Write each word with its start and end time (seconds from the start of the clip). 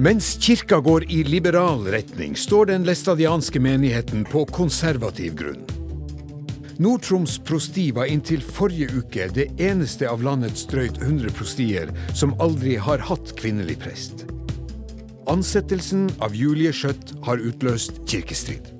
Mens 0.00 0.38
kirka 0.40 0.78
går 0.80 1.04
i 1.12 1.18
liberal 1.24 1.82
retning, 1.92 2.32
står 2.36 2.70
den 2.70 2.86
læstadianske 2.88 3.60
menigheten 3.60 4.22
på 4.24 4.46
konservativ 4.48 5.34
grunn. 5.36 5.66
Nord-Troms 6.80 7.34
prosti 7.44 7.90
var 7.92 8.08
inntil 8.08 8.40
forrige 8.40 8.88
uke 8.96 9.26
det 9.36 9.50
eneste 9.60 10.08
av 10.08 10.24
landets 10.24 10.64
drøyt 10.72 11.02
100 11.02 11.36
prostier 11.36 11.92
som 12.16 12.32
aldri 12.40 12.78
har 12.80 13.04
hatt 13.10 13.34
kvinnelig 13.36 13.76
prest. 13.84 14.24
Ansettelsen 15.28 16.08
av 16.24 16.32
Julie 16.32 16.72
Skjøtt 16.72 17.18
har 17.28 17.44
utløst 17.52 18.00
kirkestrid. 18.08 18.72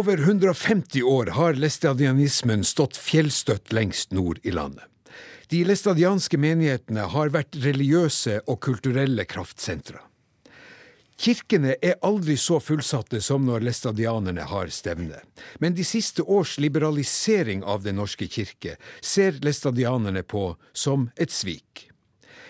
Over 0.00 0.18
150 0.18 1.02
år 1.02 1.26
har 1.26 1.58
læstadianismen 1.60 2.62
stått 2.64 2.96
fjellstøtt 2.96 3.72
lengst 3.76 4.14
nord 4.16 4.38
i 4.48 4.52
landet. 4.54 4.86
De 5.52 5.60
læstadianske 5.66 6.38
menighetene 6.40 7.04
har 7.12 7.32
vært 7.34 7.58
religiøse 7.60 8.38
og 8.48 8.62
kulturelle 8.64 9.26
kraftsentre. 9.28 10.00
Kirkene 11.20 11.74
er 11.84 11.98
aldri 12.06 12.38
så 12.40 12.62
fullsatte 12.64 13.20
som 13.20 13.44
når 13.44 13.66
læstadianerne 13.66 14.46
har 14.48 14.72
stevne. 14.72 15.20
Men 15.60 15.76
de 15.76 15.84
siste 15.84 16.24
års 16.24 16.56
liberalisering 16.56 17.60
av 17.60 17.84
Den 17.84 18.00
norske 18.00 18.24
kirke 18.24 18.78
ser 19.04 19.36
læstadianerne 19.44 20.24
på 20.24 20.54
som 20.72 21.10
et 21.20 21.34
svik. 21.34 21.89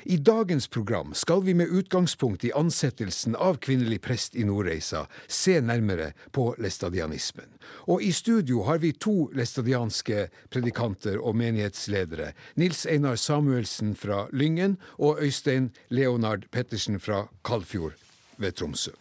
I 0.05 0.17
dagens 0.17 0.69
program 0.69 1.15
skal 1.15 1.43
vi 1.45 1.55
med 1.55 1.69
utgangspunkt 1.69 2.45
i 2.45 2.53
ansettelsen 2.57 3.37
av 3.37 3.59
kvinnelig 3.61 4.01
prest 4.01 4.37
i 4.37 4.45
Nordreisa 4.49 5.05
se 5.29 5.59
nærmere 5.61 6.13
på 6.33 6.55
læstadianismen. 6.59 7.49
Og 7.93 8.03
i 8.03 8.13
studio 8.13 8.63
har 8.65 8.81
vi 8.81 8.93
to 8.93 9.29
læstadianske 9.37 10.29
predikanter 10.51 11.21
og 11.21 11.37
menighetsledere. 11.37 12.33
Nils 12.57 12.87
Einar 12.87 13.17
Samuelsen 13.21 13.95
fra 13.97 14.27
Lyngen 14.33 14.79
og 14.99 15.21
Øystein 15.21 15.71
Leonard 15.91 16.49
Pettersen 16.51 17.01
fra 17.01 17.27
Kalfjord 17.45 17.99
ved 18.39 18.53
Tromsø. 18.53 18.97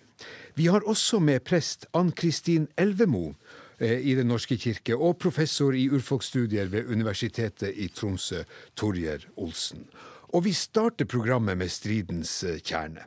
Vi 0.56 0.66
har 0.68 0.84
også 0.84 1.20
med 1.20 1.40
prest 1.48 1.86
Ann-Kristin 1.94 2.68
Elvemo 2.78 3.34
eh, 3.80 4.00
i 4.04 4.16
Den 4.16 4.28
norske 4.28 4.58
kirke 4.58 4.98
og 4.98 5.18
professor 5.18 5.72
i 5.72 5.88
urfolksstudier 5.90 6.68
ved 6.68 6.92
Universitetet 6.92 7.72
i 7.76 7.88
Tromsø, 7.88 8.44
Torjer 8.76 9.24
Olsen. 9.38 9.88
Og 10.34 10.46
vi 10.46 10.54
starter 10.54 11.10
programmet 11.10 11.58
med 11.58 11.72
stridens 11.74 12.44
eh, 12.44 12.60
kjerne. 12.62 13.06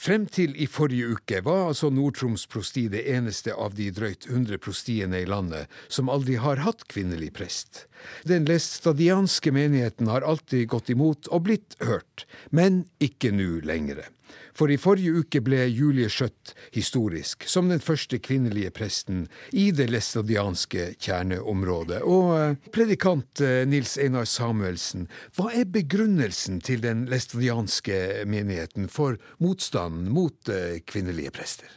Frem 0.00 0.22
til 0.32 0.54
i 0.56 0.64
forrige 0.70 1.12
uke 1.12 1.42
var 1.44 1.66
altså 1.68 1.90
Nord-Troms 1.92 2.46
prosti 2.48 2.86
det 2.88 3.02
eneste 3.12 3.52
av 3.52 3.74
de 3.76 3.90
drøyt 3.92 4.24
100 4.30 4.56
prostiene 4.64 5.20
i 5.20 5.26
landet 5.28 5.68
som 5.92 6.08
aldri 6.08 6.38
har 6.40 6.62
hatt 6.64 6.86
kvinnelig 6.88 7.34
prest. 7.36 7.82
Den 8.24 8.48
lestadianske 8.48 9.52
menigheten 9.52 10.08
har 10.08 10.24
alltid 10.24 10.70
gått 10.72 10.88
imot 10.94 11.28
og 11.28 11.44
blitt 11.50 11.76
hørt, 11.84 12.24
men 12.48 12.86
ikke 12.96 13.34
nå 13.36 13.60
lenger. 13.68 14.06
For 14.56 14.70
i 14.70 14.78
forrige 14.80 15.22
uke 15.22 15.42
ble 15.44 15.64
Julie 15.68 16.10
Skjøtt 16.10 16.54
historisk 16.74 17.46
som 17.48 17.70
den 17.70 17.82
første 17.82 18.18
kvinnelige 18.22 18.72
presten 18.74 19.26
i 19.52 19.70
det 19.74 19.88
læstadianske 19.90 20.94
kjerneområdet. 21.00 22.02
Og 22.02 22.32
eh, 22.36 22.70
predikant 22.74 23.42
eh, 23.44 23.62
Nils 23.68 23.96
Einar 24.00 24.28
Samuelsen, 24.28 25.08
hva 25.38 25.50
er 25.54 25.68
begrunnelsen 25.70 26.60
til 26.64 26.82
den 26.84 27.06
læstadianske 27.10 28.24
menigheten 28.30 28.90
for 28.92 29.20
motstanden 29.42 30.10
mot 30.12 30.50
eh, 30.52 30.80
kvinnelige 30.86 31.32
prester? 31.34 31.70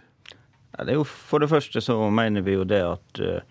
Ja, 0.74 0.86
det 0.86 0.96
er 0.96 1.02
jo 1.02 1.06
For 1.06 1.44
det 1.44 1.52
første 1.52 1.82
så 1.82 1.98
mener 2.10 2.42
vi 2.42 2.56
jo 2.58 2.66
det 2.66 2.82
at 2.82 3.20
uh, 3.22 3.42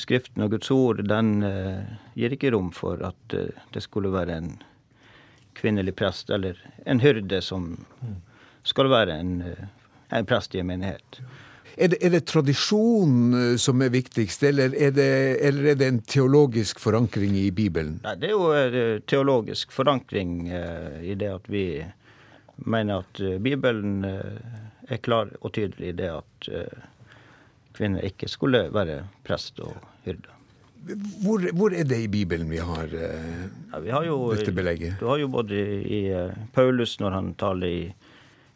Skriften 0.00 0.42
og 0.42 0.54
Guds 0.54 0.70
ord 0.72 1.02
den 1.04 1.42
uh, 1.44 1.84
gir 2.16 2.32
ikke 2.32 2.52
rom 2.54 2.70
for 2.72 3.02
at 3.04 3.36
uh, 3.36 3.52
det 3.74 3.82
skulle 3.84 4.12
være 4.12 4.38
en 4.40 4.54
kvinnelig 5.58 5.94
prest 5.98 6.30
eller 6.30 6.58
en 6.86 7.00
hyrde 7.02 7.40
som 7.44 7.72
skal 8.66 8.90
være 8.92 9.16
en, 9.20 9.32
en 10.12 10.28
prest 10.28 10.54
i 10.54 10.62
en 10.62 10.68
menighet. 10.70 11.22
Er 11.72 11.88
det, 11.88 11.98
er 12.04 12.12
det, 12.12 12.26
tradisjon 12.28 13.56
som 13.58 13.80
er 13.80 13.94
viktigst, 13.94 14.42
eller 14.44 14.74
er, 14.76 14.90
det, 14.92 15.08
eller 15.40 15.70
er 15.72 15.78
det 15.80 15.88
en 15.88 16.02
teologisk 16.04 16.82
forankring 16.82 17.32
i 17.40 17.46
Bibelen? 17.50 17.96
Nei, 18.04 18.12
det 18.20 18.28
er 18.28 18.34
jo 18.36 18.98
teologisk 19.08 19.72
forankring 19.72 20.50
eh, 20.52 20.98
i 21.14 21.16
det 21.16 21.30
at 21.32 21.48
vi 21.48 21.64
mener 22.68 23.00
at 23.00 23.22
Bibelen 23.42 24.04
er 24.04 25.00
klar 25.02 25.32
og 25.40 25.54
tydelig 25.56 25.94
i 25.94 25.96
det 25.98 26.10
at 26.12 26.50
kvinner 27.74 28.04
ikke 28.06 28.28
skulle 28.30 28.66
være 28.74 29.00
prest 29.26 29.58
og 29.64 29.74
hyrde. 30.04 30.41
Hvor, 31.22 31.44
hvor, 31.54 31.70
er 31.70 31.86
det 31.86 32.00
i 32.02 32.08
Bibelen 32.10 32.50
vi 32.50 32.58
har, 32.58 32.90
ja, 32.90 33.78
vi 33.80 33.90
har 33.94 34.04
jo, 34.04 34.16
dette 34.34 34.52
belegget? 34.52 34.96
Du 35.00 35.06
har 35.06 35.20
jo 35.22 35.28
både 35.30 35.60
i 35.86 36.00
Paulus, 36.52 36.96
når 37.00 37.14
han 37.14 37.34
taler 37.38 37.66
i 37.66 37.94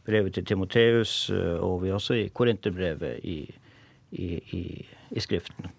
brevet 0.07 0.35
til 0.35 0.45
Timoteus, 0.45 1.31
og 1.31 1.83
vi 1.85 1.93
har 1.93 2.01
også 2.01 2.19
i 2.19 2.29
Korinterbrevet 2.35 3.23
i, 3.23 3.39
i, 4.11 4.27
i, 4.59 4.63
i 5.11 5.23
Skriften. 5.23 5.71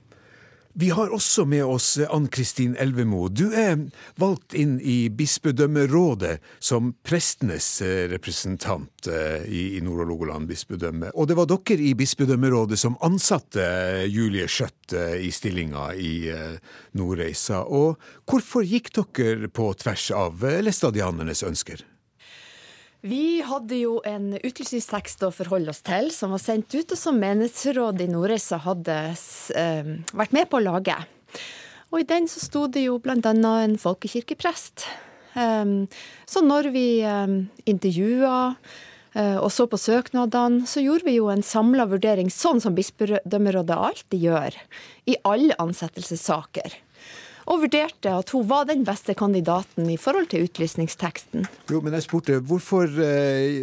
Vi 0.80 0.90
har 0.90 1.10
også 1.10 1.42
med 1.50 1.64
oss 1.66 1.96
Ann-Kristin 1.98 2.76
Elvemo. 2.78 3.24
Du 3.34 3.48
er 3.50 3.80
valgt 4.22 4.54
inn 4.54 4.76
i 4.78 5.10
bispedømmerådet 5.10 6.36
som 6.62 6.92
prestenes 7.02 7.82
representant 8.12 9.10
i 9.50 9.82
Nord- 9.82 10.04
og 10.06 10.12
Logoland 10.12 10.46
bispedømme. 10.46 11.10
Og 11.18 11.32
det 11.32 11.40
var 11.40 11.50
dere 11.50 11.82
i 11.82 11.96
bispedømmerådet 11.98 12.78
som 12.78 13.00
ansatte 13.02 13.66
Julie 14.06 14.46
Skjøtt 14.46 14.94
i 15.18 15.34
stillinga 15.34 15.90
i 15.98 16.14
Nordreisa. 16.94 17.66
Og 17.66 17.98
hvorfor 18.30 18.62
gikk 18.62 18.94
dere 19.02 19.50
på 19.50 19.74
tvers 19.82 20.12
av 20.14 20.46
læstadianernes 20.46 21.42
ønsker? 21.42 21.82
Vi 23.08 23.42
hadde 23.46 23.78
jo 23.80 24.00
en 24.08 24.34
utlysningstekst 24.36 25.22
å 25.24 25.30
forholde 25.32 25.72
oss 25.72 25.84
til, 25.86 26.10
som 26.12 26.34
var 26.34 26.42
sendt 26.44 26.74
ut, 26.76 26.92
og 26.92 27.00
som 27.00 27.20
menighetsrådet 27.22 28.04
i 28.04 28.12
Nordreisa 28.12 28.60
hadde 28.66 28.96
eh, 29.56 29.92
vært 30.18 30.36
med 30.36 30.50
på 30.52 30.60
å 30.60 30.66
lage. 30.66 30.98
Og 31.94 32.02
i 32.02 32.08
den 32.10 32.28
så 32.28 32.42
sto 32.44 32.66
det 32.68 32.84
jo 32.88 32.98
annet 33.08 33.30
en 33.30 33.78
folkekirkeprest. 33.80 34.88
Um, 35.38 35.86
så 36.28 36.42
når 36.44 36.72
vi 36.74 36.88
um, 37.06 37.38
intervjua 37.70 38.40
uh, 38.58 39.38
og 39.38 39.52
så 39.54 39.70
på 39.70 39.80
søknadene, 39.80 40.66
så 40.68 40.84
gjorde 40.84 41.08
vi 41.08 41.16
jo 41.20 41.30
en 41.32 41.46
samla 41.46 41.86
vurdering, 41.88 42.34
sånn 42.34 42.60
som 42.64 42.76
bispedømmerådet 42.76 43.78
alltid 43.78 44.28
gjør 44.28 44.60
i 45.08 45.16
alle 45.30 45.56
ansettelsessaker 45.64 46.82
og 47.48 47.62
vurderte 47.64 48.12
at 48.12 48.32
hun 48.36 48.48
var 48.50 48.68
den 48.68 48.84
beste 48.88 49.16
kandidaten 49.18 49.88
i 49.90 49.98
forhold 50.00 50.28
til 50.34 50.44
utlysningsteksten. 50.48 51.48
Jo, 51.72 51.80
men 51.84 51.96
jeg 51.96 52.06
spurte, 52.08 52.42
hvorfor, 52.44 52.92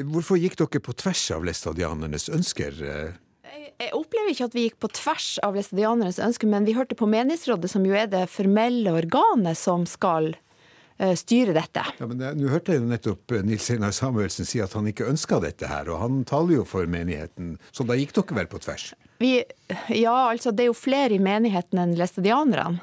hvorfor 0.08 0.40
gikk 0.40 0.56
dere 0.62 0.80
på 0.84 0.96
tvers 0.96 1.26
av 1.36 1.44
læstadianernes 1.44 2.30
ønsker? 2.32 2.80
Jeg 3.74 3.90
opplever 3.92 4.32
ikke 4.32 4.48
at 4.48 4.56
vi 4.56 4.68
gikk 4.68 4.78
på 4.80 4.88
tvers 4.96 5.34
av 5.44 5.58
læstadianernes 5.58 6.20
ønsker, 6.22 6.48
men 6.48 6.64
vi 6.64 6.76
hørte 6.78 6.96
på 6.96 7.08
Menighetsrådet, 7.10 7.68
som 7.74 7.84
jo 7.84 7.92
er 7.98 8.08
det 8.08 8.24
formelle 8.32 8.94
organet 8.94 9.58
som 9.60 9.84
skal 9.90 10.32
styre 11.18 11.50
dette. 11.56 11.82
Ja, 11.98 12.06
men 12.06 12.22
Nå 12.38 12.48
hørte 12.52 12.70
jeg 12.70 12.80
jo 12.80 12.86
nettopp 12.86 13.34
Nils 13.42 13.66
Einar 13.74 13.90
Samuelsen 13.92 14.46
si 14.46 14.60
at 14.62 14.76
han 14.78 14.86
ikke 14.86 15.08
ønska 15.10 15.40
dette 15.42 15.66
her, 15.66 15.90
og 15.90 15.98
han 16.04 16.22
taler 16.28 16.60
jo 16.60 16.66
for 16.68 16.86
menigheten, 16.86 17.56
så 17.74 17.84
da 17.84 17.98
gikk 17.98 18.14
dere 18.14 18.38
vel 18.38 18.48
på 18.52 18.62
tvers? 18.62 18.92
Vi, 19.18 19.36
ja, 19.90 20.14
altså 20.30 20.54
det 20.54 20.64
er 20.64 20.70
jo 20.70 20.78
flere 20.78 21.16
i 21.16 21.22
menigheten 21.22 21.82
enn 21.82 21.96
læstadianerne. 21.98 22.78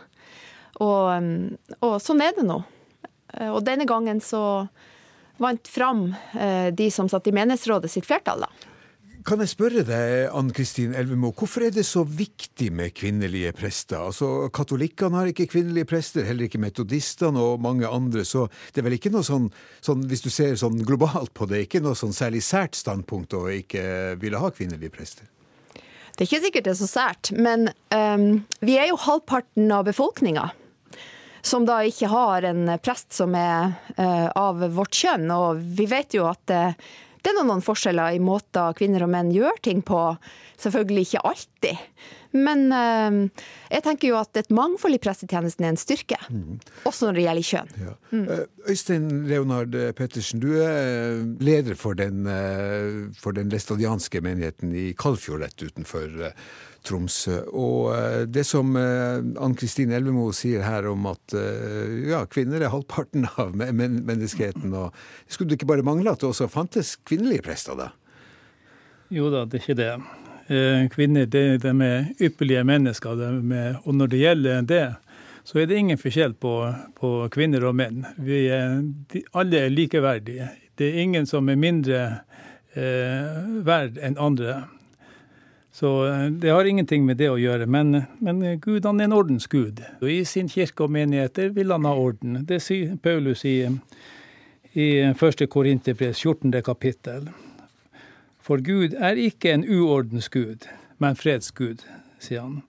Og, 0.82 1.58
og, 1.80 1.96
sånn 2.02 2.24
er 2.26 2.34
det 2.38 2.48
nå. 2.48 2.58
Og 3.52 3.62
denne 3.64 3.86
gangen 3.88 4.20
så 4.24 4.66
vant 5.42 5.70
fram 5.72 6.10
de 6.76 6.88
som 6.94 7.08
satt 7.10 7.30
i 7.30 7.34
menighetsrådet 7.36 7.92
sitt 7.94 8.08
flertall, 8.10 8.44
da. 8.44 8.72
Kan 9.22 9.42
jeg 9.44 9.52
spørre 9.52 9.84
deg, 9.86 10.32
Ann 10.34 10.48
Kristin 10.56 10.96
Elvemo, 10.98 11.30
hvorfor 11.38 11.68
er 11.68 11.74
det 11.76 11.84
så 11.86 12.02
viktig 12.02 12.72
med 12.74 12.94
kvinnelige 12.98 13.52
prester? 13.54 14.00
Altså, 14.08 14.48
Katolikkene 14.54 15.20
har 15.20 15.30
ikke 15.30 15.46
kvinnelige 15.52 15.90
prester, 15.92 16.26
heller 16.26 16.48
ikke 16.48 16.62
metodistene 16.62 17.38
og 17.38 17.62
mange 17.62 17.86
andre, 17.86 18.24
så 18.26 18.48
det 18.74 18.82
er 18.82 18.88
vel 18.88 18.96
ikke 18.98 19.12
noe 19.14 19.26
sånn, 19.26 19.52
sånn 19.86 20.08
hvis 20.10 20.26
du 20.26 20.32
ser 20.34 20.56
sånn 20.58 20.82
globalt 20.88 21.36
på 21.38 21.46
det, 21.52 21.68
ikke 21.68 21.84
noe 21.86 21.98
sånn 21.98 22.16
særlig 22.18 22.42
sært 22.48 22.80
standpunkt 22.80 23.36
å 23.38 23.44
ikke 23.54 23.84
ville 24.22 24.42
ha 24.42 24.50
kvinnelige 24.56 24.96
prester? 24.96 25.30
Det 26.16 26.26
er 26.26 26.30
ikke 26.30 26.44
sikkert 26.48 26.66
det 26.66 26.74
er 26.74 26.82
så 26.82 26.90
sært, 26.90 27.34
men 27.38 27.70
um, 27.94 28.42
vi 28.66 28.80
er 28.82 28.90
jo 28.90 28.98
halvparten 29.06 29.70
av 29.76 29.86
befolkninga 29.92 30.50
som 31.42 31.66
da 31.66 31.82
ikke 31.86 32.10
har 32.12 32.46
en 32.48 32.70
prest 32.84 33.14
som 33.18 33.36
er 33.38 33.74
uh, 33.98 34.30
av 34.38 34.62
vårt 34.76 34.96
kjønn. 34.98 35.30
Og 35.34 35.62
vi 35.78 35.88
vet 35.90 36.18
jo 36.18 36.28
at 36.30 36.54
uh, 36.54 36.74
Det 37.22 37.30
er 37.30 37.46
noen 37.46 37.62
forskjeller 37.62 38.16
i 38.18 38.24
måter 38.24 38.74
kvinner 38.74 39.06
og 39.06 39.12
menn 39.14 39.30
gjør 39.34 39.62
ting 39.62 39.84
på. 39.86 40.00
Selvfølgelig 40.62 41.04
ikke 41.08 41.24
alltid. 41.30 41.84
Men 42.32 42.64
uh, 42.72 43.46
jeg 43.70 43.86
tenker 43.86 44.10
jo 44.10 44.18
at 44.22 44.38
et 44.40 44.50
mangfold 44.54 44.96
i 44.96 45.02
prestetjenesten 45.02 45.68
er 45.68 45.74
en 45.74 45.82
styrke. 45.82 46.18
Mm. 46.30 46.58
Også 46.90 47.10
når 47.10 47.20
det 47.20 47.28
gjelder 47.28 47.50
kjønn. 47.52 47.72
Ja. 47.82 47.94
Mm. 48.12 48.26
Øystein 48.72 49.08
Leonard 49.30 49.78
Pettersen, 49.98 50.42
du 50.42 50.56
er 50.62 51.22
leder 51.42 51.78
for 51.78 51.98
den, 51.98 52.26
for 53.18 53.38
den 53.38 53.54
læstadianske 53.54 54.22
menigheten 54.24 54.74
i 54.78 54.92
Kalfjord 54.98 55.46
rett 55.46 55.66
utenfor 55.66 56.34
Tromsø. 56.88 57.38
Og 57.54 57.92
eh, 57.96 58.24
det 58.30 58.44
som 58.48 58.76
eh, 58.80 59.22
Ann 59.42 59.56
Kristin 59.58 59.94
Elvemo 59.96 60.30
sier 60.36 60.66
her 60.66 60.88
om 60.90 61.06
at 61.12 61.36
eh, 61.38 62.08
ja, 62.10 62.24
kvinner 62.30 62.62
er 62.62 62.74
halvparten 62.74 63.28
av 63.36 63.54
menneskeheten, 63.56 64.74
og 64.74 64.96
skulle 65.28 65.52
det 65.52 65.60
ikke 65.60 65.72
bare 65.74 65.86
mangle 65.86 66.14
at 66.14 66.24
det 66.24 66.32
også 66.32 66.50
fantes 66.52 66.96
kvinnelige 67.06 67.46
prester, 67.46 67.78
da? 67.78 67.92
Jo 69.12 69.30
da, 69.34 69.46
det 69.46 69.60
er 69.60 69.66
ikke 69.66 69.80
det. 69.80 69.94
Kvinner 70.92 71.28
de, 71.32 71.42
de 71.62 71.72
er 71.86 72.08
ypperlige 72.24 72.64
mennesker, 72.68 73.20
er, 73.24 73.78
og 73.86 73.96
når 73.96 74.12
det 74.12 74.20
gjelder 74.20 74.66
det, 74.68 74.86
så 75.48 75.62
er 75.62 75.70
det 75.70 75.78
ingen 75.80 76.00
forskjell 76.00 76.34
på, 76.40 76.54
på 76.98 77.12
kvinner 77.34 77.66
og 77.68 77.76
menn. 77.78 78.04
Er, 78.20 78.82
de, 79.12 79.24
alle 79.38 79.66
er 79.66 79.74
likeverdige. 79.74 80.50
Det 80.80 80.90
er 80.90 81.02
ingen 81.04 81.28
som 81.30 81.50
er 81.50 81.60
mindre 81.60 82.02
eh, 82.76 83.42
verd 83.66 84.00
enn 84.02 84.20
andre. 84.22 84.62
Så 85.72 86.08
eh, 86.08 86.26
det 86.26 86.50
har 86.50 86.66
ingenting 86.66 87.06
med 87.06 87.18
det 87.18 87.30
å 87.32 87.40
gjøre. 87.40 87.66
Men, 87.66 88.04
men 88.20 88.42
Gud 88.60 88.86
han 88.86 89.00
er 89.00 89.10
en 89.10 89.16
ordensgud. 89.16 89.84
Og 90.02 90.10
I 90.12 90.24
sin 90.26 90.50
kirke 90.52 90.86
og 90.86 90.92
menigheter 90.92 91.54
vil 91.56 91.72
han 91.72 91.88
ha 91.88 91.94
orden. 91.96 92.42
Det 92.48 92.60
sier 92.64 92.98
Paulus 93.02 93.46
i, 93.46 93.70
i 94.74 94.90
1. 95.12 95.48
Korinterpres 95.50 96.24
14. 96.24 96.60
kapittel. 96.66 97.32
For 98.42 98.58
Gud 98.58 98.98
er 98.98 99.20
ikke 99.22 99.54
en 99.54 99.64
uordensgud, 99.70 100.66
men 100.98 101.16
fredsgud, 101.16 101.86
sier 102.20 102.42
han. 102.42 102.62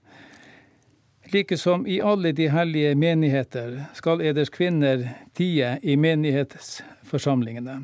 Like 1.32 1.56
som 1.56 1.86
i 1.88 1.96
alle 2.04 2.34
de 2.36 2.50
hellige 2.52 2.94
menigheter 2.94 3.78
skal 3.96 4.20
eders 4.20 4.52
kvinner 4.52 5.06
tie 5.32 5.78
i 5.82 5.96
menighetsforsamlingene. 5.96 7.78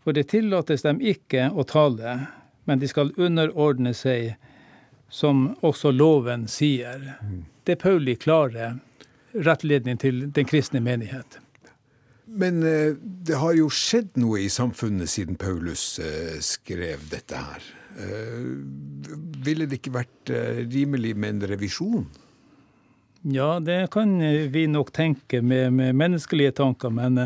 For 0.00 0.16
det 0.16 0.30
tillates 0.32 0.86
dem 0.86 1.02
ikke 1.04 1.50
å 1.52 1.66
tale, 1.68 2.14
men 2.64 2.80
de 2.80 2.88
skal 2.88 3.12
underordne 3.20 3.92
seg 3.92 4.38
som 5.08 5.54
også 5.64 5.92
loven 5.92 6.46
sier. 6.48 7.14
Det 7.64 7.76
er 7.76 7.82
Pauli 7.82 8.16
klare 8.20 8.74
rettledning 9.32 9.98
til 10.00 10.26
den 10.32 10.48
kristne 10.48 10.80
menighet. 10.84 11.40
Men 12.28 12.62
eh, 12.62 12.94
det 13.00 13.38
har 13.40 13.56
jo 13.56 13.70
skjedd 13.72 14.18
noe 14.20 14.42
i 14.44 14.50
samfunnet 14.52 15.08
siden 15.08 15.38
Paulus 15.40 15.96
eh, 16.02 16.36
skrev 16.44 17.06
dette 17.08 17.40
her. 17.40 17.68
Eh, 17.98 18.48
ville 19.44 19.68
det 19.68 19.80
ikke 19.80 19.96
vært 19.96 20.32
rimelig 20.68 21.14
med 21.16 21.36
en 21.38 21.46
revisjon? 21.54 22.08
Ja, 23.28 23.56
det 23.64 23.88
kan 23.92 24.12
vi 24.52 24.66
nok 24.70 24.92
tenke 24.94 25.40
med, 25.42 25.72
med 25.72 25.96
menneskelige 25.96 26.52
tanker, 26.60 26.92
men 26.94 27.18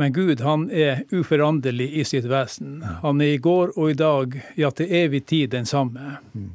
men 0.00 0.14
Gud 0.16 0.40
han 0.40 0.68
er 0.72 1.02
uforanderlig 1.12 1.90
i 2.00 2.04
sitt 2.08 2.24
vesen. 2.30 2.80
Han 3.02 3.20
er 3.20 3.34
i 3.34 3.42
går 3.42 3.74
og 3.76 3.90
i 3.92 3.98
dag, 3.98 4.36
ja 4.56 4.70
til 4.72 4.92
evig 4.96 5.26
tid 5.28 5.52
den 5.52 5.68
samme. 5.68 6.16
Mm. 6.32 6.54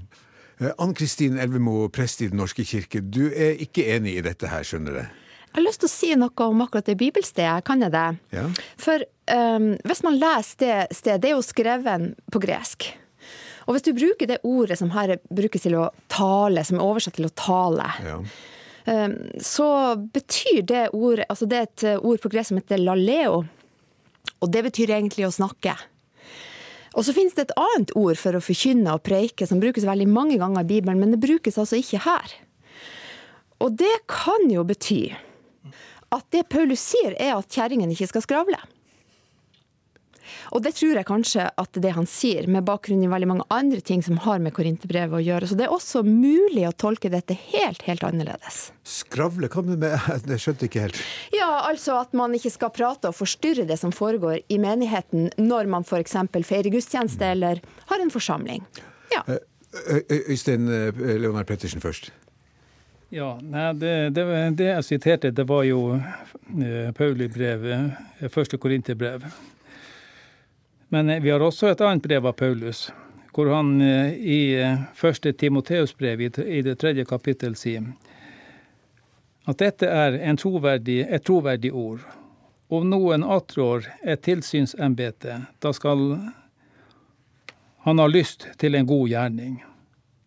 Eh, 0.57 0.71
Ann 0.81 0.95
Kristin 0.97 1.37
Elvemo, 1.37 1.85
prest 1.93 2.23
i 2.25 2.31
Den 2.31 2.41
norske 2.41 2.65
kirke. 2.65 3.03
Du 3.03 3.27
er 3.29 3.59
ikke 3.61 3.85
enig 3.95 4.17
i 4.17 4.25
dette 4.25 4.49
her, 4.49 4.65
skjønner 4.65 5.01
jeg? 5.01 5.11
Jeg 5.45 5.61
har 5.61 5.67
lyst 5.69 5.83
til 5.83 5.87
å 5.87 5.93
si 5.93 6.09
noe 6.19 6.47
om 6.49 6.63
akkurat 6.65 6.89
det 6.89 6.97
bibelstedet. 6.99 7.63
Kan 7.67 7.85
jeg 7.85 7.93
det? 7.93 8.07
Ja. 8.35 8.47
For 8.81 9.05
um, 9.31 9.69
hvis 9.87 10.03
man 10.03 10.17
leser 10.19 10.59
det 10.59 10.79
stedet, 10.97 11.21
det 11.23 11.29
er 11.29 11.37
jo 11.37 11.45
skrevet 11.45 12.09
på 12.33 12.41
gresk. 12.43 12.89
Og 13.65 13.75
hvis 13.77 13.85
du 13.85 13.93
bruker 13.95 14.29
det 14.29 14.41
ordet 14.45 14.77
som 14.81 14.91
her 14.93 15.15
brukes 15.29 15.63
til 15.63 15.77
å 15.79 15.87
tale, 16.11 16.65
som 16.67 16.81
er 16.81 16.85
oversatt 16.85 17.15
til 17.17 17.29
å 17.29 17.33
tale, 17.39 17.87
ja. 18.03 18.19
Ehm, 18.85 19.17
så 19.41 19.95
betyr 19.95 20.61
det 20.61 20.89
ordet 20.93 21.25
Altså 21.29 21.47
det 21.49 21.57
er 21.57 21.67
et 21.69 21.83
eh, 21.89 21.99
ord 22.05 22.21
på 22.21 22.29
gresk 22.29 22.51
som 22.51 22.61
heter 22.61 22.81
laleo. 22.81 23.43
Og 24.43 24.51
det 24.53 24.65
betyr 24.67 24.93
egentlig 24.93 25.25
å 25.27 25.33
snakke. 25.33 25.73
Og 26.95 27.03
så 27.03 27.15
finnes 27.15 27.35
det 27.35 27.47
et 27.47 27.57
annet 27.59 27.91
ord 27.97 28.19
for 28.19 28.37
å 28.37 28.43
forkynne 28.43 28.93
og 28.93 29.03
preike 29.03 29.47
som 29.49 29.59
brukes 29.59 29.87
veldig 29.87 30.07
mange 30.07 30.37
ganger 30.39 30.63
i 30.63 30.69
Bibelen, 30.69 31.01
men 31.01 31.11
det 31.11 31.19
brukes 31.23 31.57
altså 31.59 31.79
ikke 31.81 32.05
her. 32.05 32.35
Og 33.59 33.75
det 33.79 33.91
kan 34.11 34.47
jo 34.51 34.63
bety 34.67 35.09
at 36.15 36.25
det 36.31 36.45
Paulus 36.51 36.79
sier, 36.93 37.15
er 37.19 37.33
at 37.35 37.51
kjerringen 37.51 37.91
ikke 37.91 38.07
skal 38.13 38.23
skravle. 38.23 38.59
Og 40.53 40.63
det 40.65 40.75
tror 40.77 40.99
jeg 40.99 41.07
kanskje 41.07 41.47
at 41.61 41.79
det 41.81 41.93
han 41.95 42.07
sier, 42.09 42.47
med 42.51 42.65
bakgrunn 42.67 43.03
i 43.05 43.09
veldig 43.11 43.29
mange 43.29 43.47
andre 43.53 43.81
ting 43.85 44.03
som 44.05 44.19
har 44.25 44.41
med 44.43 44.53
Korinterbrevet 44.55 45.19
å 45.19 45.23
gjøre. 45.23 45.49
Så 45.49 45.57
det 45.57 45.67
er 45.67 45.75
også 45.75 46.03
mulig 46.05 46.65
å 46.67 46.73
tolke 46.75 47.11
dette 47.13 47.37
helt, 47.51 47.85
helt 47.87 48.05
annerledes. 48.07 48.69
Skravle, 48.85 49.49
hva 49.51 49.63
med 49.65 49.87
Jeg 50.35 50.41
skjønte 50.43 50.69
ikke 50.69 50.85
helt. 50.87 50.99
Ja, 51.35 51.49
altså 51.69 51.99
at 52.01 52.13
man 52.17 52.35
ikke 52.37 52.53
skal 52.53 52.73
prate 52.75 53.11
og 53.11 53.17
forstyrre 53.17 53.67
det 53.69 53.79
som 53.81 53.93
foregår 53.95 54.41
i 54.51 54.59
menigheten 54.61 55.31
når 55.41 55.71
man 55.71 55.87
f.eks. 55.87 56.17
feirer 56.35 56.71
gudstjeneste 56.73 57.33
eller 57.35 57.63
har 57.89 58.03
en 58.03 58.13
forsamling. 58.13 58.65
Ja. 59.13 59.23
Øystein 60.09 60.69
Leonard 60.95 61.47
Pettersen 61.49 61.83
først. 61.83 62.11
Ja, 63.13 63.35
nei, 63.41 63.69
det, 63.77 63.91
det, 64.15 64.23
det, 64.57 64.69
jeg 64.71 64.85
siterte, 64.87 65.29
det 65.31 65.45
var 65.47 65.63
jo 65.67 65.99
Pauli-brevet, 66.97 67.93
første 68.33 68.57
Korinterbrev. 68.59 69.27
Men 70.95 71.09
eh, 71.09 71.19
vi 71.19 71.29
har 71.29 71.43
også 71.43 71.67
et 71.67 71.81
annet 71.83 72.03
brev 72.03 72.27
av 72.29 72.37
Paulus, 72.39 72.85
hvor 73.35 73.49
han 73.51 73.81
eh, 73.83 74.13
i 74.15 74.39
eh, 74.55 74.83
første 74.95 75.33
Timoteus-brev 75.35 76.21
i 76.23 76.61
det 76.63 76.75
tredje 76.79 77.03
kapittel 77.09 77.57
sier 77.59 77.89
at 79.45 79.59
dette 79.59 79.89
er 79.91 80.15
troverdig, 80.39 81.01
et 81.03 81.25
troverdig 81.27 81.73
ord. 81.75 81.99
Om 82.71 82.87
noen 82.89 83.27
attrår 83.27 83.89
et 84.07 84.23
tilsynsembete, 84.23 85.35
da 85.59 85.73
skal 85.75 86.15
han 87.85 88.01
ha 88.01 88.07
lyst 88.07 88.47
til 88.57 88.79
en 88.79 88.87
god 88.87 89.11
gjerning. 89.11 89.59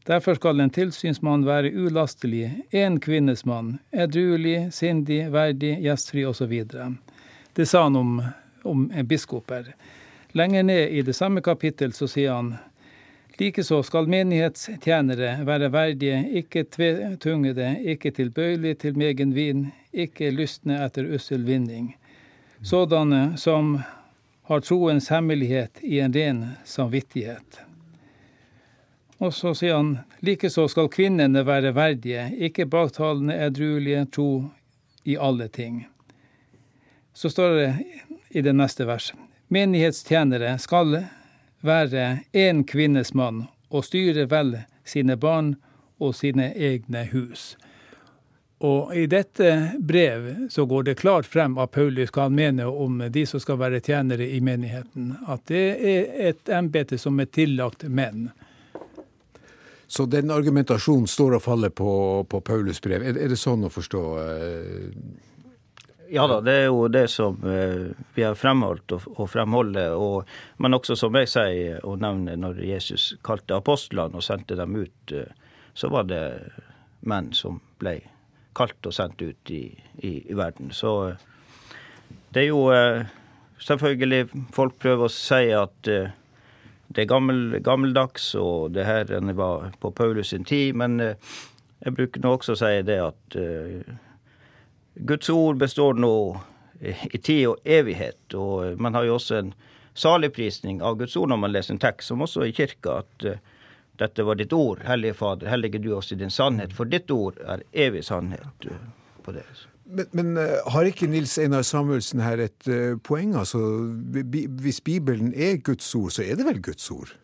Derfor 0.07 0.37
skal 0.37 0.61
en 0.61 0.71
tilsynsmann 0.71 1.49
være 1.49 1.73
ulastelig, 1.73 2.53
en 2.71 3.01
kvinnesmann, 3.01 3.79
edruelig, 3.91 4.69
sindig, 4.77 5.25
verdig, 5.33 5.79
gjestfri 5.89 6.29
osv. 6.29 6.55
Det 7.57 7.67
sa 7.67 7.89
han 7.89 7.97
om, 7.97 8.21
om 8.69 8.87
biskoper. 9.09 9.73
Lenger 10.39 10.63
ned 10.63 10.89
i 10.89 11.03
det 11.03 11.13
samme 11.13 11.41
kapittel 11.41 11.93
så 11.93 12.07
sier 12.07 12.37
han 12.37 12.53
Likeså 13.41 13.81
skal 13.83 14.07
menighetstjenere 14.07 15.33
være 15.47 15.69
verdige, 15.75 16.21
ikke 16.41 16.63
tvetungede, 16.71 17.73
ikke 17.83 18.13
tilbøyelige 18.15 18.79
til 18.85 18.99
megen 18.99 19.35
vin, 19.35 19.65
ikke 19.91 20.31
lystne 20.31 20.79
etter 20.85 21.11
ussel 21.15 21.43
vinning. 21.47 21.93
Sådanne 22.63 23.35
som 23.39 23.81
har 24.47 24.63
troens 24.63 25.11
hemmelighet 25.11 25.83
i 25.83 25.99
en 26.07 26.15
ren 26.15 26.45
samvittighet. 26.65 27.63
Og 29.19 29.35
så 29.35 29.57
sier 29.59 29.81
han 29.81 29.97
likeså 30.23 30.69
skal 30.71 30.91
kvinnene 30.91 31.43
være 31.47 31.75
verdige, 31.75 32.29
ikke 32.39 32.71
baktalende, 32.71 33.35
edruelige, 33.47 34.07
tro 34.07 34.33
i 35.03 35.19
alle 35.19 35.51
ting. 35.51 35.87
Så 37.11 37.31
står 37.35 37.57
det 37.59 37.73
i 38.31 38.47
det 38.47 38.55
neste 38.55 38.87
verset 38.87 39.28
menighetstjenere 39.49 40.57
skal 40.59 41.05
være 41.65 42.09
én 42.33 42.65
kvinnes 42.69 43.15
mann 43.15 43.47
og 43.69 43.85
styre 43.85 44.29
vel 44.31 44.55
sine 44.89 45.17
barn 45.17 45.57
og 45.99 46.15
sine 46.17 46.53
egne 46.55 47.05
hus. 47.13 47.57
Og 48.59 48.91
I 48.97 49.07
dette 49.07 49.51
brev 49.79 50.49
så 50.51 50.65
går 50.67 50.89
det 50.89 50.99
klart 50.99 51.27
frem 51.27 51.59
at 51.63 51.71
Paulus 51.71 52.11
kan 52.11 52.35
mene 52.35 52.67
om 52.67 52.99
de 53.11 53.23
som 53.27 53.41
skal 53.41 53.61
være 53.61 53.81
tjenere 53.81 54.27
i 54.27 54.41
menigheten, 54.43 55.13
at 55.31 55.47
det 55.47 55.67
er 55.79 56.09
et 56.33 56.51
embete 56.51 56.99
som 56.99 57.21
er 57.23 57.31
tillagt 57.31 57.87
menn. 57.87 58.31
Så 59.87 60.05
den 60.11 60.31
argumentasjonen 60.35 61.07
står 61.09 61.39
og 61.39 61.43
faller 61.43 61.71
på, 61.71 62.27
på 62.29 62.41
Paulus 62.45 62.83
brev. 62.83 63.01
Er, 63.07 63.17
er, 63.17 63.31
det 63.31 63.39
sånn 63.41 63.65
å 63.65 63.71
forstå? 63.73 64.03
Eh? 64.21 65.28
Ja 66.11 66.27
da, 66.27 66.39
det 66.41 66.53
er 66.53 66.67
jo 66.71 66.87
det 66.89 67.09
som 67.13 67.37
eh, 67.45 67.91
vi 68.15 68.23
har 68.25 68.37
fremholdt 68.39 68.95
og, 68.97 69.27
fremholder. 69.29 69.93
Og, 69.93 70.29
men 70.57 70.77
også 70.77 70.97
som 70.97 71.17
jeg 71.21 71.29
sier 71.29 71.85
og 71.85 71.99
nevner, 72.01 72.39
når 72.41 72.63
Jesus 72.65 73.11
kalte 73.27 73.59
apostlene 73.59 74.17
og 74.17 74.25
sendte 74.25 74.57
dem 74.57 74.79
ut, 74.79 75.13
eh, 75.13 75.29
så 75.77 75.91
var 75.93 76.09
det 76.09 76.23
menn 77.05 77.29
som 77.37 77.61
ble 77.83 77.99
kalt 78.57 78.89
og 78.89 78.97
sendt 78.97 79.21
ut 79.21 79.53
i, 79.53 79.67
i, 80.01 80.15
i 80.25 80.39
verden. 80.39 80.73
Så 80.73 80.95
eh, 81.11 81.29
det 82.33 82.47
er 82.47 82.51
jo 82.51 82.65
selvfølgelig 83.65 84.43
Folk 84.55 84.77
prøver 84.81 85.09
å 85.09 85.13
si 85.13 85.49
at 85.57 85.89
det 85.89 87.03
er 87.03 87.09
gammel, 87.09 87.59
gammeldags, 87.65 88.31
og 88.39 88.73
det 88.73 88.85
her 88.89 89.11
var 89.37 89.73
på 89.81 89.91
Paulus 89.93 90.33
sin 90.33 90.45
tid. 90.45 90.77
Men 90.77 91.01
jeg 91.01 91.97
bruker 91.97 92.23
nå 92.23 92.37
også 92.37 92.55
å 92.55 92.61
si 92.61 92.77
det 92.87 93.01
at 93.03 93.39
Guds 94.99 95.29
ord 95.31 95.57
består 95.57 95.95
nå 95.95 96.15
i 96.81 97.19
tid 97.19 97.47
og 97.49 97.63
evighet. 97.65 98.35
Og 98.35 98.81
man 98.81 98.95
har 98.95 99.07
jo 99.09 99.17
også 99.19 99.39
en 99.41 99.53
saligprisning 99.99 100.83
av 100.83 100.99
Guds 100.99 101.17
ord 101.19 101.33
når 101.33 101.41
man 101.43 101.55
leser 101.55 101.75
en 101.75 101.83
tekst, 101.83 102.11
som 102.11 102.23
også 102.23 102.47
i 102.47 102.55
kirka, 102.55 103.01
at 103.03 103.27
uh, 103.27 103.41
dette 103.99 104.27
var 104.27 104.39
ditt 104.39 104.55
ord, 104.55 104.85
Hellige 104.87 105.17
Fader, 105.19 105.51
hellige 105.51 105.81
du 105.83 105.91
oss 105.97 106.13
i 106.15 106.19
din 106.21 106.31
sannhet, 106.31 106.75
for 106.77 106.87
ditt 106.87 107.11
ord 107.11 107.41
er 107.43 107.65
evig 107.75 108.05
sannhet. 108.07 108.69
Uh, 108.69 108.79
på 109.27 109.35
det. 109.35 109.47
Men, 109.89 110.07
men 110.13 110.37
har 110.69 110.87
ikke 110.87 111.09
Nils 111.09 111.39
Einar 111.41 111.65
Samuelsen 111.65 112.21
her 112.21 112.43
et 112.45 112.67
poeng? 113.09 113.33
Altså, 113.41 113.59
hvis 114.61 114.83
Bibelen 114.85 115.33
er 115.33 115.57
Guds 115.65 115.89
ord, 115.97 116.13
så 116.13 116.27
er 116.27 116.37
det 116.37 116.45
vel 116.45 116.61
Guds 116.63 116.91
ord? 116.93 117.15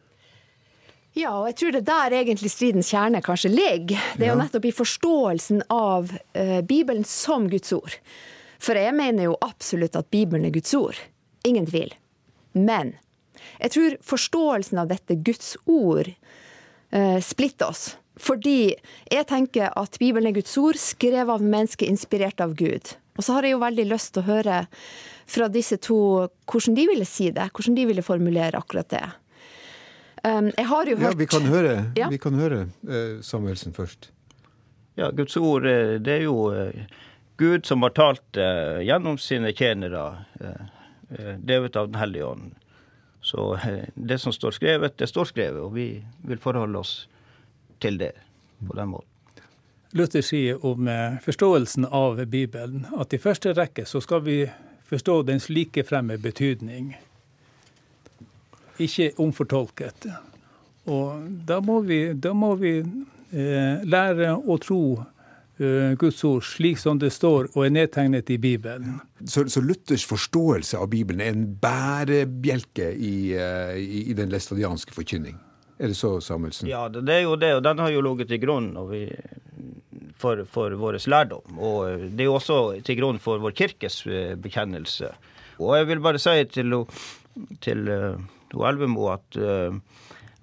Ja, 1.15 1.31
og 1.39 1.47
jeg 1.47 1.59
tror 1.61 1.75
det 1.77 1.85
der 1.87 2.15
egentlig 2.19 2.51
stridens 2.51 2.91
kjerne 2.91 3.23
kanskje 3.23 3.53
ligger. 3.53 4.03
Det 4.19 4.27
er 4.27 4.33
jo 4.33 4.41
nettopp 4.41 4.65
i 4.67 4.75
forståelsen 4.75 5.63
av 5.71 6.11
uh, 6.11 6.61
Bibelen 6.67 7.07
som 7.07 7.47
Guds 7.51 7.71
ord. 7.77 7.95
For 8.59 8.79
jeg 8.79 8.97
mener 8.99 9.29
jo 9.29 9.39
absolutt 9.45 9.95
at 9.99 10.11
Bibelen 10.11 10.49
er 10.49 10.55
Guds 10.55 10.75
ord. 10.75 10.99
Ingen 11.47 11.69
tvil. 11.71 11.95
Men 12.59 12.97
jeg 13.61 13.75
tror 13.77 13.97
forståelsen 14.03 14.83
av 14.83 14.91
dette 14.91 15.21
Guds 15.23 15.55
ord 15.71 16.11
uh, 16.11 17.21
splitter 17.23 17.71
oss. 17.71 17.93
Fordi 18.19 18.75
jeg 19.11 19.31
tenker 19.31 19.71
at 19.71 19.99
Bibelen 20.03 20.33
er 20.33 20.39
Guds 20.39 20.59
ord, 20.59 20.79
skrevet 20.79 21.31
av 21.31 21.43
mennesker 21.43 21.91
inspirert 21.91 22.43
av 22.43 22.59
Gud. 22.59 22.95
Og 23.15 23.23
så 23.23 23.37
har 23.37 23.47
jeg 23.47 23.55
jo 23.55 23.63
veldig 23.63 23.87
lyst 23.91 24.15
til 24.15 24.25
å 24.25 24.33
høre 24.33 24.65
fra 25.31 25.47
disse 25.47 25.79
to 25.83 25.99
hvordan 26.51 26.75
de 26.75 26.89
ville 26.91 27.07
si 27.07 27.31
det, 27.35 27.53
hvordan 27.55 27.79
de 27.79 27.87
ville 27.91 28.07
formulere 28.07 28.59
akkurat 28.59 28.91
det. 28.91 29.07
Um, 30.25 30.51
jeg 30.57 30.67
har 30.67 30.87
jo 30.89 30.97
hørt 30.97 31.13
Ja, 31.13 31.19
vi 31.19 31.27
kan 31.27 31.47
høre, 31.53 31.73
ja. 31.97 32.09
vi 32.09 32.17
kan 32.19 32.35
høre 32.35 32.61
uh, 32.89 33.21
Samuelsen 33.21 33.75
først. 33.77 34.09
Ja, 34.97 35.11
Guds 35.11 35.37
ord, 35.37 35.67
eh, 35.67 35.99
det 36.01 36.13
er 36.15 36.23
jo 36.25 36.37
uh, 36.55 36.85
Gud 37.37 37.67
som 37.67 37.83
har 37.83 37.91
talt 37.91 38.39
gjennom 38.87 39.17
sine 39.19 39.51
tjenere, 39.51 40.23
drevet 41.43 41.75
av 41.77 41.89
Den 41.89 41.99
hellige 41.99 42.27
ånd. 42.29 42.53
Så 43.21 43.59
det 43.95 44.21
som 44.23 44.33
står 44.33 44.55
skrevet, 44.55 44.95
det 44.99 45.09
står 45.11 45.27
skrevet, 45.33 45.59
og 45.59 45.75
vi 45.75 46.05
vil 46.23 46.39
forholde 46.39 46.79
oss 46.79 46.93
til 47.83 47.99
det 47.99 48.13
på 48.69 48.77
den 48.79 48.93
måten. 48.93 49.11
Luther 49.99 50.23
sier 50.23 50.63
om 50.63 50.87
forståelsen 51.27 51.89
av 51.91 52.23
Bibelen 52.31 52.87
at 52.95 53.13
i 53.13 53.19
første 53.19 53.51
rekke 53.59 53.83
så 53.83 53.99
skal 54.01 54.23
vi 54.23 54.39
forstå 54.87 55.23
dens 55.27 55.51
likefremme 55.51 56.21
betydning 56.23 56.95
ikke 58.83 59.13
omfortolket. 59.23 60.09
Og 60.91 61.27
da 61.49 61.61
må 61.65 61.81
vi, 61.87 62.01
da 62.13 62.35
må 62.37 62.55
vi 62.61 62.77
eh, 62.81 63.85
lære 63.89 64.35
å 64.37 64.57
tro 64.61 64.83
eh, 65.59 65.95
Guds 66.01 66.21
ord 66.29 66.45
slik 66.45 66.81
som 66.81 67.01
det 67.01 67.13
står 67.15 67.49
og 67.55 67.65
er 67.65 67.73
nedtegnet 67.79 68.31
i 68.35 68.39
Bibelen. 68.41 68.99
Så, 69.25 69.47
så 69.49 69.63
Luthers 69.65 70.05
forståelse 70.09 70.81
av 70.81 70.91
Bibelen 70.93 71.25
er 71.25 71.33
en 71.33 71.47
bærebjelke 71.61 72.93
i, 72.93 73.17
eh, 73.39 73.79
i, 73.81 74.05
i 74.11 74.19
den 74.19 74.33
læstadianske 74.33 74.97
forkynning? 74.97 75.41
Er 75.79 75.91
det 75.91 75.99
så, 75.99 76.21
Samuelsen? 76.23 76.69
Ja, 76.71 76.87
det, 76.89 77.03
er 77.11 77.25
jo 77.25 77.35
det, 77.41 77.55
og 77.57 77.65
den 77.67 77.81
har 77.83 77.91
jo 77.91 78.05
ligget 78.05 78.31
til 78.31 78.45
grunn 78.45 78.75
for, 80.21 80.45
for 80.47 80.77
vår 80.79 81.01
lærdom. 81.11 81.59
Og 81.59 82.05
det 82.13 82.27
er 82.27 82.29
jo 82.29 82.37
også 82.37 82.59
til 82.87 83.01
grunn 83.01 83.19
for 83.23 83.43
vår 83.43 83.57
kirkes 83.57 84.05
eh, 84.07 84.35
bekjennelse. 84.39 85.11
Og 85.59 85.77
jeg 85.79 85.89
vil 85.91 86.05
bare 86.05 86.21
si 86.21 86.37
til, 86.51 86.77
til 87.63 87.89
Elvemo 88.63 89.09
at, 89.13 89.37
eh, 89.37 89.75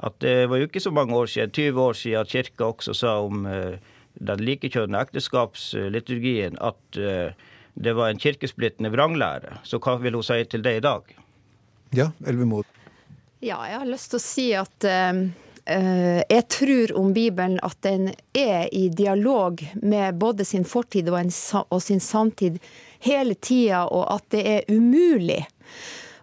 at, 0.02 0.20
det 0.24 0.50
var 0.52 0.60
jo 0.60 0.68
ikke 0.68 0.84
så 0.84 0.92
mange 0.92 1.16
år 1.16 1.32
siden, 1.32 1.52
20 1.56 1.82
år 1.82 1.98
siden, 1.98 2.22
at 2.22 2.34
kirka 2.34 2.68
også 2.72 2.96
sa 2.98 3.16
om 3.24 3.46
eh, 3.48 3.80
den 4.20 4.44
likekjønnede 4.44 5.08
ekteskapsliturgien 5.08 6.60
at 6.62 7.00
eh, 7.00 7.32
det 7.74 7.94
var 7.96 8.12
en 8.12 8.20
kirkesplittende 8.20 8.92
vranglære. 8.92 9.62
Så 9.64 9.80
hva 9.80 9.96
vil 10.02 10.18
hun 10.20 10.26
si 10.28 10.42
til 10.52 10.64
det 10.66 10.76
i 10.82 10.84
dag? 10.84 11.16
Ja, 11.96 12.12
Elvemo. 12.28 12.64
Ja, 13.42 13.62
jeg 13.66 13.80
har 13.80 13.88
lyst 13.88 14.12
til 14.12 14.20
å 14.20 14.24
si 14.24 14.46
at 14.54 14.86
uh, 14.86 15.22
jeg 15.66 16.44
tror 16.52 16.92
om 17.00 17.14
Bibelen 17.16 17.58
at 17.64 17.80
den 17.86 18.12
er 18.38 18.68
i 18.76 18.90
dialog 18.94 19.64
med 19.82 20.20
både 20.20 20.46
sin 20.46 20.68
fortid 20.68 21.10
og, 21.10 21.18
en, 21.24 21.32
og 21.64 21.82
sin 21.82 22.04
samtid 22.04 22.60
hele 23.08 23.36
tida, 23.40 23.86
og 23.88 24.06
at 24.14 24.28
det 24.36 24.44
er 24.46 24.70
umulig 24.70 25.42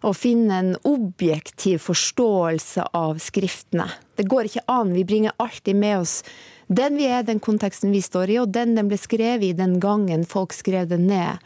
å 0.02 0.12
finne 0.14 0.58
en 0.58 0.70
objektiv 0.88 1.82
forståelse 1.86 2.90
av 2.96 3.18
skriftene. 3.22 3.88
Det 4.16 4.28
går 4.30 4.48
ikke 4.48 4.66
an. 4.70 4.94
Vi 4.94 5.04
bringer 5.04 5.36
alltid 5.36 5.76
med 5.76 6.00
oss 6.00 6.22
den 6.68 6.98
vi 7.00 7.06
er, 7.08 7.22
den 7.24 7.40
konteksten 7.40 7.92
vi 7.94 8.02
står 8.04 8.30
i, 8.30 8.40
og 8.42 8.52
den 8.52 8.74
den 8.76 8.90
ble 8.90 8.98
skrevet 9.00 9.46
i 9.50 9.56
den 9.56 9.78
gangen 9.80 10.26
folk 10.28 10.52
skrev 10.52 10.90
den 10.90 11.06
ned. 11.08 11.40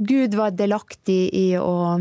Gud 0.00 0.34
var 0.34 0.56
delaktig 0.56 1.28
i 1.36 1.48
å 1.60 2.00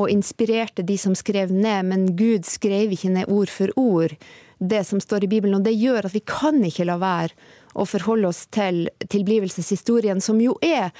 og 0.00 0.08
inspirerte 0.08 0.84
de 0.86 0.96
som 0.98 1.16
skrev 1.18 1.50
ned, 1.52 1.84
men 1.90 2.06
Gud 2.16 2.46
skrev 2.48 2.94
ikke 2.94 3.10
ned 3.12 3.28
ord 3.28 3.50
for 3.52 3.72
ord 3.76 4.14
det 4.60 4.82
som 4.88 5.00
står 5.00 5.24
i 5.24 5.30
Bibelen. 5.32 5.58
Og 5.58 5.66
det 5.66 5.76
gjør 5.76 6.08
at 6.08 6.14
vi 6.16 6.22
kan 6.24 6.60
ikke 6.64 6.86
la 6.88 6.96
være 7.00 7.36
å 7.76 7.86
forholde 7.88 8.30
oss 8.30 8.46
til 8.52 8.86
tilblivelseshistorien, 9.12 10.22
som 10.24 10.40
jo 10.40 10.56
er 10.64 10.90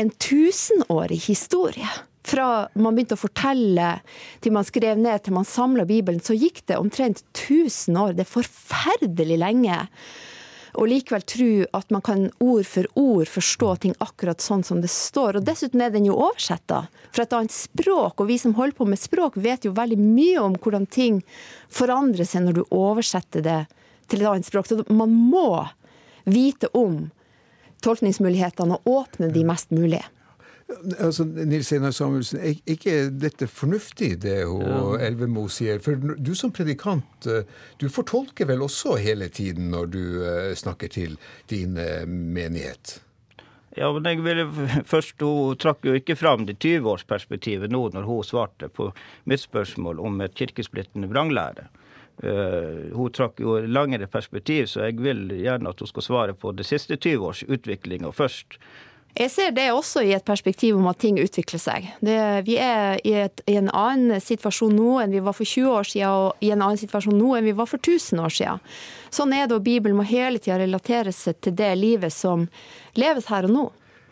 en 0.00 0.10
tusenårig 0.18 1.20
historie 1.28 1.90
fra 2.26 2.68
man 2.74 2.96
begynte 2.96 3.16
å 3.16 3.20
fortelle 3.20 3.92
til 4.44 4.54
man 4.54 4.66
skrev 4.68 4.98
ned 5.00 5.24
til 5.24 5.36
man 5.36 5.48
samla 5.48 5.86
Bibelen, 5.88 6.20
så 6.22 6.36
gikk 6.36 6.62
det 6.68 6.80
omtrent 6.80 7.24
1000 7.32 7.96
år. 7.96 8.16
Det 8.16 8.26
er 8.26 8.34
forferdelig 8.34 9.38
lenge. 9.40 9.78
Og 10.78 10.86
likevel 10.86 11.24
tro 11.26 11.48
at 11.74 11.90
man 11.90 12.02
kan 12.06 12.28
ord 12.38 12.66
for 12.68 12.86
ord 13.00 13.30
forstå 13.30 13.70
ting 13.82 13.94
akkurat 14.04 14.42
sånn 14.42 14.62
som 14.66 14.82
det 14.82 14.92
står. 14.92 15.40
Og 15.40 15.46
dessuten 15.48 15.82
er 15.82 15.90
den 15.94 16.06
jo 16.06 16.18
oversetta 16.18 16.84
fra 17.10 17.24
et 17.26 17.34
annet 17.34 17.54
språk, 17.54 18.20
og 18.20 18.30
vi 18.30 18.38
som 18.38 18.54
holder 18.58 18.78
på 18.78 18.86
med 18.86 19.00
språk, 19.00 19.40
vet 19.40 19.66
jo 19.66 19.74
veldig 19.74 19.98
mye 19.98 20.38
om 20.44 20.54
hvordan 20.60 20.86
ting 20.86 21.22
forandrer 21.72 22.28
seg 22.28 22.46
når 22.46 22.60
du 22.60 22.62
oversetter 22.68 23.44
det 23.46 23.60
til 24.10 24.22
et 24.22 24.30
annet 24.30 24.46
språk. 24.46 24.70
Så 24.70 24.84
man 24.86 25.10
må 25.10 25.64
vite 26.30 26.70
om 26.76 27.08
tolkningsmulighetene 27.82 28.76
og 28.76 28.90
åpne 29.00 29.32
de 29.34 29.44
mest 29.48 29.72
mulige. 29.74 30.04
Altså, 31.00 31.24
Nils 31.24 31.72
Einar 31.72 31.92
Samuelsen, 31.94 32.40
er 32.40 32.58
ikke 32.70 33.10
dette 33.10 33.48
fornuftig, 33.50 34.14
det 34.22 34.38
hun 34.48 34.64
ja. 34.64 34.80
Elvemo 35.08 35.46
sier? 35.52 35.80
For 35.82 35.98
du 35.98 36.32
som 36.38 36.52
predikant, 36.54 37.26
eh, 37.26 37.48
du 37.82 37.88
fortolker 37.92 38.48
vel 38.48 38.64
også 38.64 38.96
hele 39.02 39.28
tiden 39.28 39.70
når 39.74 39.92
du 39.92 40.02
eh, 40.24 40.50
snakker 40.56 40.92
til 40.92 41.16
din 41.50 41.76
eh, 41.80 42.06
menighet? 42.06 43.00
Ja, 43.78 43.90
men 43.94 44.06
jeg 44.06 44.22
ville 44.24 44.46
først, 44.92 45.20
Hun 45.20 45.58
trakk 45.60 45.84
jo 45.86 45.94
ikke 45.98 46.18
fram 46.18 46.46
det 46.46 46.58
20-årsperspektivet 46.62 47.70
nå 47.70 47.88
når 47.94 48.08
hun 48.08 48.24
svarte 48.26 48.70
på 48.70 48.90
mitt 49.30 49.44
spørsmål 49.44 50.00
om 50.02 50.20
et 50.24 50.34
kirkesplittende 50.38 51.10
vranglære. 51.10 51.68
Uh, 52.20 52.90
hun 52.92 53.12
trakk 53.16 53.38
jo 53.40 53.54
langere 53.64 54.04
perspektiv, 54.10 54.66
så 54.68 54.82
jeg 54.90 54.98
vil 55.00 55.22
gjerne 55.40 55.70
at 55.70 55.78
hun 55.80 55.88
skal 55.88 56.04
svare 56.04 56.34
på 56.36 56.52
det 56.52 56.66
siste 56.68 56.98
20 57.00 57.22
års 57.24 57.40
utviklinga 57.48 58.10
først. 58.12 58.58
Jeg 59.18 59.30
ser 59.34 59.50
det 59.50 59.66
også 59.74 60.04
i 60.06 60.12
et 60.14 60.24
perspektiv 60.24 60.76
om 60.78 60.86
at 60.86 61.00
ting 61.02 61.18
utvikler 61.18 61.60
seg. 61.60 61.88
Det, 62.04 62.16
vi 62.46 62.56
er 62.62 63.00
i, 63.02 63.14
et, 63.24 63.42
i, 63.50 63.56
en 63.58 63.70
annen 63.74 64.22
situasjon 64.22 64.76
nå 64.76 65.00
enn 65.02 65.14
vi 65.14 65.22
var 65.24 65.34
for 65.34 65.48
20 65.48 65.72
år 65.80 65.88
siden, 65.90 66.14
og 66.14 66.44
i 66.46 66.52
en 66.54 66.62
annen 66.62 66.78
situasjon 66.78 67.18
nå 67.18 67.34
enn 67.36 67.48
vi 67.50 67.56
var 67.58 67.68
for 67.70 67.82
1000 67.82 68.22
år 68.22 68.36
siden. 68.36 68.62
Sånn 69.10 69.34
er 69.34 69.48
det, 69.48 69.58
og 69.58 69.66
Bibelen 69.66 69.98
må 69.98 70.06
hele 70.06 70.38
tida 70.38 70.60
relatere 70.60 71.12
seg 71.14 71.40
til 71.42 71.56
det 71.58 71.72
livet 71.80 72.14
som 72.14 72.46
leves 72.98 73.26
her 73.32 73.50
og 73.50 73.56
nå. 73.56 73.66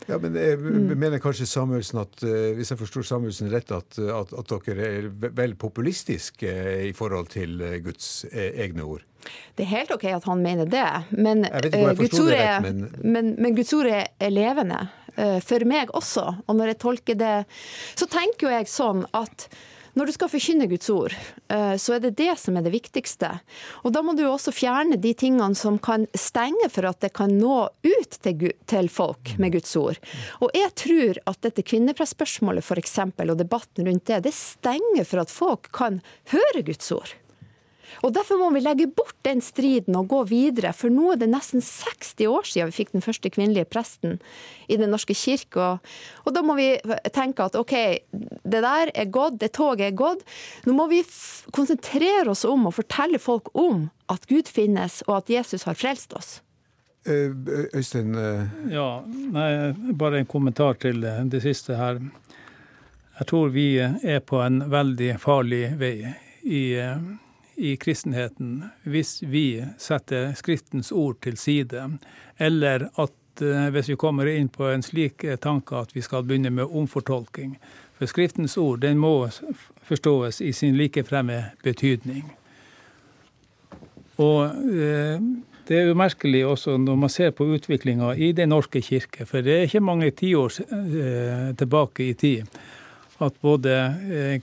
Ja, 0.08 0.16
men 0.20 0.36
jeg 0.40 0.56
mm. 0.58 0.92
mener 0.96 1.20
kanskje 1.20 1.46
Samuelsen 1.48 2.00
at, 2.00 2.22
uh, 2.24 2.52
hvis 2.56 2.72
jeg 2.72 2.80
forstår 2.80 3.04
Samuelsen 3.04 3.50
rett, 3.52 3.72
at, 3.76 3.98
at, 4.00 4.32
at 4.32 4.54
dere 4.66 4.88
er 4.88 5.08
vel 5.12 5.52
populistiske 5.60 6.48
uh, 6.48 6.86
i 6.88 6.94
forhold 6.96 7.28
til 7.34 7.60
uh, 7.60 7.76
Guds 7.84 8.24
egne 8.32 8.86
ord? 8.88 9.04
Det 9.58 9.66
er 9.66 9.72
helt 9.74 9.92
OK 9.92 10.06
at 10.14 10.24
han 10.30 10.40
mener 10.40 10.68
det, 10.70 10.86
men, 11.12 11.44
Guds, 11.98 12.20
ord 12.22 12.32
er, 12.32 12.60
men... 12.64 12.86
Men, 13.02 13.34
men 13.36 13.56
Guds 13.56 13.74
ord 13.76 13.90
er 13.90 14.32
levende. 14.32 14.86
For 15.42 15.64
meg 15.66 15.90
også. 15.98 16.22
Og 16.46 16.54
når 16.54 16.70
jeg 16.70 16.78
tolker 16.78 17.16
det, 17.18 17.32
så 17.98 18.06
tenker 18.06 18.46
jo 18.46 18.52
jeg 18.54 18.68
sånn 18.70 19.00
at 19.18 19.48
når 19.98 20.08
du 20.08 20.14
skal 20.14 20.30
forkynne 20.30 20.68
Guds 20.70 20.88
ord, 20.94 21.14
eh, 21.50 21.74
så 21.80 21.96
er 21.96 22.04
det 22.04 22.14
det 22.20 22.30
som 22.38 22.56
er 22.56 22.64
det 22.66 22.72
viktigste. 22.74 23.32
Og 23.82 23.92
da 23.94 24.02
må 24.04 24.14
du 24.14 24.24
også 24.28 24.54
fjerne 24.54 24.98
de 25.00 25.12
tingene 25.18 25.58
som 25.58 25.80
kan 25.82 26.06
stenge 26.14 26.70
for 26.72 26.86
at 26.88 27.00
det 27.02 27.12
kan 27.18 27.34
nå 27.34 27.60
ut 27.66 28.18
til 28.22 28.90
folk 28.92 29.34
med 29.42 29.56
Guds 29.56 29.74
ord. 29.80 29.98
Og 30.44 30.54
jeg 30.56 30.74
tror 30.78 31.22
at 31.32 31.40
dette 31.46 31.66
kvinnepressspørsmålet 31.66 32.64
f.eks., 32.64 32.98
og 33.28 33.38
debatten 33.38 33.88
rundt 33.88 34.06
det, 34.08 34.22
det 34.28 34.34
stenger 34.36 35.06
for 35.08 35.22
at 35.24 35.32
folk 35.32 35.72
kan 35.74 36.02
høre 36.32 36.62
Guds 36.66 36.92
ord. 36.94 37.18
Og 38.02 38.14
Derfor 38.14 38.40
må 38.40 38.50
vi 38.54 38.62
legge 38.64 38.88
bort 38.90 39.16
den 39.26 39.40
striden 39.44 39.96
og 39.98 40.08
gå 40.10 40.22
videre. 40.30 40.72
For 40.76 40.92
nå 40.92 41.12
er 41.12 41.20
det 41.22 41.30
nesten 41.32 41.62
60 41.64 42.26
år 42.28 42.48
siden 42.48 42.70
vi 42.70 42.78
fikk 42.80 42.94
den 42.94 43.04
første 43.04 43.30
kvinnelige 43.32 43.68
presten 43.68 44.18
i 44.68 44.76
Den 44.76 44.92
norske 44.92 45.14
kirke. 45.16 45.78
Og 46.24 46.34
da 46.34 46.42
må 46.44 46.58
vi 46.58 46.70
tenke 47.14 47.46
at 47.46 47.56
OK, 47.58 47.74
det 48.12 48.62
der 48.64 48.92
er 48.94 49.12
gått, 49.12 49.38
det 49.40 49.52
toget 49.56 49.90
er 49.90 49.96
gått. 49.96 50.24
Nå 50.66 50.76
må 50.76 50.88
vi 50.90 51.02
konsentrere 51.56 52.28
oss 52.32 52.44
om 52.48 52.68
å 52.68 52.74
fortelle 52.74 53.20
folk 53.22 53.52
om 53.54 53.88
at 54.08 54.28
Gud 54.28 54.48
finnes, 54.48 55.02
og 55.06 55.22
at 55.22 55.32
Jesus 55.32 55.66
har 55.68 55.76
frelst 55.76 56.14
oss. 56.16 56.38
Eh, 57.08 57.32
Øystein? 57.76 58.14
Ja, 58.72 59.02
nei, 59.06 59.50
bare 59.96 60.20
en 60.20 60.28
kommentar 60.28 60.80
til 60.80 61.04
det 61.04 61.42
siste 61.44 61.76
her. 61.78 62.00
Jeg 63.18 63.26
tror 63.26 63.48
vi 63.50 63.72
er 63.78 64.20
på 64.22 64.38
en 64.44 64.60
veldig 64.70 65.16
farlig 65.18 65.72
vei 65.80 65.94
i, 66.46 66.60
i 67.58 67.76
kristenheten 67.76 68.62
hvis 68.86 69.22
vi 69.22 69.64
setter 69.78 70.32
Skriftens 70.38 70.92
ord 70.92 71.18
til 71.24 71.36
side, 71.36 71.84
eller 72.38 72.88
at 72.94 73.42
eh, 73.42 73.68
hvis 73.74 73.90
vi 73.92 73.98
kommer 73.98 74.30
inn 74.30 74.48
på 74.52 74.70
en 74.70 74.84
slik 74.84 75.26
tanke 75.42 75.82
at 75.82 75.94
vi 75.96 76.04
skal 76.04 76.24
begynne 76.26 76.54
med 76.54 76.70
omfortolking. 76.70 77.56
For 77.98 78.06
Skriftens 78.06 78.56
ord 78.56 78.80
den 78.86 79.00
må 79.02 79.28
forstås 79.88 80.40
i 80.40 80.52
sin 80.52 80.78
likefremme 80.78 81.42
betydning. 81.64 82.24
Og 84.22 84.44
eh, 84.70 85.20
det 85.68 85.76
er 85.76 85.92
umerkelig 85.92 86.46
også 86.46 86.78
når 86.80 86.96
man 86.96 87.12
ser 87.12 87.34
på 87.36 87.44
utviklinga 87.44 88.14
i 88.16 88.32
Den 88.32 88.54
norske 88.54 88.80
kirke, 88.80 89.26
for 89.26 89.44
det 89.44 89.54
er 89.54 89.66
ikke 89.66 89.84
mange 89.84 90.10
tiår 90.10 90.60
eh, 90.64 91.56
tilbake 91.58 92.08
i 92.08 92.14
tid 92.14 92.58
at 93.24 93.34
både 93.42 93.74
eh, 94.12 94.40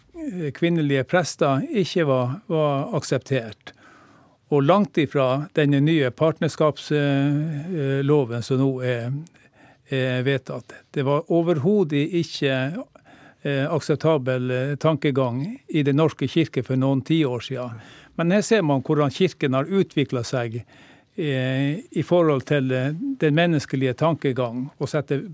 kvinnelige 0.55 1.03
prester 1.07 1.61
ikke 1.71 2.03
var, 2.09 2.27
var 2.51 2.95
akseptert. 2.97 3.73
Og 4.53 4.63
langt 4.63 4.97
ifra 5.01 5.47
denne 5.57 5.79
nye 5.81 6.11
partnerskapsloven 6.13 8.43
som 8.45 8.59
nå 8.61 8.81
er, 8.85 9.09
er 9.89 10.21
vedtatt. 10.27 10.73
Det 10.93 11.03
var 11.07 11.31
overhodet 11.33 12.05
ikke 12.21 12.53
eh, 13.41 13.65
akseptabel 13.65 14.77
tankegang 14.79 15.59
i 15.67 15.83
Den 15.83 15.95
norske 15.97 16.27
kirke 16.29 16.63
for 16.63 16.75
noen 16.77 17.01
tiår 17.01 17.39
siden. 17.47 17.71
Men 18.15 18.31
her 18.31 18.41
ser 18.41 18.63
man 18.63 18.83
hvordan 18.85 19.11
Kirken 19.11 19.55
har 19.57 19.67
utvikla 19.67 20.23
seg 20.23 20.61
eh, 21.15 21.81
i 21.91 22.03
forhold 22.03 22.45
til 22.47 22.71
eh, 22.71 22.93
den 22.95 23.35
menneskelige 23.35 23.95
tankegang, 23.99 24.69
og 24.79 24.91
setter, 24.91 25.25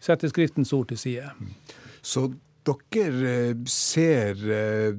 setter 0.00 0.32
Skriftens 0.32 0.72
ord 0.72 0.88
til 0.88 1.00
side. 1.00 1.32
Så 2.02 2.30
dere 2.68 3.30
eh, 3.30 3.52
ser 3.70 4.40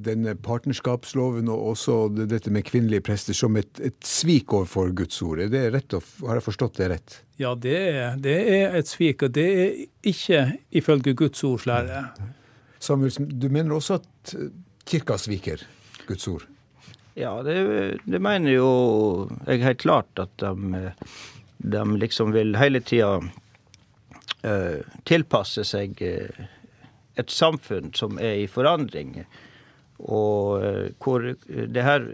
denne 0.02 0.34
partnerskapsloven 0.42 1.50
og 1.52 1.72
også 1.72 1.96
dette 2.18 2.52
med 2.52 2.66
kvinnelige 2.68 3.04
prester 3.06 3.36
som 3.36 3.56
et, 3.60 3.70
et 3.80 3.98
svik 4.06 4.52
overfor 4.52 4.92
Guds 4.96 5.20
ord. 5.22 5.42
Er 5.44 5.52
det 5.52 5.64
rett, 5.74 5.98
har 6.26 6.40
jeg 6.40 6.46
forstått 6.46 6.80
det 6.80 6.90
rett? 6.94 7.18
Ja, 7.40 7.54
det 7.54 7.76
er, 7.76 8.16
det 8.22 8.36
er 8.58 8.78
et 8.78 8.90
svik, 8.90 9.22
og 9.26 9.34
det 9.36 9.48
er 9.64 9.76
ikke 10.12 10.44
ifølge 10.82 11.14
Guds 11.18 11.44
ords 11.46 11.66
lære. 11.70 12.06
Samuelsen, 12.82 13.28
du 13.38 13.48
mener 13.52 13.76
også 13.76 14.00
at 14.00 14.34
kirka 14.88 15.18
sviker 15.18 15.62
Guds 16.06 16.26
ord? 16.28 16.48
Ja, 17.14 17.42
det, 17.44 17.54
det, 18.04 18.20
mener 18.22 18.54
jo 18.54 18.68
jeg 19.46 19.62
helt 19.62 19.82
klart 19.84 20.22
at 20.22 20.32
de, 20.40 20.92
de 21.58 21.82
liksom 22.00 22.32
vil 22.32 22.56
hele 22.56 22.80
tida 22.80 23.18
uh, 23.20 24.78
tilpasse 25.08 25.64
seg 25.68 26.00
uh, 26.00 26.46
et 27.20 27.30
samfunn 27.30 27.92
som 27.94 28.18
er 28.18 28.42
i 28.42 28.46
forandring. 28.50 29.22
Og 30.02 30.62
uh, 30.62 30.86
hvor 31.02 31.26
det 31.46 31.84
her 31.84 32.06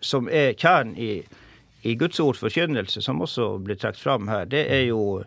som 0.00 0.28
er 0.28 0.54
kjernen 0.54 0.94
i, 0.96 1.24
i 1.82 1.96
Guds 2.00 2.20
ords 2.20 2.40
forkynnelse, 2.40 3.02
som 3.02 3.22
også 3.24 3.58
blir 3.64 3.80
trukket 3.80 4.00
fram 4.00 4.30
her, 4.32 4.46
det 4.48 4.64
er 4.72 4.86
jo 4.88 5.24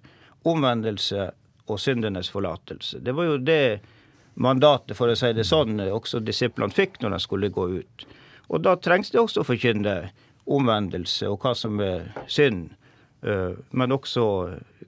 omvendelse 0.47 1.29
og 1.67 1.79
syndenes 1.79 2.29
forlatelse. 2.31 3.01
Det 3.03 3.13
var 3.15 3.27
jo 3.27 3.37
det 3.37 3.79
mandatet, 4.33 4.95
for 4.97 5.11
å 5.11 5.17
si 5.17 5.33
det 5.35 5.47
sånn, 5.47 5.79
også 5.81 6.21
disiplene 6.23 6.73
fikk 6.73 7.01
når 7.01 7.17
de 7.17 7.19
skulle 7.23 7.51
gå 7.53 7.67
ut. 7.81 8.07
Og 8.47 8.63
da 8.63 8.77
trengs 8.79 9.11
det 9.11 9.19
også 9.19 9.43
å 9.43 9.47
forkynne 9.47 9.95
omvendelse 10.47 11.27
og 11.27 11.43
hva 11.43 11.53
som 11.57 11.81
er 11.83 12.07
synd, 12.31 12.69
eh, 13.21 13.57
men 13.71 13.95
også 13.95 14.23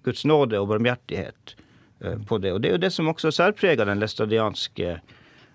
Guds 0.06 0.24
nåde 0.30 0.62
og 0.62 0.70
barmhjertighet 0.72 1.56
eh, 1.56 1.66
på 2.28 2.38
det. 2.38 2.54
Og 2.54 2.62
det 2.62 2.70
er 2.70 2.78
jo 2.78 2.84
det 2.86 2.92
som 2.96 3.08
også 3.12 3.32
særpreger 3.32 3.86
den 3.86 4.00
læstadianske 4.00 5.00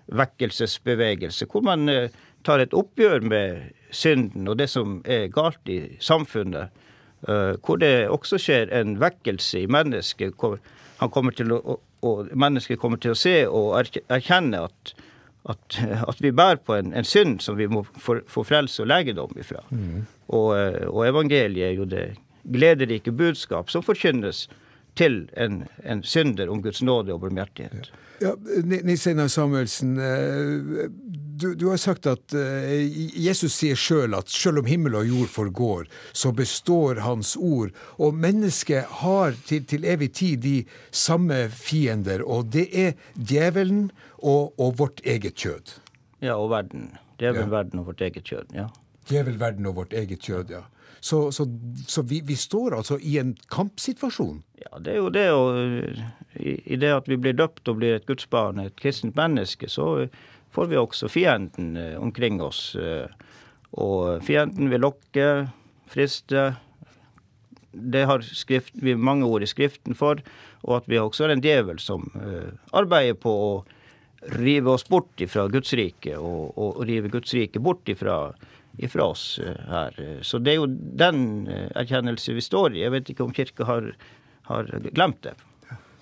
vekkelsesbevegelse, 0.05 1.47
hvor 1.51 1.65
man 1.65 1.89
eh, 1.89 2.09
tar 2.45 2.61
et 2.61 2.73
oppgjør 2.77 3.25
med 3.25 3.71
synden 3.91 4.47
og 4.47 4.59
det 4.59 4.69
som 4.69 4.99
er 5.05 5.31
galt 5.33 5.71
i 5.71 5.79
samfunnet. 5.99 6.81
Hvor 7.25 7.79
det 7.81 8.09
også 8.13 8.37
skjer 8.37 8.69
en 8.75 8.99
vekkelse 9.01 9.63
i 9.63 9.69
mennesket. 9.71 10.35
Han 10.99 11.09
kommer 11.09 11.33
til 11.33 11.55
å, 11.55 11.79
og 12.05 12.27
mennesket 12.37 12.77
kommer 12.77 12.99
til 13.01 13.15
å 13.15 13.17
se 13.17 13.47
og 13.47 13.79
erkjenne 14.13 14.59
at 14.67 14.93
at, 15.49 15.77
at, 16.09 16.21
vi 16.21 16.31
bærer 16.31 16.61
på 16.61 16.75
en, 16.75 16.93
en, 16.93 17.05
synd 17.05 17.39
som 17.41 17.57
vi 17.57 17.67
må 17.69 17.83
få 17.97 18.43
frelse 18.43 18.83
og 18.83 18.89
legedom 18.89 19.33
ifra. 19.39 19.61
Mm. 19.69 20.05
Og, 20.27 20.49
og, 20.89 21.01
evangeliet 21.07 21.67
er 21.67 21.75
jo 21.77 21.85
det 21.89 22.05
gledelige 22.45 23.13
budskap 23.13 23.69
som 23.73 23.85
forkynnes 23.85 24.45
til 24.95 25.25
en, 25.37 25.63
en 25.83 26.03
synder 26.03 26.49
om 26.51 26.61
Guds 26.63 26.81
nåde 26.85 27.13
og 27.15 27.23
barmhjertighet. 27.25 27.91
Ja, 28.23 28.31
Nils 28.63 29.03
Einar 29.07 29.27
Samuelsen, 29.27 29.97
eh, 29.99 30.85
du, 31.35 31.49
du, 31.55 31.65
har 31.67 31.79
sagt 31.81 32.07
at 32.07 32.35
eh, 32.37 32.85
Jesus 33.19 33.57
sier 33.59 33.75
sjøl 33.75 34.15
at 34.15 34.31
selv 34.31 34.61
om 34.61 34.69
himmel 34.69 34.95
og 34.95 35.09
jord 35.09 35.31
forgår, 35.33 35.89
så 36.15 36.31
består 36.31 37.03
Hans 37.03 37.35
ord. 37.35 37.75
Og 37.99 38.15
mennesket 38.15 38.87
har 39.01 39.35
til, 39.49 39.65
til 39.67 39.83
evig 39.83 40.13
tid 40.15 40.39
de 40.45 40.55
samme 40.95 41.49
fiender, 41.51 42.23
og 42.23 42.53
det 42.55 42.69
er 42.71 42.95
djevelen 43.19 43.89
og, 44.23 44.55
og 44.55 44.79
vårt 44.79 45.03
eget 45.03 45.35
kjød. 45.35 45.75
Ja, 46.23 46.39
og 46.39 46.53
verden. 46.55 46.93
Djevelen, 47.19 47.49
ja. 47.49 47.55
verden 47.57 47.83
og 47.83 47.91
vårt 47.91 48.07
eget 48.07 48.23
kjød. 48.23 48.55
ja. 48.55 48.71
Djevel, 49.05 49.35
verden 49.37 49.67
og 49.69 49.75
vårt 49.77 49.93
eget 49.93 50.23
kjød, 50.25 50.49
ja. 50.49 50.63
Så, 51.05 51.19
så, 51.31 51.45
så 51.87 52.01
vi, 52.01 52.21
vi, 52.25 52.35
står 52.35 52.73
altså 52.79 52.95
i 52.97 53.19
en 53.21 53.35
kampsituasjon. 53.53 54.39
Ja, 54.57 54.79
det 54.81 54.95
er 54.95 54.97
jo 54.97 55.11
det. 55.13 55.25
Og 55.37 56.39
i, 56.41 56.77
det 56.81 56.89
at 56.95 57.09
vi 57.11 57.19
blir 57.21 57.35
døpt 57.37 57.69
og 57.69 57.77
blir 57.77 57.99
et 57.99 58.07
gudsbarn, 58.09 58.63
et 58.63 58.73
kristent 58.79 59.13
menneske, 59.19 59.69
så 59.69 60.07
får 60.55 60.71
vi 60.71 60.79
også 60.81 61.11
fienden 61.13 61.75
eh, 61.77 61.93
omkring 62.01 62.41
oss. 62.41 62.71
Eh, 62.73 63.05
og 63.77 64.23
fienden 64.25 64.71
vil 64.71 64.81
lokke, 64.81 65.27
friste. 65.93 66.47
Det 67.69 68.05
har 68.09 68.25
skrift, 68.25 68.73
vi 68.73 68.97
mange 68.97 69.29
ord 69.29 69.45
i 69.45 69.51
Skriften 69.51 69.93
for. 69.99 70.25
Og 70.65 70.79
at 70.79 70.89
vi 70.89 70.97
også 70.97 71.27
har 71.27 71.35
en 71.35 71.43
djevel 71.43 71.77
som 71.83 72.07
uh, 72.17 72.49
arbeider 72.73 73.13
på 73.21 73.29
å 73.29 73.49
rive 74.41 74.71
oss 74.73 74.87
bort 74.89 75.21
fra 75.29 75.45
Guds 75.53 75.75
rike, 75.77 76.15
og, 76.17 76.55
og 76.57 76.79
rive 76.87 77.11
Guds 77.13 77.35
rike 77.37 77.61
bort 77.61 77.85
ifra, 77.91 78.31
ifra 78.77 79.09
oss 79.13 79.39
eh, 79.39 79.65
her. 79.71 79.97
Så 80.25 80.39
det 80.43 80.55
er 80.55 80.61
jo 80.61 80.69
den 80.69 81.47
eh, 81.47 81.67
erkjennelse 81.75 82.35
vi 82.35 82.43
står 82.43 82.75
i. 82.75 82.85
Jeg 82.85 82.95
vet 82.95 83.11
ikke 83.11 83.25
om 83.25 83.35
Kirka 83.35 83.67
har, 83.67 83.91
har 84.49 84.71
glemt 84.91 85.21
det. 85.25 85.35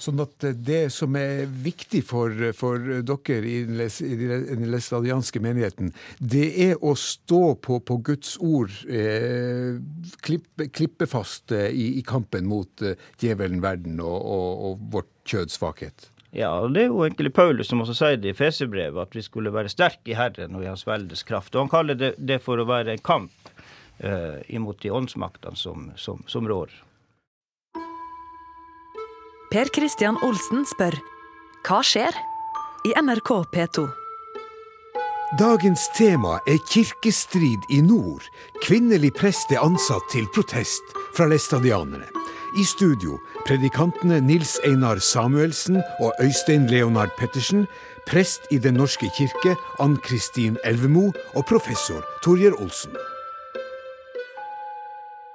Sånn 0.03 0.19
at 0.19 0.43
det 0.67 0.89
som 0.91 1.15
er 1.15 1.45
viktig 1.63 2.01
for, 2.03 2.33
for 2.57 2.81
dere 3.05 3.47
i 3.47 3.59
den 3.63 4.65
lestadianske 4.73 5.39
menigheten, 5.39 5.93
det 6.19 6.47
er 6.65 6.81
å 6.83 6.91
stå 6.99 7.53
på, 7.63 7.77
på 7.87 7.99
Guds 8.09 8.33
ord 8.43 8.73
eh, 8.89 9.77
klippe, 10.25 10.67
klippe 10.73 11.07
fast 11.07 11.55
eh, 11.55 11.69
i, 11.71 11.93
i, 12.01 12.03
kampen 12.03 12.49
mot 12.49 12.83
djevelen, 13.21 13.61
verden 13.63 14.01
og, 14.03 14.17
og, 14.17 14.65
og 14.67 14.89
vårt 14.97 15.13
kjøds 15.29 15.61
svakhet. 15.61 16.09
Ja, 16.33 16.49
det 16.65 16.81
er 16.81 16.89
jo 16.89 17.03
egentlig 17.05 17.29
Paulus 17.33 17.69
som 17.69 17.83
også 17.83 17.93
sier 17.93 18.17
det 18.17 18.31
i 18.31 18.37
Fesebrevet, 18.37 18.97
at 18.97 19.13
vi 19.13 19.21
skulle 19.21 19.53
være 19.53 19.69
sterke 19.69 20.09
i 20.11 20.17
Herren 20.17 20.57
og 20.57 20.63
i 20.65 20.69
Hans 20.71 20.87
veldes 20.87 21.21
kraft. 21.27 21.53
Og 21.53 21.67
han 21.67 21.73
kaller 21.73 21.99
det, 21.99 22.15
det 22.17 22.39
for 22.41 22.57
å 22.57 22.65
være 22.65 22.95
en 22.95 23.03
kamp 23.05 23.51
uh, 24.01 24.41
imot 24.49 24.81
de 24.81 24.89
åndsmaktene 24.89 25.59
som, 25.59 25.91
som, 25.93 26.23
som 26.25 26.49
rår. 26.49 26.73
Per 29.53 29.69
Christian 29.75 30.17
Olsen 30.25 30.65
spør 30.65 30.97
hva 31.67 31.83
skjer 31.85 32.17
i 32.89 32.95
NRK 32.97 33.29
P2? 33.53 33.85
Dagens 35.37 35.85
tema 35.93 36.39
er 36.49 36.57
kirkestrid 36.73 37.69
i 37.69 37.79
nord. 37.85 38.25
Kvinnelig 38.65 39.13
prest 39.21 39.53
er 39.53 39.61
ansatt 39.61 40.09
til 40.13 40.25
protest 40.33 40.97
fra 41.13 41.29
læstadianerne. 41.29 42.22
I 42.55 42.63
studio 42.63 43.17
predikantene 43.47 44.19
Nils 44.21 44.59
Einar 44.65 44.99
Samuelsen 44.99 45.79
og 45.99 46.13
Øystein 46.21 46.67
Leonard 46.67 47.09
Pettersen, 47.17 47.65
prest 48.07 48.45
i 48.51 48.57
Den 48.57 48.73
norske 48.73 49.09
kirke 49.17 49.55
Ann 49.79 49.97
Kristin 49.97 50.57
Elvemo 50.65 51.11
og 51.35 51.45
professor 51.49 52.05
Torjer 52.23 52.61
Olsen. 52.61 53.12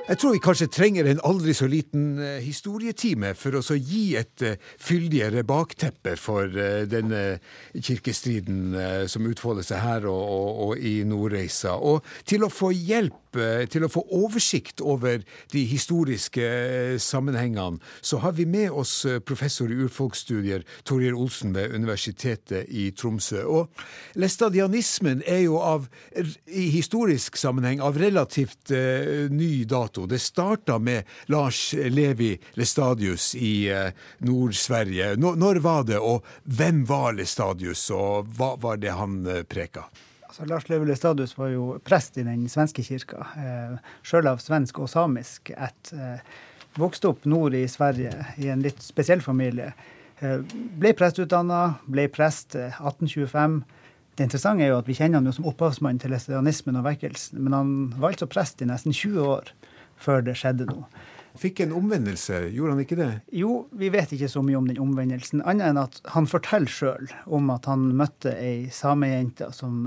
Jeg 0.09 0.17
tror 0.23 0.33
vi 0.33 0.39
kanskje 0.41 0.71
trenger 0.73 1.05
en 1.05 1.19
aldri 1.29 1.53
så 1.53 1.67
liten 1.69 2.15
uh, 2.17 2.39
historietime 2.41 3.35
for 3.37 3.59
å 3.59 3.77
gi 3.77 4.15
et 4.17 4.45
uh, 4.47 4.55
fyldigere 4.81 5.43
bakteppe 5.45 6.15
for 6.17 6.49
uh, 6.49 6.87
denne 6.89 7.21
kirkestriden 7.77 8.73
som 9.11 9.27
utfolder 9.29 9.67
seg 9.67 9.83
her 9.83 10.07
og, 10.09 10.23
og, 10.33 10.49
og 10.65 10.81
i 10.81 11.03
Nordreisa. 11.07 11.77
Og 11.77 12.07
til 12.29 12.45
å 12.45 12.51
få 12.53 12.71
hjelp 12.73 13.37
eh, 13.39 13.65
til 13.71 13.85
å 13.85 13.91
få 13.93 14.03
oversikt 14.15 14.81
over 14.81 15.23
de 15.53 15.65
historiske 15.69 16.45
eh, 16.45 16.97
sammenhengene, 17.03 17.81
så 18.01 18.21
har 18.23 18.35
vi 18.39 18.47
med 18.49 18.71
oss 18.73 19.05
professor 19.27 19.71
i 19.71 19.79
urfolksstudier 19.85 20.65
Torjer 20.89 21.17
Olsen 21.17 21.55
ved 21.57 21.75
Universitetet 21.77 22.69
i 22.69 22.89
Tromsø. 22.97 23.45
Og 23.45 23.85
læstadianismen 24.19 25.23
er 25.27 25.45
jo 25.47 25.61
av, 25.63 25.89
i 26.15 26.69
historisk 26.73 27.39
sammenheng 27.41 27.83
av 27.85 27.99
relativt 28.01 28.73
ny 29.33 29.53
dato. 29.69 29.98
Det 30.07 30.21
starta 30.23 30.79
med 30.79 31.09
Lars 31.27 31.73
Levi 31.73 32.35
Lestadius 32.55 33.35
i 33.35 33.71
uh, 33.73 33.91
Nord-Sverige. 34.19 35.17
Når 35.17 35.63
var 35.65 35.89
det, 35.89 35.99
og 35.99 36.27
hvem 36.45 36.85
var 36.87 37.17
Lestadius, 37.19 37.89
og 37.91 38.31
hva 38.39 38.55
var 38.61 38.79
det 38.79 38.95
han 38.95 39.25
uh, 39.27 39.43
preka? 39.49 39.89
Altså, 40.29 40.45
Lars 40.45 40.69
Levi 40.69 40.87
Lestadius 40.87 41.39
var 41.39 41.49
jo 41.51 41.79
prest 41.85 42.19
i 42.21 42.23
den 42.23 42.45
svenske 42.53 42.85
kirka, 42.85 43.25
eh, 43.41 43.79
sjøl 44.07 44.29
av 44.29 44.43
svensk 44.45 44.79
og 44.79 44.91
samisk 44.93 45.51
ett. 45.51 45.93
Eh, 45.93 46.21
vokste 46.79 47.09
opp 47.09 47.25
nord 47.25 47.55
i 47.55 47.65
Sverige 47.69 48.13
i 48.37 48.49
en 48.53 48.63
litt 48.63 48.83
spesiell 48.85 49.21
familie. 49.25 49.73
Eh, 50.21 50.39
ble 50.79 50.93
prestutdanna, 50.93 51.79
ble 51.87 52.07
prest 52.09 52.55
1825. 52.55 53.57
Eh, 53.57 53.75
det 54.19 54.27
interessante 54.29 54.65
er 54.65 54.73
jo 54.73 54.79
at 54.79 54.89
vi 54.89 54.95
kjenner 54.99 55.19
han 55.19 55.27
jo 55.27 55.33
som 55.33 55.47
opphavsmann 55.47 55.99
til 55.99 56.11
læstadianismen 56.11 56.77
og 56.77 56.85
vekkelsen, 56.85 57.39
men 57.43 57.53
han 57.55 57.75
var 57.97 58.13
altså 58.13 58.27
prest 58.27 58.63
i 58.63 58.67
nesten 58.67 58.93
20 58.93 59.21
år 59.23 59.53
før 60.03 60.25
det 60.27 60.37
skjedde 60.41 60.69
noe. 60.71 60.87
Fikk 61.39 61.61
en 61.63 61.75
omvendelse, 61.79 62.49
gjorde 62.51 62.73
han 62.75 62.83
ikke 62.83 62.99
det? 62.99 63.11
Jo, 63.37 63.67
vi 63.79 63.93
vet 63.95 64.11
ikke 64.15 64.31
så 64.31 64.41
mye 64.43 64.59
om 64.59 64.67
den 64.67 64.81
omvendelsen, 64.83 65.45
annet 65.47 65.71
enn 65.71 65.83
at 65.85 66.01
han 66.15 66.27
forteller 66.27 66.73
sjøl 66.73 67.13
om 67.27 67.53
at 67.55 67.69
han 67.71 67.93
møtte 67.99 68.33
ei 68.35 68.73
samejente 68.75 69.53
som 69.55 69.85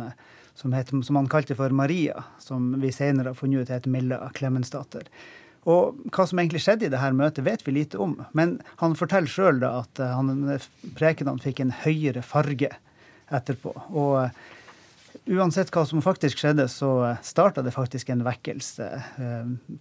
som, 0.61 0.73
heter, 0.73 1.01
som 1.01 1.15
han 1.15 1.29
kalte 1.31 1.55
for 1.55 1.69
Maria, 1.69 2.23
som 2.39 2.73
vi 2.81 2.91
senere 2.93 3.31
har 3.31 3.37
funnet 3.39 3.65
ut 3.65 3.73
het 3.73 3.87
Milla 3.89 4.19
Klemensdatter. 4.37 5.07
Og 5.69 5.97
hva 6.09 6.25
som 6.25 6.41
egentlig 6.41 6.63
skjedde 6.63 6.87
i 6.87 6.91
dette 6.91 7.11
møtet, 7.17 7.45
vet 7.45 7.65
vi 7.65 7.75
lite 7.75 7.99
om. 8.01 8.15
Men 8.37 8.57
han 8.81 8.97
forteller 8.97 9.29
sjøl 9.29 9.61
at 9.67 10.01
han, 10.01 10.31
prekenene 10.97 11.43
fikk 11.43 11.61
en 11.61 11.75
høyere 11.83 12.23
farge 12.25 12.71
etterpå. 13.31 13.75
Og 13.89 14.31
uansett 15.29 15.71
hva 15.73 15.83
som 15.87 16.03
faktisk 16.03 16.41
skjedde, 16.41 16.67
så 16.71 16.91
eh, 17.09 17.19
starta 17.25 17.63
det 17.65 17.73
faktisk 17.75 18.09
en 18.09 18.23
vekkelse 18.25 18.87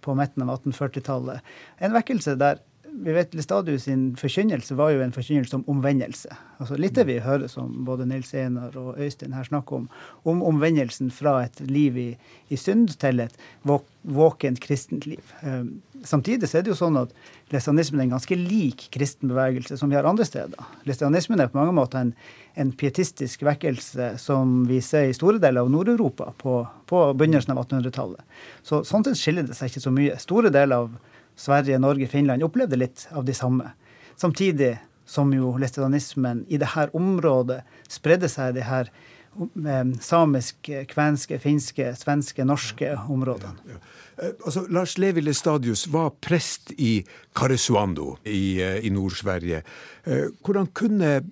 på 0.01 0.17
midten 0.17 0.45
av 0.45 0.59
1840-tallet. 0.59 1.53
En 1.81 1.95
vekkelse 1.95 2.37
der 2.39 2.61
vi 2.91 3.13
vet 3.15 3.33
Lestadius 3.33 3.83
sin 3.87 4.11
forkynnelse 4.19 4.75
var 4.75 4.91
jo 4.93 5.01
en 5.03 5.13
forkynnelse 5.15 5.55
om 5.55 5.63
omvendelse. 5.71 6.35
Altså 6.61 6.77
Litt 6.77 6.95
det 6.97 7.07
vi 7.07 7.19
hører 7.23 7.49
som 7.49 7.85
både 7.87 8.05
Nils 8.09 8.33
Einar 8.37 8.75
og 8.77 8.99
Øystein 8.99 9.33
her 9.33 9.47
snakker 9.47 9.79
om, 9.79 9.87
om 10.27 10.41
omvendelsen 10.45 11.11
fra 11.13 11.39
et 11.45 11.61
liv 11.65 11.97
i, 11.97 12.09
i 12.51 12.59
synd 12.59 12.93
til 13.01 13.23
et 13.23 13.37
våkent 13.63 14.59
kristent 14.61 15.07
liv. 15.09 15.23
Um, 15.41 15.81
samtidig 16.03 16.49
så 16.49 16.59
er 16.59 16.65
det 16.65 16.73
jo 16.73 16.79
sånn 16.79 16.99
at 16.99 17.13
lesianismen 17.53 18.01
er 18.01 18.09
en 18.09 18.15
ganske 18.17 18.37
lik 18.37 18.87
kristen 18.93 19.31
bevegelse 19.31 19.77
som 19.79 19.91
vi 19.91 19.97
har 19.97 20.07
andre 20.09 20.27
steder. 20.27 20.71
Lesianismen 20.89 21.41
er 21.41 21.51
på 21.51 21.61
mange 21.61 21.75
måter 21.77 22.01
en, 22.01 22.15
en 22.59 22.73
pietistisk 22.75 23.45
vekkelse 23.47 24.15
som 24.21 24.65
vi 24.69 24.81
ser 24.85 25.09
i 25.09 25.15
store 25.17 25.41
deler 25.41 25.63
av 25.63 25.71
Nord-Europa 25.71 26.33
på, 26.41 26.59
på 26.91 27.05
begynnelsen 27.15 27.55
av 27.55 27.63
1800-tallet. 27.63 28.25
Så 28.67 28.83
Sånn 28.87 29.07
sett 29.07 29.21
skiller 29.21 29.47
det 29.47 29.57
seg 29.57 29.71
ikke 29.71 29.85
så 29.85 29.95
mye. 29.95 30.19
Store 30.21 30.51
deler 30.53 30.85
av 30.85 30.99
Sverige, 31.35 31.79
Norge, 31.79 32.07
Finland 32.07 32.43
opplevde 32.43 32.79
litt 32.79 33.07
av 33.11 33.25
de 33.25 33.35
samme. 33.35 33.71
Samtidig 34.19 34.75
som 35.05 35.31
jo 35.33 35.55
læstadianismen 35.59 36.45
i 36.49 36.59
dette 36.61 36.89
området 36.97 37.61
spredde 37.91 38.29
seg 38.31 38.53
i 38.53 38.59
de 38.59 38.67
her 38.67 38.91
um, 39.35 39.95
samiske, 39.99 40.85
kvenske, 40.91 41.39
finske, 41.41 41.91
svenske, 41.99 42.45
norske 42.47 42.93
områdene. 43.09 43.57
Ja, 43.67 43.79
ja. 43.79 43.81
Eh, 44.21 44.33
altså, 44.45 44.65
Lars 44.69 44.97
Levi 44.97 45.21
Lestadius 45.21 45.87
var 45.87 46.11
prest 46.21 46.71
i 46.77 47.01
Karesuando 47.35 48.17
i, 48.23 48.61
eh, 48.61 48.85
i 48.85 48.89
Nord-Sverige. 48.89 49.63
Eh, 50.03 50.27
hvordan 50.43 50.67
kunne 50.73 51.23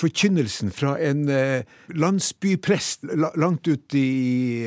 forkynnelsen 0.00 0.72
fra 0.74 0.96
en 0.98 1.28
landsbyprest 1.94 3.06
langt 3.38 3.68
ute 3.70 3.98
i 3.98 4.66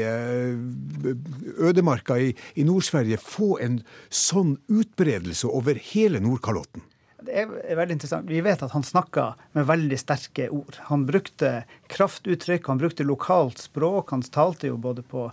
ødemarka 1.59 2.17
i, 2.21 2.31
i 2.55 2.63
Nord-Sverige 2.67 3.19
få 3.19 3.57
en 3.63 3.81
sånn 4.07 4.55
utbredelse 4.71 5.51
over 5.51 5.79
hele 5.91 6.23
Nordkalotten? 6.23 6.85
Det 7.23 7.43
er 7.43 7.77
veldig 7.77 7.95
interessant. 7.95 8.27
Vi 8.27 8.41
vet 8.43 8.61
at 8.65 8.73
han 8.75 8.83
snakka 8.83 9.33
med 9.55 9.67
veldig 9.69 9.97
sterke 9.99 10.49
ord. 10.51 10.79
Han 10.89 11.05
brukte 11.07 11.63
kraftuttrykk, 11.93 12.67
han 12.67 12.81
brukte 12.81 13.05
lokalt 13.07 13.61
språk. 13.61 14.11
Han 14.11 14.25
talte 14.33 14.67
jo 14.67 14.77
både 14.81 15.05
på, 15.07 15.29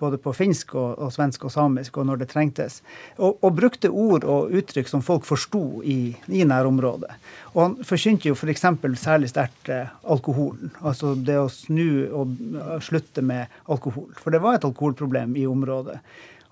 både 0.00 0.20
på 0.22 0.32
finsk 0.36 0.74
og, 0.78 0.96
og, 0.96 1.12
svensk 1.12 1.44
og 1.44 1.52
samisk 1.52 1.98
og 2.00 2.08
når 2.08 2.22
det 2.22 2.30
trengtes. 2.32 2.80
Og, 3.18 3.36
og 3.44 3.58
brukte 3.58 3.92
ord 3.92 4.24
og 4.24 4.54
uttrykk 4.56 4.88
som 4.90 5.04
folk 5.04 5.28
forsto 5.28 5.82
i, 5.84 6.14
i 6.32 6.44
nærområdet. 6.48 7.12
Og 7.52 7.62
han 7.62 7.78
forkynte 7.84 8.30
jo 8.30 8.38
f.eks. 8.38 8.66
For 8.80 8.98
særlig 9.00 9.30
sterkt 9.34 9.70
eh, 9.72 9.94
alkoholen. 10.10 10.72
Altså 10.80 11.14
det 11.14 11.38
å 11.40 11.50
snu 11.52 11.88
og 12.08 12.36
slutte 12.84 13.24
med 13.24 13.52
alkohol. 13.68 14.10
For 14.20 14.34
det 14.34 14.42
var 14.44 14.58
et 14.58 14.68
alkoholproblem 14.68 15.36
i 15.40 15.48
området. 15.50 16.00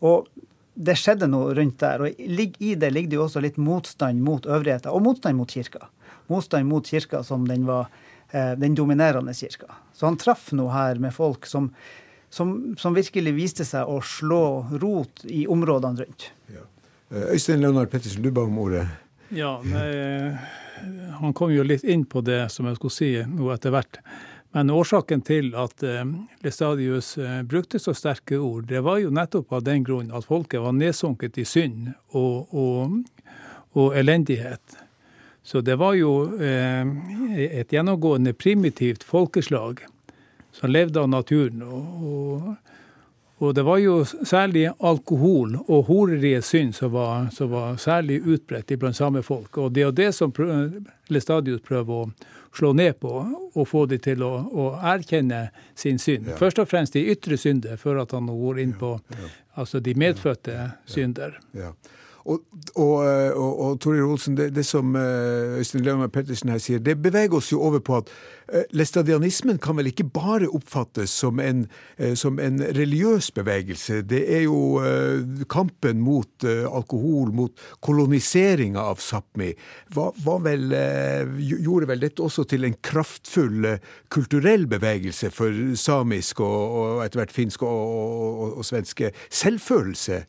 Og 0.03 0.29
det 0.75 0.97
skjedde 0.97 1.29
noe 1.31 1.53
rundt 1.57 1.81
der. 1.83 2.05
Og 2.05 2.21
i 2.21 2.75
det 2.75 2.91
ligger 2.93 3.11
det 3.11 3.19
jo 3.19 3.27
også 3.27 3.43
litt 3.45 3.59
motstand 3.61 4.23
mot 4.25 4.47
øvrigheter, 4.47 4.93
og 4.93 5.05
motstand 5.05 5.39
mot 5.39 5.51
kirka. 5.51 5.89
Motstand 6.33 6.69
mot 6.69 6.87
kirka 6.87 7.23
som 7.27 7.47
den 7.49 7.67
var 7.69 7.89
eh, 8.31 8.55
den 8.59 8.77
dominerende 8.79 9.35
kirka. 9.37 9.71
Så 9.93 10.09
han 10.09 10.19
traff 10.21 10.51
noe 10.57 10.73
her 10.73 11.01
med 11.03 11.15
folk 11.15 11.47
som, 11.47 11.71
som, 12.31 12.75
som, 12.79 12.97
virkelig 12.97 13.35
viste 13.37 13.69
seg 13.69 13.89
å 13.89 14.01
slå 14.01 14.45
rot 14.83 15.25
i 15.29 15.45
områdene 15.51 16.07
rundt. 16.07 16.31
Ja. 16.53 16.67
Eh, 17.13 17.33
Øystein 17.37 17.61
Leonard 17.61 17.93
Pettersen, 17.93 18.25
du 18.25 18.33
ba 18.33 18.47
om 18.49 18.59
ordet. 18.63 18.87
Ja, 19.33 19.55
nei, 19.65 20.37
han 21.21 21.33
kom 21.33 21.53
jo 21.55 21.65
litt 21.65 21.87
inn 21.89 22.03
på 22.05 22.21
det 22.21 22.51
som 22.53 22.67
jeg 22.69 22.77
skulle 22.77 22.93
si 22.93 23.11
nå 23.29 23.49
etter 23.55 23.73
hvert. 23.73 24.01
Men 24.53 24.71
årsaken 24.71 25.23
til 25.25 25.55
at 25.57 25.83
eh, 25.87 26.05
Lestadius 26.45 27.15
eh, 27.19 27.41
brukte 27.49 27.81
så 27.81 27.95
sterke 27.97 28.37
ord, 28.37 28.67
det 28.69 28.83
var 28.85 29.01
jo 29.01 29.13
nettopp 29.15 29.53
av 29.57 29.65
den 29.65 29.85
grunn 29.87 30.13
at 30.13 30.29
folket 30.29 30.61
var 30.61 30.77
nedsunket 30.77 31.39
i 31.41 31.47
synd 31.49 31.95
og, 32.13 32.53
og, 32.53 32.99
og 33.73 33.97
elendighet. 33.97 34.77
Så 35.43 35.63
det 35.65 35.79
var 35.81 35.97
jo 35.97 36.13
eh, 36.37 36.85
et 37.49 37.73
gjennomgående 37.73 38.35
primitivt 38.37 39.03
folkeslag 39.09 39.81
som 40.53 40.71
levde 40.71 41.01
av 41.01 41.09
naturen. 41.11 41.65
Og, 41.65 42.05
og, 42.13 42.53
og 43.43 43.55
det 43.55 43.63
var 43.67 43.81
jo 43.83 44.05
særlig 44.07 44.69
alkohol 44.79 45.57
og 45.65 45.89
horeriet 45.89 46.47
synd 46.47 46.77
som 46.79 46.93
var, 46.95 47.27
som 47.35 47.51
var 47.51 47.77
særlig 47.83 48.21
utbredt 48.23 48.71
blant 48.79 48.97
samefolk. 48.97 49.59
Og 49.59 49.73
det 49.75 49.83
er 49.83 49.97
det 49.99 50.13
som 50.15 50.31
Lestadius 51.11 51.65
prøver 51.67 52.05
å 52.05 52.11
slå 52.55 52.71
ned 52.79 53.01
på 53.03 53.11
og 53.53 53.67
få 53.69 53.87
dem 53.91 53.99
til 54.05 54.23
å, 54.23 54.31
å 54.47 54.69
erkjenne 54.79 55.49
sin 55.75 55.99
synd. 55.99 56.31
Ja. 56.31 56.37
Først 56.39 56.63
og 56.63 56.71
fremst 56.71 56.95
de 56.95 57.03
ytre 57.11 57.39
synder, 57.41 57.75
før 57.81 58.05
at 58.05 58.15
han 58.15 58.31
går 58.31 58.63
inn 58.63 58.77
på 58.79 58.95
ja, 59.01 59.19
ja. 59.25 59.33
Altså 59.59 59.83
de 59.85 59.93
medfødte 59.99 60.71
synder. 60.89 61.35
Ja. 61.53 61.75
Og, 62.25 62.43
og, 62.75 62.93
og, 63.35 63.61
og 63.61 63.81
Toril 63.83 64.05
Olsen, 64.07 64.37
det, 64.39 64.53
det 64.55 64.65
som 64.67 64.95
uh, 64.95 65.59
Øystein 65.59 65.83
Leonard 65.85 66.13
Pettersen 66.15 66.53
her 66.53 66.61
sier, 66.63 66.79
det 66.83 67.01
beveger 67.03 67.35
oss 67.35 67.51
jo 67.53 67.61
over 67.67 67.83
på 67.83 67.97
at 67.99 68.13
uh, 68.53 68.63
læstadianismen 68.71 69.59
kan 69.63 69.77
vel 69.79 69.91
ikke 69.91 70.07
bare 70.07 70.51
oppfattes 70.55 71.11
som 71.23 71.41
en, 71.43 71.65
uh, 71.99 72.13
som 72.19 72.39
en 72.43 72.63
religiøs 72.63 73.33
bevegelse. 73.35 74.03
Det 74.07 74.23
er 74.37 74.45
jo 74.47 74.61
kampen 75.51 76.01
mot 76.03 76.45
alkohol, 76.45 77.33
mot 77.35 77.61
koloniseringa 77.85 78.83
av 78.93 79.01
Sápmi, 79.03 79.53
gjorde 79.93 81.89
vel 81.89 82.03
dette 82.03 82.23
også 82.23 82.45
til 82.51 82.67
en 82.67 82.77
kraftfull 82.83 83.67
kulturell 84.13 84.67
bevegelse 84.71 85.31
for 85.35 85.75
samisk 85.79 86.43
og, 86.45 86.77
og 86.79 87.05
etter 87.05 87.23
hvert 87.23 87.35
finsk 87.35 87.65
og, 87.67 88.59
og 88.59 88.67
svenske 88.67 89.13
selvfølelse 89.31 90.23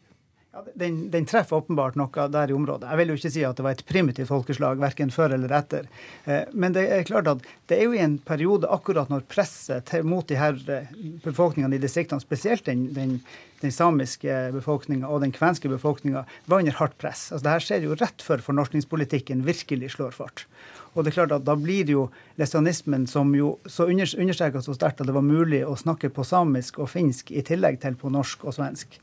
ja, 0.54 0.64
den, 0.78 1.12
den, 1.12 1.26
treffer 1.26 1.64
åpenbart 1.64 1.96
noe 1.98 2.28
der 2.30 2.52
i 2.52 2.54
området. 2.54 2.86
Jeg 2.92 3.00
vil 3.00 3.12
jo 3.12 3.16
ikke 3.18 3.32
si 3.34 3.46
at 3.48 3.58
det 3.58 3.64
var 3.66 3.74
et 3.74 3.86
primitivt 3.90 4.30
folkeslag, 4.30 4.78
verken 4.82 5.10
før 5.14 5.34
eller 5.34 5.54
etter. 5.58 5.88
Eh, 6.30 6.44
men 6.54 6.76
det 6.76 6.84
er 6.94 7.08
klart 7.08 7.32
at 7.32 7.48
det 7.72 7.80
er 7.80 7.88
jo 7.88 7.96
i 7.98 8.04
en 8.04 8.20
periode 8.22 8.70
akkurat 8.70 9.10
når 9.10 9.26
presset 9.32 9.96
mot 10.06 10.28
de 10.30 10.38
her 10.38 10.60
eh, 10.70 10.94
befolkningene 11.26 11.80
i 11.80 11.82
distriktene, 11.82 12.22
spesielt 12.22 12.70
den, 12.70 12.86
den, 12.94 13.18
den 13.64 13.74
samiske 13.74 14.52
befolkninga 14.54 15.10
og 15.10 15.26
den 15.26 15.34
kvenske 15.34 15.74
befolkninga, 15.74 16.26
var 16.46 16.62
under 16.62 16.78
hardt 16.78 17.00
press. 17.02 17.32
Altså 17.32 17.48
det 17.48 17.56
her 17.56 17.68
skjer 17.72 17.90
jo 17.90 17.98
rett 17.98 18.22
før 18.22 18.46
fornorskningspolitikken 18.46 19.42
virkelig 19.50 19.96
slår 19.98 20.14
fart. 20.22 20.46
Og 20.94 21.02
det 21.02 21.16
er 21.16 21.22
klart 21.24 21.34
at 21.34 21.50
da 21.50 21.58
blir 21.58 21.90
jo 21.90 22.08
lesionismen, 22.38 23.10
som 23.10 23.34
jo 23.34 23.56
så 23.66 23.90
understreka 23.90 24.62
så 24.62 24.78
sterkt 24.78 25.02
at 25.02 25.10
det 25.10 25.18
var 25.18 25.26
mulig 25.26 25.66
å 25.66 25.74
snakke 25.74 26.14
på 26.14 26.26
samisk 26.28 26.78
og 26.78 26.94
finsk 26.94 27.34
i 27.34 27.42
tillegg 27.42 27.82
til 27.82 27.98
på 27.98 28.14
norsk 28.14 28.46
og 28.46 28.62
svensk. 28.62 29.02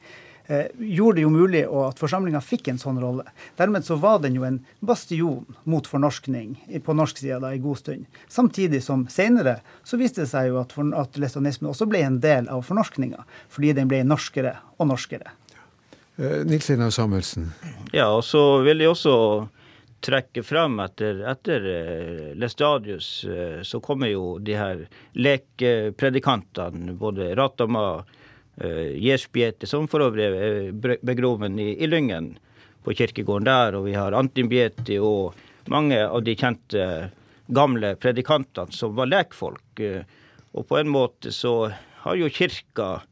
Eh, 0.50 0.66
gjorde 0.78 1.16
det 1.16 1.24
jo 1.24 1.30
mulig 1.30 1.62
at 1.64 2.00
forsamlinga 2.00 2.40
fikk 2.42 2.72
en 2.72 2.80
sånn 2.80 2.98
rolle. 3.02 3.24
Dermed 3.58 3.86
så 3.86 3.96
var 4.00 4.18
den 4.24 4.36
jo 4.38 4.46
en 4.46 4.58
bastion 4.84 5.46
mot 5.70 5.86
fornorskning 5.86 6.56
på 6.84 6.96
norsk 6.96 7.22
side 7.22 7.40
da, 7.44 7.52
i 7.54 7.62
god 7.62 7.78
stund. 7.78 8.08
Samtidig 8.28 8.82
som 8.84 9.06
senere 9.12 9.60
så 9.86 10.00
viste 10.00 10.24
det 10.24 10.32
seg 10.32 10.50
jo 10.50 10.60
at, 10.62 10.74
for, 10.74 10.90
at 10.98 11.20
lesbianismen 11.20 11.70
også 11.70 11.86
ble 11.90 12.02
en 12.06 12.18
del 12.22 12.50
av 12.50 12.64
fornorskninga, 12.66 13.22
fordi 13.52 13.76
den 13.78 13.90
ble 13.90 14.02
norskere 14.06 14.56
og 14.78 14.90
norskere. 14.90 15.36
Eh, 16.18 16.42
Nils 16.48 16.70
Einar 16.74 16.90
Samuelsen. 16.94 17.52
Ja, 17.94 18.10
og 18.10 18.24
så 18.26 18.60
vil 18.66 18.82
jeg 18.82 18.92
også 18.92 19.16
trekke 20.00 20.42
frem 20.42 20.78
etter, 20.80 21.18
etter 21.28 21.66
uh, 21.68 22.28
Lestadius, 22.40 23.08
så 23.68 23.80
kommer 23.84 24.08
jo 24.08 24.38
de 24.40 24.54
her 24.56 24.86
lekepredikantene, 25.12 26.94
både 26.96 27.34
Ratama, 27.36 28.00
uh, 28.64 28.90
Jesbiete, 28.96 29.68
som 29.68 29.88
for 29.90 30.04
øvrig 30.06 30.26
er 30.26 30.96
begroven 31.06 31.58
i, 31.60 31.72
i 31.76 31.88
Lyngen, 31.88 32.34
på 32.84 32.94
kirkegården 32.96 33.48
der, 33.48 33.76
og 33.76 33.84
vi 33.90 33.96
har 33.98 34.16
Antimbieti 34.16 34.96
og 35.04 35.36
mange 35.68 35.98
av 36.00 36.22
de 36.24 36.32
kjente 36.38 36.84
gamle 37.52 37.92
predikantene 38.00 38.72
som 38.72 38.94
var 38.96 39.10
lekfolk. 39.10 39.82
Og 40.56 40.64
på 40.64 40.78
en 40.78 40.88
måte 40.88 41.28
så 41.34 41.74
har 42.06 42.16
jo 42.16 42.30
kirka 42.32 43.02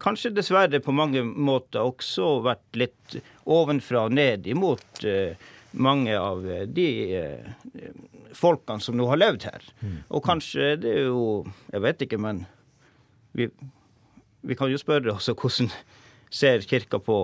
kanskje 0.00 0.32
dessverre 0.32 0.80
på 0.80 0.96
mange 0.96 1.20
måter 1.22 1.84
også 1.84 2.38
vært 2.46 2.80
litt 2.80 3.18
ovenfra 3.44 4.06
og 4.08 4.16
ned 4.16 4.48
imot 4.48 5.04
mange 5.72 6.18
av 6.18 6.50
eh, 6.50 6.66
de 6.66 7.16
eh, 7.16 7.92
folkene 8.34 8.82
som 8.82 8.96
nå 8.98 9.06
har 9.10 9.20
levd 9.20 9.46
her. 9.48 9.66
Mm. 9.80 9.98
Og 10.08 10.24
kanskje 10.24 10.74
det 10.80 10.94
er 11.02 11.10
jo 11.10 11.44
Jeg 11.70 11.84
vet 11.86 12.02
ikke, 12.06 12.18
men 12.18 12.44
vi, 13.36 13.48
vi 14.42 14.56
kan 14.56 14.70
jo 14.70 14.80
spørre 14.80 15.14
oss 15.14 15.30
hvordan 15.32 15.70
ser 16.30 16.64
kirka 16.66 17.00
på 17.02 17.22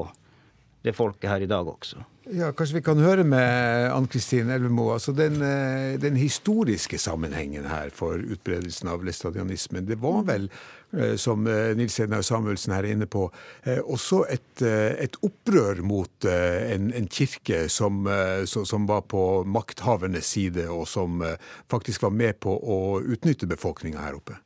det 0.86 0.94
folket 0.94 1.30
her 1.30 1.42
i 1.42 1.50
dag 1.50 1.66
også. 1.66 2.02
Ja, 2.34 2.48
Kanskje 2.54 2.80
vi 2.80 2.82
kan 2.82 2.98
høre 2.98 3.22
med 3.26 3.86
Ann 3.94 4.08
Kristin 4.10 4.48
Elvemo. 4.50 4.88
altså 4.92 5.12
den, 5.12 5.42
eh, 5.42 5.94
den, 6.00 6.16
historiske 6.16 6.98
sammenhengen 6.98 7.64
her 7.70 7.90
for 7.90 8.18
utbredelsen 8.18 8.88
av 8.88 9.04
læstadianismen. 9.04 9.86
Det 9.86 9.98
var 10.02 10.24
vel, 10.26 10.48
eh, 10.92 11.14
som 11.16 11.46
eh, 11.46 11.74
Nils 11.76 12.00
Ednar 12.00 12.22
Samuelsen 12.22 12.74
her 12.74 12.82
er 12.82 12.96
inne 12.96 13.06
på, 13.06 13.30
også 13.66 14.24
et, 14.30 14.62
et 14.62 15.16
opprør 15.22 15.82
mot 15.82 16.24
en, 16.24 16.92
en 16.92 17.08
kirke 17.08 17.68
som, 17.68 18.08
som, 18.46 18.86
var 18.86 19.06
på 19.06 19.44
makthavernes 19.44 20.26
side, 20.26 20.68
og 20.68 20.88
som 20.88 21.22
faktisk 21.70 22.02
var 22.02 22.10
med 22.10 22.40
på 22.40 22.50
å 22.50 23.00
utnytte 23.02 23.46
befolkninga 23.46 24.02
her 24.02 24.18
oppe? 24.18 24.38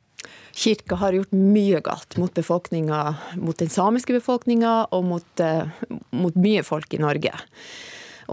Kirka 0.53 0.95
har 0.95 1.15
gjort 1.15 1.31
mye 1.31 1.79
galt 1.83 2.17
mot 2.19 2.33
befolkninga, 2.33 3.01
mot 3.39 3.57
den 3.57 3.71
samiske 3.71 4.15
befolkninga 4.17 4.73
og 4.91 5.05
mot, 5.07 5.43
uh, 5.43 5.69
mot, 6.11 6.35
mye 6.35 6.63
folk 6.67 6.93
i 6.93 6.99
Norge. 7.01 7.31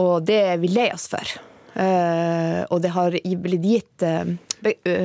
Og 0.02 0.26
det 0.26 0.40
er 0.54 0.58
vi 0.62 0.72
lei 0.72 0.88
oss 0.94 1.08
for. 1.10 1.36
Uh, 1.78 2.64
og 2.74 2.82
det 2.82 2.90
har 2.94 3.14
blitt 3.14 3.66
gitt 3.66 4.06
uh, 4.06 4.34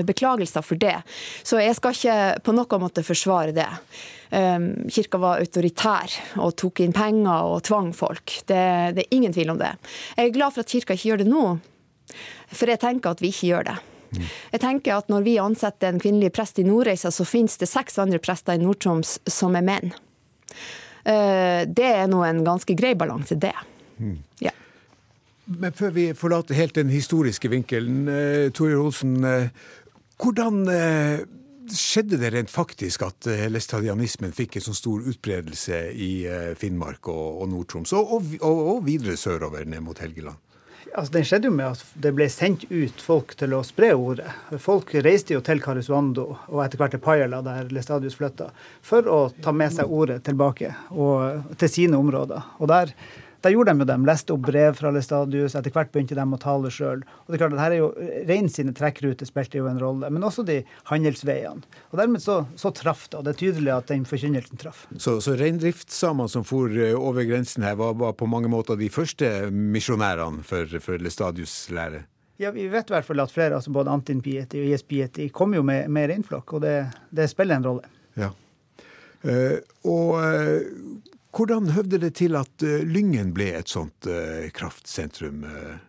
beklagelser 0.07 0.65
for 0.65 0.81
det. 0.81 0.95
Så 1.45 1.61
jeg 1.61 1.77
skal 1.77 1.93
ikke 1.93 2.17
på 2.45 2.57
noen 2.57 2.81
måte 2.81 3.05
forsvare 3.05 3.53
det. 3.53 3.69
Kirka 4.33 5.19
var 5.21 5.43
autoritær 5.43 6.09
og 6.41 6.55
tok 6.57 6.81
inn 6.81 6.95
penger 6.95 7.51
og 7.53 7.59
tvang 7.67 7.91
folk. 7.93 8.39
Det, 8.49 8.63
det 8.97 9.03
er 9.03 9.13
ingen 9.13 9.35
tvil 9.35 9.53
om 9.53 9.59
det. 9.61 9.75
Jeg 10.17 10.31
er 10.31 10.33
glad 10.33 10.55
for 10.55 10.65
at 10.65 10.73
kirka 10.73 10.97
ikke 10.97 11.11
gjør 11.11 11.21
det 11.21 11.29
nå, 11.29 11.43
for 12.49 12.73
jeg 12.73 12.81
tenker 12.81 13.13
at 13.13 13.21
vi 13.21 13.29
ikke 13.29 13.51
gjør 13.51 13.67
det. 13.69 13.77
Jeg 14.53 14.61
tenker 14.63 14.97
at 14.97 15.11
Når 15.11 15.25
vi 15.25 15.35
ansetter 15.41 15.89
en 15.89 16.01
kvinnelig 16.01 16.33
prest 16.35 16.59
i 16.59 16.65
Nordreisa, 16.67 17.11
så 17.11 17.25
finnes 17.27 17.57
det 17.61 17.69
seks 17.71 17.99
andre 18.01 18.19
prester 18.23 18.57
i 18.57 18.61
Nord-Troms 18.61 19.19
som 19.29 19.55
er 19.59 19.65
menn. 19.65 19.93
Eh, 21.03 21.63
det 21.67 21.89
er 21.89 22.09
nå 22.11 22.23
en 22.23 22.43
ganske 22.45 22.75
grei 22.79 22.93
balanse, 22.95 23.35
det. 23.35 23.55
Ja. 24.43 24.53
Men 25.45 25.75
før 25.75 25.91
vi 25.95 26.07
forlater 26.15 26.55
helt 26.55 26.77
den 26.79 26.91
historiske 26.93 27.51
vinkelen, 27.51 28.05
Torjord 28.07 28.53
Tore 28.55 28.81
Olsen. 28.85 29.15
Eh, 29.27 29.49
hvordan 30.23 30.61
skjedde 31.73 32.19
det 32.19 32.29
rent 32.31 32.51
faktisk 32.51 33.03
at 33.07 33.27
læstadianismen 33.51 34.31
fikk 34.35 34.57
en 34.59 34.65
så 34.67 34.75
stor 34.77 35.03
utbredelse 35.09 35.79
i 35.95 36.11
Finnmark 36.59 37.07
og 37.11 37.43
Nord-Troms, 37.51 37.91
og, 37.97 38.13
og, 38.39 38.59
og, 38.75 38.81
videre 38.87 39.17
sørover 39.19 39.65
ned 39.67 39.83
mot 39.83 39.99
Helgeland? 39.99 40.39
Altså 40.93 41.13
Den 41.13 41.25
skjedde 41.27 41.49
jo 41.49 41.55
med 41.55 41.73
at 41.73 41.83
det 42.05 42.13
ble 42.15 42.27
sendt 42.31 42.65
ut 42.69 43.01
folk 43.03 43.33
til 43.39 43.55
å 43.57 43.63
spre 43.65 43.91
ordet. 43.97 44.29
Folk 44.61 44.93
reiste 45.05 45.35
jo 45.35 45.41
til 45.45 45.61
Karesuando 45.63 46.25
og 46.47 46.61
etter 46.63 46.81
hvert 46.81 46.95
til 46.95 47.03
Pajala, 47.03 47.41
der 47.45 47.71
Lestadius 47.73 48.17
flytta, 48.19 48.51
for 48.85 49.09
å 49.09 49.19
ta 49.43 49.53
med 49.55 49.73
seg 49.75 49.91
ordet 49.91 50.21
tilbake 50.27 50.73
og, 50.91 51.53
til 51.59 51.71
sine 51.71 51.99
områder. 51.99 52.53
Og 52.59 52.69
der 52.71 52.93
da 53.43 53.51
gjorde 53.51 53.73
de 53.73 53.83
jo 53.83 53.87
dem, 53.89 54.05
leste 54.07 54.31
opp 54.31 54.45
brev 54.47 54.77
fra 54.77 54.91
Lestadius, 54.95 55.55
etter 55.59 55.73
hvert 55.75 55.91
begynte 55.91 56.15
de 56.15 56.23
å 56.23 56.39
tale 56.39 56.69
sjøl. 56.71 57.01
Og 57.03 57.27
det 57.27 57.35
er 57.35 57.41
klart 57.41 57.55
at 57.57 57.63
her 57.65 57.75
er 57.75 57.81
jo 57.81 57.89
Rein 58.29 58.47
sine 58.51 58.71
trekkruter 58.75 59.27
spilte 59.27 59.59
jo 59.59 59.67
en 59.67 59.81
rolle, 59.81 60.07
men 60.13 60.23
også 60.23 60.45
de 60.47 60.61
handelsveiene. 60.87 61.67
Og 61.91 61.99
dermed 61.99 62.23
så, 62.23 62.43
så 62.59 62.71
traff 62.75 63.09
det, 63.09 63.19
og 63.19 63.27
det 63.27 63.33
er 63.33 63.41
tydelig 63.41 63.73
at 63.75 63.91
den 63.91 64.07
forkynnelsen 64.07 64.61
traff. 64.61 64.85
Så, 64.95 65.17
så 65.23 65.35
reindriftssamene 65.39 66.31
som 66.31 66.47
for 66.47 66.71
eh, 66.71 66.95
over 66.95 67.27
grensen 67.27 67.67
her, 67.67 67.75
var, 67.79 67.97
var, 67.99 68.15
på 68.15 68.29
mange 68.31 68.51
måter 68.51 68.79
de 68.79 68.87
første 68.93 69.29
misjonærene 69.51 70.45
for, 70.47 70.79
for 70.83 71.03
Lestadius' 71.03 71.67
lære? 71.75 72.05
Ja, 72.41 72.51
Vi 72.55 72.69
vet 72.71 72.89
i 72.89 72.95
hvert 72.95 73.07
fall 73.07 73.21
at 73.21 73.31
flere, 73.31 73.59
altså 73.59 73.75
både 73.75 73.91
Antin 73.91 74.23
Pieti 74.23 74.63
og 74.63 74.71
Jes 74.71 74.87
Pieti, 74.87 75.27
kom 75.35 75.53
jo 75.55 75.67
med, 75.67 75.91
med 75.91 76.09
reinflokk, 76.13 76.55
og 76.55 76.63
det, 76.63 76.77
det, 77.11 77.27
spiller 77.31 77.59
en 77.59 77.67
rolle. 77.67 77.91
Ja. 78.19 78.31
Eh, 79.23 79.59
og 79.87 80.15
uh, 80.17 81.11
hvordan 81.33 81.71
høvde 81.73 81.99
det 82.03 82.13
til 82.19 82.37
at 82.39 82.65
uh, 82.65 82.83
Lyngen 82.85 83.33
ble 83.35 83.49
et 83.57 83.71
sånt 83.71 84.07
uh, 84.09 84.45
kraftsentrum? 84.53 85.43
Uh? 85.47 85.81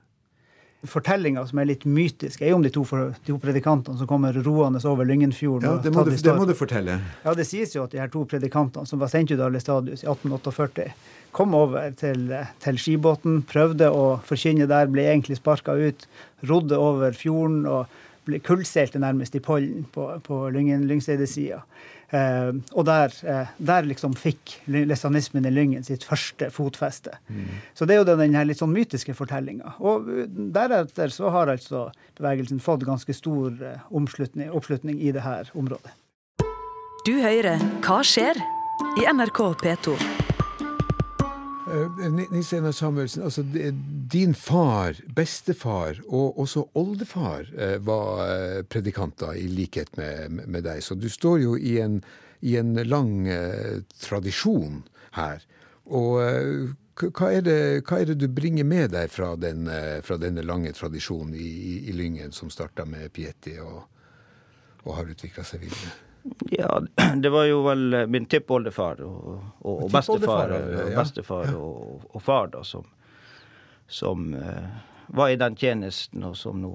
Fortellinga 0.85 1.47
som 1.49 1.61
er 1.63 1.69
litt 1.71 1.87
mytisk, 1.89 2.43
er 2.43 2.53
jo 2.53 2.59
om 2.59 2.65
de 2.65 2.71
to, 2.73 2.83
for, 2.85 3.15
de 3.17 3.33
to 3.33 3.39
predikantene 3.41 3.97
som 3.97 4.09
kommer 4.09 4.37
roende 4.45 4.83
over 4.89 5.09
Lyngenfjorden. 5.09 5.65
Ja, 5.65 5.81
det 5.81 5.93
må, 5.95 6.05
du, 6.05 6.13
det 6.13 6.35
må, 6.37 6.45
du, 6.45 6.53
fortelle. 6.57 6.99
Ja, 7.25 7.33
Det 7.37 7.47
sies 7.49 7.73
jo 7.77 7.87
at 7.87 7.95
de 7.95 8.03
her 8.03 8.13
to 8.13 8.27
predikantene 8.29 8.89
som 8.89 9.01
var 9.01 9.13
sendt 9.13 9.33
ut 9.33 9.41
av 9.41 9.53
Lestadius 9.55 10.05
i 10.05 10.11
1848, 10.11 10.91
kom 11.35 11.57
over 11.57 11.95
til, 11.99 12.29
til 12.63 12.81
skibåten, 12.81 13.41
prøvde 13.49 13.89
å 13.89 14.05
forkynne 14.29 14.69
der, 14.71 14.91
ble 14.93 15.09
egentlig 15.09 15.41
sparka 15.41 15.73
ut, 15.73 16.05
rodde 16.45 16.77
over 16.79 17.17
fjorden 17.17 17.65
og 17.65 17.89
ble 18.29 18.41
kullseilte 18.45 19.01
nærmest 19.01 19.35
i 19.37 19.43
pollen 19.45 19.89
på, 19.93 20.07
på 20.25 20.45
Lyngsteidet-sida. 20.53 21.63
Eh, 22.11 22.53
og 22.73 22.87
der, 22.89 23.15
eh, 23.25 23.53
der, 23.59 23.89
liksom 23.89 24.15
fikk 24.19 24.59
lesanismen 24.67 25.47
i 25.47 25.53
Lyngen 25.53 25.85
sitt 25.87 26.05
første 26.05 26.51
fotfeste. 26.51 27.17
Mm. 27.29 27.61
Så 27.75 27.89
det 27.89 27.97
er 27.97 28.03
jo 28.03 28.17
den 28.17 28.37
her 28.37 28.49
litt 28.49 28.61
sånn 28.63 28.75
mytiske 28.75 29.17
fortellinga. 29.17 29.77
Og 29.81 30.09
eh, 30.09 30.27
deretter 30.29 31.13
så 31.15 31.33
har 31.35 31.53
altså 31.53 31.89
bevegelsen 32.19 32.63
fått 32.63 32.87
ganske 32.87 33.15
stor 33.17 33.57
oppslutning 33.91 35.01
i 35.01 35.15
det 35.15 35.25
her 35.25 35.51
området. 35.55 35.95
Du 37.05 37.17
hører 37.21 37.61
Hva 37.85 38.03
skjer? 38.07 38.39
i 38.99 39.07
NRK 39.13 39.41
P2. 39.63 40.24
Eh, 41.67 42.11
Nils 42.31 42.53
Einar 42.53 42.73
Samuelsen, 42.73 43.23
altså 43.23 43.43
din 44.13 44.35
far, 44.35 44.99
bestefar 45.17 46.01
og 46.05 46.39
også 46.39 46.67
oldefar 46.77 47.49
eh, 47.57 47.79
var 47.81 48.21
eh, 48.27 48.63
predikanter, 48.69 49.33
i 49.41 49.49
likhet 49.49 49.97
med, 49.97 50.45
med 50.45 50.65
deg. 50.67 50.83
Så 50.85 50.95
du 50.95 51.09
står 51.09 51.41
jo 51.41 51.57
i 51.57 51.79
en, 51.81 52.03
i 52.41 52.57
en 52.61 52.77
lang 52.85 53.25
tradisjon 54.01 54.83
her. 55.17 55.45
Og 55.85 56.21
hva 57.01 57.31
er, 57.33 57.43
det, 57.45 57.59
hva 57.89 58.01
er, 58.01 58.13
det, 58.13 58.21
du 58.21 58.29
bringer 58.29 58.65
med 58.69 58.93
deg 58.93 59.09
fra, 59.13 59.33
den, 59.37 59.69
fra 60.05 60.19
denne 60.21 60.45
lange 60.45 60.73
tradisjonen 60.77 61.33
i, 61.37 61.49
i, 61.49 61.75
i 61.89 61.97
Lyngen, 61.97 62.33
som 62.33 62.53
starta 62.53 62.85
med 62.89 63.13
Pieti 63.13 63.57
og, 63.65 63.85
og 64.85 64.97
har 64.99 65.13
utvikla 65.17 65.45
seg 65.49 65.65
videre? 65.65 66.04
Ja, 66.51 66.83
det 67.17 67.29
var 67.29 67.45
jo 67.45 67.63
vel 67.63 67.95
eh, 67.95 68.07
min 68.07 68.27
tippoldefar 68.27 69.03
og, 69.05 69.43
og, 69.61 69.85
og 69.85 69.91
bestefar, 69.93 70.55
og, 70.57 70.95
bestefar 70.97 71.55
og, 71.55 72.03
og, 72.11 72.23
far 72.23 72.49
da, 72.55 72.63
som, 72.65 72.87
som 73.87 74.33
uh, 74.35 74.81
var 75.07 75.35
i 75.35 75.39
den 75.41 75.57
tjenesten, 75.57 76.25
og 76.25 76.37
som 76.41 76.63
nå 76.63 76.73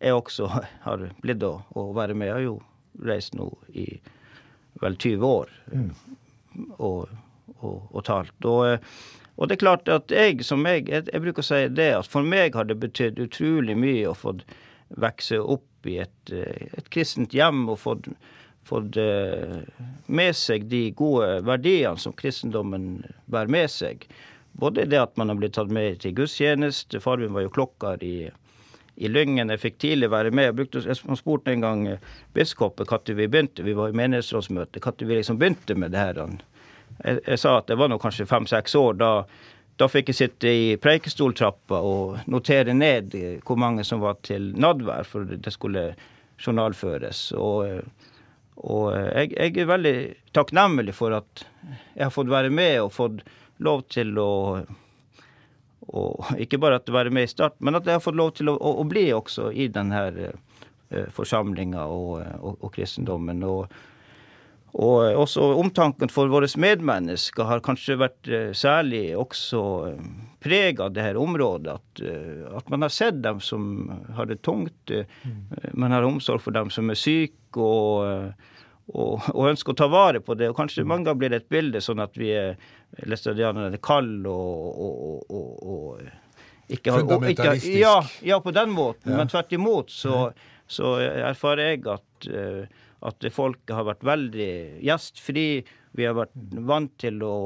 jeg 0.00 0.16
også 0.16 0.48
har 0.86 1.06
blitt 1.20 1.44
å, 1.44 1.58
å 1.76 1.90
være 1.96 2.16
med. 2.16 2.30
Jeg 2.30 2.38
har 2.38 2.46
jo 2.46 2.58
reist 3.06 3.36
nå 3.36 3.50
i 3.76 3.86
vel 4.80 4.96
20 4.96 5.26
år 5.26 5.50
mm. 5.72 5.90
og, 6.78 7.10
og, 7.60 8.00
talt. 8.06 8.48
Og, 8.48 8.78
det 9.44 9.56
er 9.56 9.60
klart 9.60 9.88
at 9.92 10.12
jeg 10.12 10.44
som 10.46 10.64
jeg, 10.68 10.86
jeg, 10.88 11.06
jeg 11.12 11.24
bruker 11.24 11.44
å 11.44 11.48
si 11.50 11.62
det 11.72 11.90
at 11.98 12.08
for 12.08 12.24
meg 12.26 12.56
har 12.56 12.68
det 12.68 12.78
betydd 12.80 13.20
utrolig 13.20 13.76
mye 13.76 14.08
å 14.08 14.16
få 14.16 14.38
vokse 15.00 15.38
opp 15.40 15.88
i 15.88 16.00
et, 16.02 16.32
eh, 16.34 16.68
et 16.76 16.88
kristent 16.92 17.32
hjem 17.36 17.68
og 17.70 17.78
fått 17.80 18.08
fått 18.70 18.98
eh, 19.00 19.60
med 20.06 20.36
seg 20.36 20.66
de 20.70 20.86
gode 20.96 21.40
verdiene 21.46 22.00
som 22.00 22.14
kristendommen 22.16 23.02
bærer 23.30 23.52
med 23.52 23.70
seg. 23.72 24.06
Både 24.52 24.86
det 24.90 25.00
at 25.00 25.16
man 25.20 25.30
har 25.30 25.38
blitt 25.40 25.56
tatt 25.58 25.72
med 25.72 26.00
til 26.02 26.14
gudstjeneste. 26.18 27.00
Far 27.02 27.20
min 27.20 27.34
var 27.34 27.46
jo 27.46 27.52
klokker 27.54 28.02
i, 28.04 28.30
i 28.96 29.10
Lyngen. 29.10 29.52
Jeg 29.54 29.62
fikk 29.62 29.78
tidlig 29.84 30.10
være 30.12 30.32
med. 30.34 30.50
Jeg, 30.50 30.56
brukte, 30.58 30.82
jeg 30.86 31.18
spurte 31.20 31.54
en 31.54 31.64
gang 31.64 31.86
biskopen 32.34 32.88
når 32.90 33.14
vi 33.14 33.28
begynte. 33.28 33.66
Vi 33.66 33.76
var 33.78 33.92
i 33.92 33.98
menighetsrådsmøte. 34.00 34.82
Når 34.82 35.06
vi 35.06 35.20
liksom 35.20 35.38
begynte 35.38 35.78
med 35.78 35.94
det 35.94 36.02
her 36.02 36.24
jeg, 37.04 37.20
jeg 37.26 37.38
sa 37.40 37.56
at 37.58 37.70
det 37.70 37.78
var 37.80 37.90
nå 37.90 37.98
kanskje 38.02 38.28
fem-seks 38.28 38.74
år. 38.78 38.98
Da, 39.00 39.10
da 39.80 39.88
fikk 39.88 40.10
jeg 40.10 40.18
sitte 40.18 40.52
i 40.52 40.76
preikestoltrappa 40.82 41.80
og 41.86 42.18
notere 42.30 42.74
ned 42.76 43.14
hvor 43.46 43.60
mange 43.60 43.86
som 43.86 44.02
var 44.02 44.18
til 44.26 44.50
nadvær, 44.60 45.06
for 45.08 45.24
det 45.30 45.54
skulle 45.54 45.92
journalføres. 46.40 47.30
Og, 47.36 47.80
og 48.56 48.90
jeg, 48.92 49.32
jeg, 49.36 49.56
er 49.56 49.68
veldig 49.70 49.96
takknemlig 50.36 50.94
for 50.96 51.16
at 51.16 51.44
jeg 51.94 52.04
har 52.04 52.12
fått 52.12 52.30
være 52.32 52.50
med 52.52 52.80
og 52.82 52.92
fått 52.92 53.22
lov 53.64 53.84
til 53.92 54.16
å 54.20 54.30
og 55.90 56.34
ikke 56.38 56.60
bare 56.60 56.78
at 56.78 56.90
være 56.92 57.10
med 57.10 57.26
i 57.26 57.30
start, 57.30 57.56
men 57.58 57.74
at 57.74 57.86
jeg 57.88 57.96
har 57.98 58.04
fått 58.04 58.18
lov 58.18 58.34
til 58.38 58.52
å, 58.52 58.54
å, 58.54 58.76
å 58.82 58.84
bli 58.86 59.08
også 59.14 59.48
i 59.50 59.66
denne 59.72 60.02
uh, 60.12 61.08
forsamlinga 61.16 61.86
og, 61.90 62.20
og, 62.38 62.60
og, 62.60 62.68
kristendommen. 62.76 63.42
Og, 63.42 63.72
og 64.72 65.22
også 65.24 65.48
omtanken 65.58 66.12
for 66.12 66.30
våre 66.30 66.48
medmennesker 66.60 67.48
har 67.48 67.62
kanskje 67.66 67.98
vært 68.00 68.30
uh, 68.30 68.50
særlig 68.56 69.16
også 69.18 69.62
uh, 69.90 70.12
preg 70.40 70.80
av 70.80 70.94
det 70.94 71.04
her 71.04 71.18
området. 71.20 71.74
At, 71.80 72.04
at, 72.56 72.70
man 72.72 72.86
har 72.86 72.92
sett 72.94 73.18
dem 73.20 73.42
som 73.44 73.90
har 74.16 74.30
det 74.30 74.40
tungt. 74.46 74.88
Mm. 74.88 75.42
Man 75.74 75.92
har 75.92 76.06
omsorg 76.06 76.40
for 76.40 76.56
dem 76.56 76.70
som 76.72 76.88
er 76.88 76.96
syke. 76.96 77.60
og 77.60 78.32
og, 78.90 79.20
og, 79.34 79.44
ønsker 79.50 79.74
å 79.74 79.78
ta 79.78 79.86
vare 79.90 80.20
på 80.24 80.34
det. 80.38 80.48
Og 80.50 80.56
kanskje 80.58 80.86
mange 80.86 81.06
ganger 81.06 81.20
blir 81.20 81.32
det 81.32 81.42
et 81.44 81.52
bilde 81.52 81.82
sånn 81.84 82.02
at 82.02 82.16
vi 82.18 82.32
er 82.34 82.56
læstadianerne 83.06 83.78
kalde 83.82 84.32
og, 84.32 85.30
og, 85.30 86.00
ikke 86.70 86.94
har 86.94 87.02
Fundamentalistisk. 87.02 87.78
ja, 87.80 87.96
ja, 88.22 88.38
på 88.42 88.52
den 88.54 88.70
måten. 88.70 89.10
Ja. 89.10 89.18
Men 89.18 89.30
tvert 89.30 89.52
imot 89.52 89.90
så, 89.90 90.28
så 90.70 90.94
erfarer 91.02 91.72
jeg 91.72 91.86
at, 91.90 92.28
at 93.06 93.26
folket 93.32 93.74
har 93.76 93.86
vært 93.88 94.04
veldig 94.04 94.50
gjestfri. 94.84 95.46
Vi 95.96 96.06
har 96.06 96.14
vært 96.18 96.34
vant 96.68 96.92
til 97.00 97.22
å, 97.26 97.36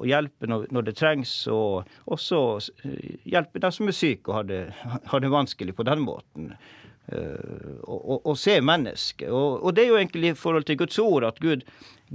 å 0.00 0.06
hjelpe 0.08 0.48
når, 0.48 0.86
det 0.86 0.96
trengs, 1.00 1.32
og 1.52 1.90
også 2.04 2.40
hjelpe 3.28 3.60
dem 3.60 3.74
som 3.74 3.90
er 3.90 3.98
syke 3.98 4.30
og 4.30 4.38
har 4.38 4.48
det, 4.48 4.62
har 5.10 5.24
det 5.24 5.32
vanskelig 5.34 5.76
på 5.76 5.86
den 5.88 6.04
måten. 6.06 6.54
Uh, 7.04 7.82
og, 7.84 8.22
og, 8.22 8.36
se 8.40 8.54
mennesket. 8.64 9.28
Og, 9.28 9.58
og, 9.60 9.74
det 9.76 9.82
er 9.82 9.90
jo 9.90 9.98
egentlig 9.98 10.30
i 10.32 10.38
forhold 10.40 10.64
til 10.64 10.78
Guds 10.80 10.96
ord 11.02 11.26
at 11.28 11.42
Gud, 11.44 11.66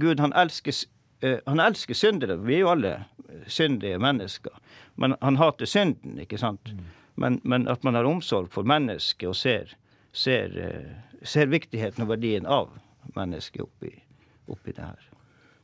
Gud 0.02 0.18
han 0.18 0.34
elsker 0.34 0.74
Eh, 1.20 1.38
han 1.46 1.60
elsker 1.60 1.94
syndere. 1.94 2.36
Vi 2.36 2.54
er 2.54 2.64
jo 2.64 2.72
alle 2.72 3.04
syndige 3.46 3.98
mennesker. 3.98 4.52
Men 4.94 5.16
han 5.20 5.36
hater 5.36 5.66
synden, 5.66 6.18
ikke 6.20 6.38
sant? 6.38 6.72
Mm. 6.72 6.88
Men, 7.14 7.40
men, 7.44 7.68
at 7.68 7.82
man 7.84 7.94
har 7.94 8.08
omsorg 8.08 8.48
for 8.52 8.64
mennesket 8.64 9.28
og 9.28 9.36
ser, 9.36 9.74
ser, 10.12 10.56
eh, 10.56 11.09
ser 11.22 11.50
viktigheten 11.52 12.04
og 12.04 12.14
verdien 12.14 12.48
av 12.48 12.72
mennesket 13.16 13.64
oppi, 13.64 13.94
oppi 14.50 14.76
det 14.76 14.84
her. 14.84 15.10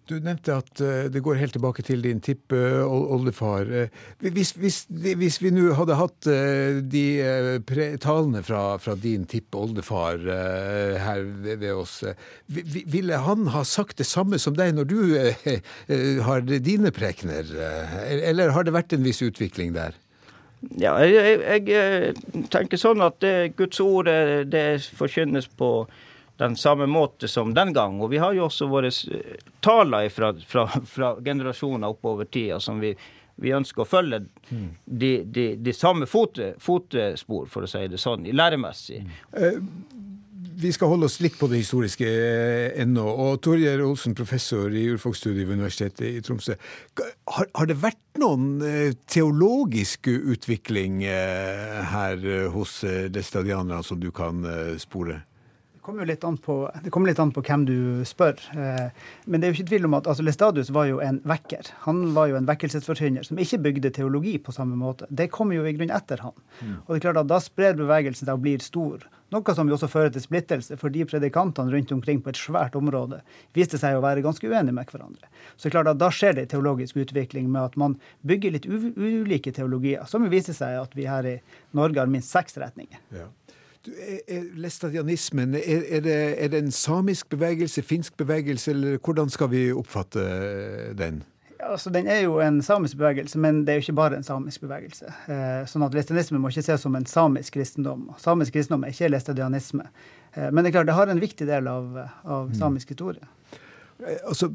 Du 0.06 0.20
nevnte 0.22 0.54
at 0.54 0.70
uh, 0.78 1.08
det 1.10 1.18
går 1.24 1.40
helt 1.40 1.56
tilbake 1.56 1.82
til 1.82 2.04
din 2.04 2.20
tippoldefar. 2.22 3.66
Uh, 3.66 4.04
hvis, 4.22 4.52
hvis, 4.54 4.84
hvis, 4.88 5.38
vi 5.42 5.50
nå 5.50 5.72
hadde 5.74 5.96
hatt 5.98 6.28
uh, 6.30 6.78
de 6.78 7.02
talene 8.02 8.44
fra, 8.46 8.76
fra 8.78 8.94
din 9.02 9.26
tippoldefar 9.26 10.22
her 11.02 11.26
ved 11.42 11.66
oss, 11.72 11.98
ville 12.46 13.18
han 13.26 13.50
ha 13.50 13.64
sagt 13.66 13.98
det 13.98 14.06
samme 14.06 14.38
som 14.38 14.54
deg 14.54 14.76
når 14.76 14.86
du 14.90 15.00
har 16.22 16.46
dine 16.46 16.92
prekener, 16.94 17.50
eller 18.06 18.54
har 18.54 18.66
det 18.66 18.76
vært 18.76 18.94
en 18.94 19.06
viss 19.06 19.24
utvikling 19.26 19.74
der? 19.74 19.96
Ja, 20.80 20.96
jeg, 21.04 21.66
jeg 21.68 22.44
tenker 22.50 22.80
sånn 22.80 23.04
at 23.04 23.20
det, 23.22 23.56
Guds 23.58 23.80
ord 23.84 24.08
det 24.50 24.66
forkynnes 24.96 25.48
på 25.58 25.70
den 26.40 26.56
samme 26.56 26.86
måte 26.86 27.28
som 27.28 27.54
den 27.54 27.72
gang. 27.76 28.00
Og 28.00 28.10
vi 28.12 28.20
har 28.20 28.34
jo 28.36 28.46
også 28.48 28.68
våre 28.68 28.90
taler 29.64 30.08
fra, 30.12 30.32
fra, 30.48 30.66
fra 30.84 31.14
generasjoner 31.24 31.94
oppover 31.94 32.28
tida 32.28 32.60
som 32.60 32.80
vi, 32.80 32.92
vi 33.40 33.54
ønsker 33.56 33.84
å 33.84 33.88
følge 33.88 34.22
mm. 34.50 34.68
de, 34.84 35.12
de, 35.24 35.46
de, 35.56 35.76
samme 35.76 36.08
fote, 36.08 36.54
fotespor, 36.60 37.48
for 37.52 37.64
å 37.64 37.70
si 37.70 37.86
det 37.92 38.00
sånn, 38.00 38.28
læremessig. 38.36 39.02
Mm. 39.32 40.15
Vi 40.58 40.70
skal 40.72 40.88
holde 40.88 41.04
oss 41.04 41.18
litt 41.20 41.34
på 41.36 41.50
det 41.52 41.58
historiske 41.60 42.06
eh, 42.08 42.78
ennå. 42.80 43.04
Og 43.04 43.42
Torgeir 43.44 43.82
Olsen, 43.84 44.14
professor 44.16 44.72
i 44.72 44.86
urfolksstudiet 44.88 45.44
ved 45.44 45.58
Universitetet 45.58 46.06
i 46.08 46.22
Tromsø. 46.24 46.56
Har, 47.28 47.50
har, 47.52 47.68
det 47.68 47.76
vært 47.82 48.20
noen 48.22 48.62
eh, 48.64 48.94
teologisk 49.04 50.08
utvikling 50.08 51.02
her 51.04 52.22
hos 52.54 52.78
destadianerne 53.12 53.84
som 53.84 54.00
du 54.00 54.08
kan 54.16 54.46
spore? 54.80 55.18
Det 55.76 55.82
kommer 55.84 56.02
jo 56.02 56.08
litt 56.08 56.24
an 56.26 56.38
på, 56.42 56.54
kommer 56.90 57.12
litt 57.12 57.20
an 57.22 57.34
på 57.36 57.44
hvem 57.44 57.66
du 57.68 57.76
spør. 58.08 58.40
Eh, 58.56 59.04
men 59.28 59.42
det 59.42 59.46
er 59.46 59.52
jo 59.52 59.58
ikke 59.58 59.70
tvil 59.74 59.90
om 59.90 59.98
at 60.00 60.08
altså 60.08 60.24
Lestadius 60.24 60.72
var 60.74 60.88
jo 60.88 61.02
en 61.04 61.20
vekker. 61.28 61.68
Han 61.84 62.00
var 62.16 62.32
jo 62.32 62.40
en 62.40 62.48
vekkelsesforkynner 62.48 63.28
som 63.28 63.38
ikke 63.38 63.60
bygde 63.68 63.92
teologi 64.00 64.38
på 64.40 64.56
samme 64.56 64.80
måte. 64.80 65.04
Det 65.12 65.28
kommer 65.36 65.60
jo 65.60 65.68
i 65.68 65.76
grunn 65.76 65.92
etter 65.94 66.24
han. 66.24 66.34
Mm. 66.62 66.80
Og 66.80 66.90
det 66.90 66.98
er 66.98 67.06
klart 67.10 67.22
at 67.26 67.30
Da 67.30 67.44
sprer 67.44 67.76
bevegelsen 67.76 68.24
seg 68.24 68.34
og 68.34 68.42
blir 68.48 68.64
stor. 68.64 69.04
Noe 69.34 69.54
som 69.58 69.66
jo 69.66 69.74
også 69.74 69.88
fører 69.90 70.12
til 70.14 70.22
splittelse, 70.22 70.76
fordi 70.78 71.02
predikantene 71.08 71.72
rundt 71.74 71.92
omkring 71.96 72.20
på 72.22 72.30
et 72.30 72.38
svært 72.38 72.76
område 72.78 73.18
viste 73.56 73.80
seg 73.80 73.98
å 73.98 74.04
være 74.04 74.22
ganske 74.22 74.46
uenige 74.46 74.76
med 74.76 74.92
hverandre. 74.92 75.26
Så 75.58 75.66
er 75.66 75.74
klart 75.74 75.90
at 75.90 75.98
Da 75.98 76.12
skjer 76.14 76.36
det 76.38 76.48
teologisk 76.52 77.00
utvikling 77.02 77.48
med 77.50 77.72
at 77.72 77.76
man 77.80 77.96
bygger 78.26 78.54
litt 78.54 78.68
ulike 78.70 79.50
teologier, 79.56 80.06
som 80.06 80.22
jo 80.22 80.30
viser 80.30 80.54
seg 80.54 80.78
at 80.78 80.94
vi 80.94 81.08
her 81.10 81.26
i 81.26 81.36
Norge 81.74 81.98
har 81.98 82.10
minst 82.10 82.30
seks 82.30 82.58
retninger. 82.62 83.02
Ja. 83.10 83.26
Læstadianismen, 84.58 85.54
er, 85.58 85.82
er, 85.98 86.00
det, 86.02 86.18
er 86.42 86.50
det 86.50 86.62
en 86.62 86.74
samisk 86.74 87.28
bevegelse, 87.34 87.82
finsk 87.86 88.16
bevegelse, 88.18 88.72
eller 88.74 88.98
hvordan 88.98 89.30
skal 89.30 89.50
vi 89.50 89.68
oppfatte 89.74 90.22
den? 90.98 91.22
Ja, 91.58 91.70
altså, 91.72 91.90
den 91.90 92.08
er 92.10 92.20
jo 92.20 92.36
en 92.44 92.60
samisk 92.62 92.98
bevegelse, 93.00 93.38
men 93.40 93.62
det 93.64 93.72
er 93.72 93.78
jo 93.78 93.86
ikke 93.86 93.96
bare 93.96 94.18
en 94.18 94.26
samisk 94.26 94.66
bevegelse. 94.66 95.08
Eh, 95.32 95.62
sånn 95.70 95.86
at 95.86 95.96
lestadianisme 95.96 96.40
må 96.42 96.52
ikke 96.52 96.66
ses 96.66 96.84
som 96.84 96.98
en 96.98 97.08
samisk 97.08 97.56
kristendom. 97.56 98.10
Samisk 98.20 98.52
kristendom 98.56 98.84
er 98.84 98.92
ikke 98.92 99.08
lestadianisme. 99.14 99.88
Eh, 100.34 100.50
men 100.50 100.60
det 100.60 100.70
er 100.70 100.76
klart, 100.78 100.90
det 100.90 100.98
har 100.98 101.12
en 101.12 101.22
viktig 101.22 101.48
del 101.48 101.70
av, 101.72 101.96
av 102.24 102.50
mm. 102.50 102.58
samisk 102.60 102.92
historie. 102.92 103.24
Eh, 104.04 104.20
altså, 104.28 104.50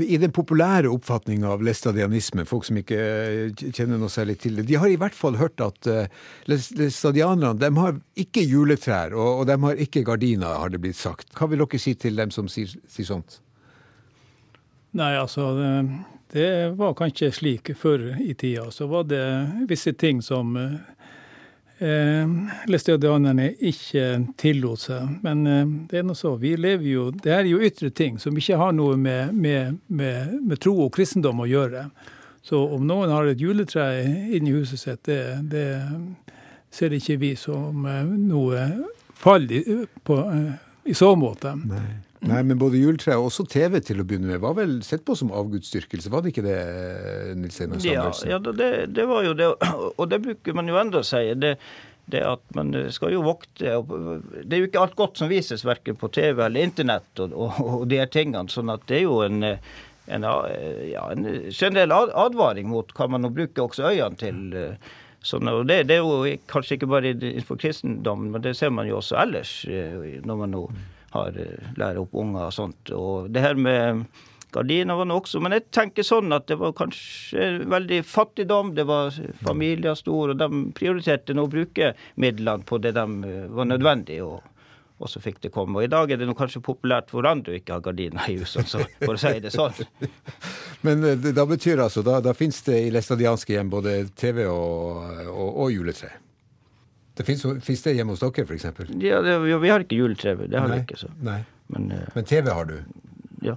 I 0.00 0.16
den 0.22 0.32
populære 0.32 0.88
oppfatninga 0.88 1.52
av 1.52 1.64
lestadianisme, 1.66 2.46
folk 2.48 2.64
som 2.68 2.80
ikke 2.80 3.00
eh, 3.04 3.64
kjenner 3.68 4.00
noe 4.00 4.12
særlig 4.12 4.38
til 4.40 4.56
det, 4.56 4.64
de 4.70 4.80
har 4.80 4.88
i 4.88 4.98
hvert 5.00 5.16
fall 5.16 5.36
hørt 5.36 5.60
at 5.60 5.90
uh, 5.92 6.06
læstadianerne 6.48 7.60
de 7.60 7.72
har 7.76 8.00
ikke 8.16 8.44
juletrær, 8.48 9.12
og, 9.12 9.42
og, 9.42 9.46
de 9.50 9.60
har 9.66 9.86
ikke 9.86 10.06
gardiner, 10.08 10.56
har 10.56 10.72
det 10.72 10.80
blitt 10.80 10.96
sagt. 10.96 11.28
Hva 11.36 11.50
vil 11.52 11.60
dere 11.60 11.82
si 11.82 11.92
til 12.00 12.16
dem 12.16 12.32
som 12.32 12.48
sier, 12.48 12.72
sier 12.88 13.12
sånt? 13.12 13.42
Nei, 14.96 15.12
altså 15.20 15.50
det, 15.58 15.70
det, 16.32 16.50
var 16.78 16.94
kanskje 16.98 17.30
slik 17.32 17.70
før 17.78 18.14
i 18.20 18.34
tida. 18.34 18.70
Så 18.70 18.86
var 18.90 19.06
det 19.08 19.24
visse 19.68 19.92
ting 19.92 20.22
som 20.22 20.56
uh, 20.56 20.78
eh, 21.78 22.28
læstadianerne 22.66 23.52
ikke 23.54 24.26
tillot 24.38 24.86
seg. 24.88 25.16
Men 25.22 25.46
eh, 25.46 25.64
det 25.90 26.00
er 26.00 26.06
noe 26.08 26.18
så. 26.18 26.34
Vi 26.40 26.56
lever 26.56 26.90
jo 26.90 27.10
Det 27.10 27.32
er 27.32 27.48
jo 27.48 27.62
ytre 27.62 27.90
ting 27.90 28.18
som 28.18 28.36
ikke 28.36 28.58
har 28.60 28.72
noe 28.72 28.96
med, 28.96 29.34
med, 29.34 29.78
med, 29.86 30.38
med 30.42 30.60
tro 30.60 30.76
og 30.86 30.92
kristendom 30.96 31.44
å 31.44 31.50
gjøre. 31.50 31.88
Så 32.46 32.60
om 32.62 32.86
noen 32.86 33.10
har 33.10 33.26
et 33.26 33.40
juletre 33.42 34.04
inni 34.06 34.54
huset 34.54 34.78
sitt, 34.78 35.02
det, 35.08 35.40
det 35.50 35.66
ser 36.70 36.94
ikke 36.94 37.18
vi 37.18 37.34
som 37.38 37.86
eh, 37.86 38.04
noe 38.04 38.68
fall 39.16 39.48
i, 39.50 39.62
på, 40.04 40.20
i 40.84 40.94
så 40.94 41.14
måte. 41.18 41.56
Nei. 41.66 42.05
Nei, 42.26 42.42
men 42.42 42.58
både 42.58 42.80
juletre 42.80 43.16
og 43.20 43.28
også 43.28 43.46
TV 43.50 43.78
til 43.84 44.02
å 44.02 44.06
begynne 44.06 44.32
med 44.32 44.42
var 44.42 44.56
vel 44.58 44.78
sett 44.86 45.04
på 45.06 45.14
som 45.18 45.32
avgudsdyrkelse, 45.34 46.10
var 46.12 46.24
det 46.24 46.32
ikke 46.32 46.46
det, 46.46 46.56
Nils 47.38 47.60
Einar 47.62 47.82
Sandbergsen? 47.82 48.30
Ja, 48.30 48.38
ja 48.38 48.54
det, 48.60 48.70
det, 48.96 49.04
var 49.06 49.26
jo 49.26 49.34
det, 49.38 49.50
og 49.92 50.08
det 50.10 50.22
bruker 50.24 50.56
man 50.58 50.70
jo 50.70 50.78
enda 50.80 51.02
å 51.02 51.06
si. 51.06 51.22
Det, 51.38 51.54
det 52.10 52.22
at 52.26 52.42
man 52.54 52.70
skal 52.94 53.16
jo 53.16 53.24
vokte 53.26 53.80
Det 54.46 54.54
er 54.54 54.60
jo 54.60 54.68
ikke 54.68 54.82
alt 54.84 54.98
godt 54.98 55.18
som 55.18 55.30
vises 55.30 55.64
verken 55.66 55.98
på 55.98 56.10
TV 56.14 56.44
eller 56.44 56.66
Internett 56.66 57.22
og, 57.22 57.34
og, 57.34 57.62
og 57.66 57.88
de 57.90 58.02
tingene. 58.10 58.50
sånn 58.50 58.70
at 58.74 58.86
det 58.90 59.00
er 59.00 59.06
jo 59.06 59.20
en, 59.26 59.42
en, 59.46 60.28
ja, 60.86 61.08
en 61.10 61.26
generell 61.50 61.94
advaring 61.94 62.70
mot 62.70 62.94
hva 62.94 63.10
man 63.10 63.26
nå 63.26 63.32
bruker 63.34 63.66
også 63.66 63.90
øynene 63.92 64.22
til. 64.22 64.42
Sånn, 65.26 65.48
og 65.50 65.64
det, 65.66 65.80
det, 65.90 65.96
er 65.98 66.04
jo 66.04 66.36
kanskje 66.50 66.76
ikke 66.76 66.90
bare 66.90 67.10
innenfor 67.16 67.58
kristendommen, 67.58 68.30
men 68.34 68.44
det 68.44 68.54
ser 68.54 68.70
man 68.70 68.86
jo 68.86 69.00
også 69.00 69.16
ellers 69.18 69.56
når 69.66 70.38
man 70.38 70.54
nå 70.54 70.68
har 71.16 71.42
eh, 71.42 71.68
lærer 71.80 72.00
opp 72.04 72.16
unger 72.16 72.48
og 72.48 72.56
sånt. 72.56 72.94
Og 72.94 73.30
det 73.32 73.44
her 73.44 73.58
med 73.58 74.06
gardiner 74.56 74.96
var 74.96 75.08
det 75.08 75.16
også. 75.16 75.40
Men 75.44 75.56
jeg 75.56 75.68
tenker 75.74 76.06
sånn 76.06 76.32
at 76.36 76.48
det 76.50 76.58
var 76.60 76.74
kanskje 76.76 77.48
veldig 77.68 78.02
fattigdom. 78.08 78.74
Det 78.76 78.86
var 78.88 79.14
familier 79.44 79.96
store, 79.98 80.34
og 80.34 80.42
de 80.42 80.66
prioriterte 80.76 81.36
nå 81.36 81.46
å 81.46 81.52
bruke 81.52 81.94
midlene 82.22 82.66
på 82.66 82.80
det 82.82 82.96
de 82.96 83.06
eh, 83.30 83.48
var 83.56 83.72
nødvendig. 83.72 84.20
og 84.26 84.52
og 84.96 85.10
så 85.12 85.20
fikk 85.20 85.42
det 85.44 85.50
komme. 85.52 85.76
Og 85.76 85.84
i 85.84 85.90
dag 85.92 86.08
er 86.08 86.16
det 86.16 86.34
kanskje 86.38 86.62
populært 86.64 87.10
for 87.12 87.26
andre 87.28 87.52
å 87.52 87.58
ikke 87.58 87.76
ha 87.76 87.82
gardiner 87.84 88.30
i 88.32 88.38
husene, 88.40 88.64
så 88.64 88.80
for 89.02 89.12
å 89.12 89.20
si 89.20 89.34
det 89.44 89.52
sånn. 89.52 89.82
Men 90.86 91.04
eh, 91.04 91.26
da 91.36 91.44
betyr 91.48 91.82
altså, 91.84 92.04
da, 92.06 92.22
da 92.24 92.32
finnes 92.36 92.62
det 92.64 92.78
i 92.86 92.92
læstadianske 92.94 93.58
hjem 93.58 93.72
både 93.74 93.98
TV 94.16 94.46
og, 94.48 95.02
og, 95.28 95.50
og 95.50 95.74
juletre? 95.74 96.14
Det 97.16 97.24
Fins 97.24 97.82
det 97.82 97.94
hjemme 97.96 98.12
hos 98.12 98.20
dere, 98.20 98.44
f.eks.? 98.44 98.66
Ja, 99.00 99.22
det, 99.24 99.38
vi 99.40 99.70
har 99.72 99.84
ikke 99.86 99.96
juletre. 99.96 100.36
Det 100.36 100.58
har 100.60 100.68
nei, 100.68 100.82
vi 100.82 100.84
ikke. 100.84 101.00
Så. 101.00 101.12
Nei. 101.24 101.40
Men, 101.72 101.88
uh, 101.92 102.08
Men 102.14 102.28
TV 102.28 102.50
har 102.52 102.68
du? 102.68 102.76
Ja. 103.42 103.56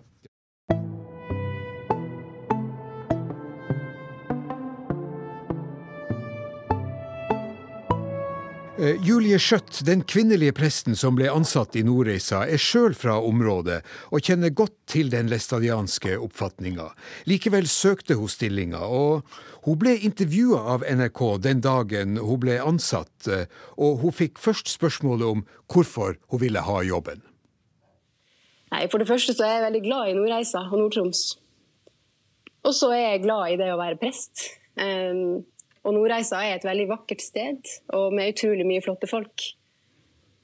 Eh, 8.80 8.96
Julie 9.04 9.36
Skjøtt, 9.44 9.82
den 9.84 10.06
kvinnelige 10.08 10.54
presten 10.56 10.96
som 10.96 11.18
ble 11.20 11.28
ansatt 11.28 11.76
i 11.76 11.84
Nordreisa, 11.84 12.46
er 12.48 12.62
sjøl 12.64 12.94
fra 12.96 13.18
området 13.20 13.82
og 14.08 14.24
kjenner 14.24 14.56
godt 14.56 14.78
til 14.88 15.12
den 15.12 15.28
læstadianske 15.28 16.16
oppfatninga. 16.16 16.86
Likevel 17.28 17.68
søkte 17.68 18.16
hun 18.16 18.32
stillinga, 18.32 18.80
og 18.80 19.28
hun 19.70 19.78
ble 19.78 19.92
intervjua 20.02 20.60
av 20.74 20.84
NRK 20.90 21.20
den 21.46 21.60
dagen 21.62 22.18
hun 22.18 22.40
ble 22.42 22.56
ansatt, 22.58 23.28
eh, 23.30 23.46
og 23.78 24.02
hun 24.02 24.16
fikk 24.16 24.42
først 24.42 24.72
spørsmålet 24.74 25.28
om 25.30 25.44
hvorfor 25.70 26.18
hun 26.32 26.42
ville 26.42 26.64
ha 26.66 26.80
jobben. 26.88 27.22
Nei, 28.74 28.88
For 28.90 29.02
det 29.02 29.10
første 29.10 29.36
så 29.38 29.46
er 29.46 29.54
jeg 29.56 29.68
veldig 29.68 29.84
glad 29.86 30.10
i 30.10 30.18
Nordreisa 30.18 30.66
og 30.66 30.78
Nord-Troms. 30.78 31.22
Og 32.66 32.76
så 32.76 32.92
er 32.94 33.06
jeg 33.06 33.24
glad 33.24 33.54
i 33.54 33.62
det 33.62 33.70
å 33.74 33.80
være 33.80 33.98
prest. 34.02 34.44
Um, 34.78 35.46
og 35.86 35.96
Nordreisa 35.96 36.42
er 36.44 36.58
et 36.58 36.68
veldig 36.68 36.90
vakkert 36.90 37.24
sted, 37.24 37.72
og 37.96 38.14
med 38.14 38.34
utrolig 38.34 38.68
mye 38.68 38.84
flotte 38.84 39.10
folk. 39.10 39.48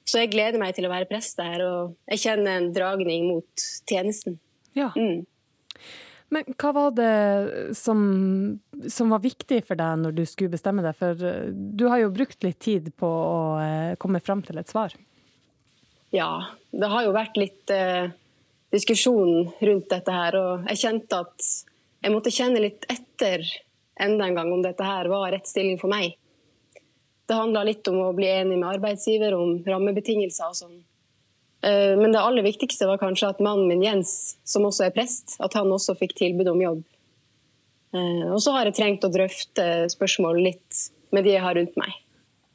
Så 0.05 0.21
jeg 0.21 0.33
gleder 0.33 0.61
meg 0.61 0.77
til 0.77 0.85
å 0.87 0.93
være 0.93 1.09
prest 1.09 1.37
der, 1.41 1.61
og 1.65 1.95
jeg 2.13 2.21
kjenner 2.27 2.59
en 2.59 2.73
dragning 2.73 3.29
mot 3.31 3.65
tjenesten. 3.89 4.39
Ja. 4.77 4.91
Mm. 4.93 5.25
Men 6.35 6.55
hva 6.59 6.71
var 6.75 6.95
det 6.97 7.75
som, 7.79 7.99
som, 8.91 9.11
var 9.13 9.21
viktig 9.23 9.61
for 9.67 9.79
deg 9.79 10.01
når 10.01 10.15
du 10.17 10.25
skulle 10.27 10.51
bestemme 10.51 10.83
deg? 10.83 10.97
For 10.99 11.21
eh, 11.23 11.51
du 11.53 11.85
har 11.87 12.01
jo 12.01 12.11
brukt 12.11 12.43
litt 12.43 12.59
tid 12.59 12.89
på 12.99 13.07
å 13.07 13.37
eh, 13.63 13.93
komme 14.01 14.19
fram 14.23 14.43
til 14.43 14.59
et 14.59 14.71
svar. 14.71 14.95
Ja, 16.11 16.31
det 16.75 16.89
har 16.91 17.05
jo 17.05 17.13
vært 17.15 17.39
litt 17.39 17.71
eh, 17.71 18.11
diskusjon 18.75 19.53
rundt 19.55 19.87
dette 19.93 20.17
her. 20.17 20.35
Og 20.41 20.67
jeg 20.73 20.83
kjente 20.83 21.21
at 21.23 21.47
jeg 22.03 22.13
måtte 22.13 22.35
kjenne 22.35 22.63
litt 22.63 22.83
etter 22.91 23.45
enda 23.95 24.27
en 24.27 24.35
gang 24.35 24.51
om 24.51 24.63
dette 24.65 24.83
her 24.83 25.07
var 25.07 25.31
rett 25.31 25.47
stilling 25.47 25.79
for 25.79 25.91
meg. 25.91 26.17
Det 27.25 27.39
handla 27.39 27.63
litt 27.65 27.87
om 27.87 28.01
å 28.03 28.11
bli 28.17 28.27
enig 28.27 28.59
med 28.59 28.67
arbeidsgiver 28.75 29.33
om 29.39 29.55
rammebetingelser 29.65 30.51
og 30.51 30.59
sånn. 30.59 30.75
Eh, 31.65 31.97
men 31.97 32.11
det 32.11 32.21
aller 32.21 32.45
viktigste 32.45 32.87
var 32.87 33.01
kanskje 33.01 33.31
at 33.33 33.41
mannen 33.43 33.67
min 33.71 33.83
Jens, 33.83 34.35
som 34.45 34.67
også 34.67 34.87
er 34.87 34.93
prest, 34.93 35.37
at 35.41 35.55
han 35.57 35.71
også 35.73 35.97
fikk 35.97 36.13
tilbud 36.19 36.51
om 36.51 36.61
jobb. 36.61 36.83
Eh, 37.95 38.27
og 38.29 38.37
så 38.43 38.53
har 38.55 38.69
jeg 38.69 38.77
trengt 38.77 39.07
å 39.07 39.13
drøfte 39.13 39.65
spørsmål 39.93 40.43
litt 40.45 40.85
med 41.15 41.25
de 41.25 41.33
jeg 41.33 41.45
har 41.45 41.57
rundt 41.57 41.79
meg. 41.79 41.97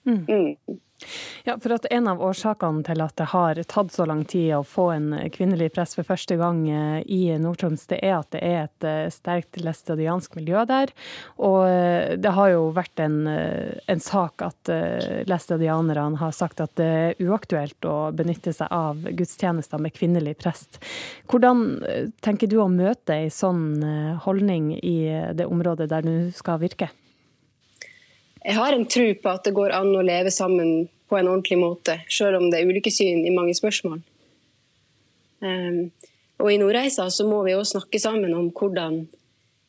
Mm. 0.07 0.23
Mm. 0.29 0.79
Ja, 1.44 1.57
for 1.61 1.72
at 1.74 1.86
En 1.90 2.09
av 2.11 2.20
årsakene 2.22 2.84
til 2.86 3.01
at 3.03 3.16
det 3.18 3.28
har 3.32 3.61
tatt 3.70 3.92
så 3.94 4.05
lang 4.09 4.22
tid 4.28 4.53
å 4.59 4.62
få 4.66 4.90
en 4.94 5.09
kvinnelig 5.32 5.70
prest 5.74 5.96
for 5.98 6.07
første 6.07 6.36
gang 6.40 6.62
eh, 6.68 7.01
i 7.09 7.22
Nord-Troms, 7.40 7.86
det 7.90 8.01
er 8.05 8.18
at 8.18 8.30
det 8.34 8.42
er 8.44 8.59
et 8.66 8.86
eh, 8.86 9.09
sterkt 9.12 9.61
læstadiansk 9.61 10.36
miljø 10.38 10.64
der. 10.68 10.92
Og 11.40 11.64
eh, 11.68 12.16
det 12.20 12.34
har 12.36 12.53
jo 12.53 12.68
vært 12.76 13.03
en, 13.03 13.18
en 13.26 14.03
sak 14.05 14.44
at 14.44 14.70
læstadianerne 15.28 16.20
har 16.20 16.32
sagt 16.36 16.61
at 16.62 16.74
det 16.78 16.88
er 16.90 17.20
uaktuelt 17.24 17.88
å 17.88 18.11
benytte 18.16 18.53
seg 18.57 18.70
av 18.74 19.03
gudstjenester 19.16 19.80
med 19.82 19.94
kvinnelig 19.96 20.36
prest. 20.40 20.80
Hvordan 21.30 21.80
tenker 22.24 22.51
du 22.51 22.59
å 22.62 22.70
møte 22.70 23.16
ei 23.16 23.30
sånn 23.34 23.82
holdning 24.24 24.72
i 24.78 24.98
det 25.36 25.48
området 25.48 25.90
der 25.90 26.07
du 26.07 26.14
skal 26.36 26.61
virke? 26.62 26.90
Jeg 28.41 28.57
har 28.57 28.72
en 28.72 28.86
tro 28.88 29.05
på 29.20 29.32
at 29.32 29.45
det 29.45 29.53
går 29.57 29.74
an 29.76 29.91
å 29.93 30.05
leve 30.05 30.32
sammen 30.32 30.88
på 31.11 31.18
en 31.18 31.28
ordentlig 31.28 31.59
måte, 31.61 31.99
selv 32.09 32.38
om 32.38 32.49
det 32.49 32.61
er 32.61 32.70
ulike 32.70 32.93
syn 32.95 33.26
i 33.26 33.34
mange 33.34 33.53
spørsmål. 33.59 33.99
Um, 35.41 35.91
og 36.41 36.49
I 36.53 36.59
Nordreisa 36.61 37.09
så 37.12 37.26
må 37.28 37.43
vi 37.45 37.57
også 37.57 37.78
snakke 37.78 38.01
sammen 38.01 38.32
om 38.36 38.49
hvordan 38.57 39.03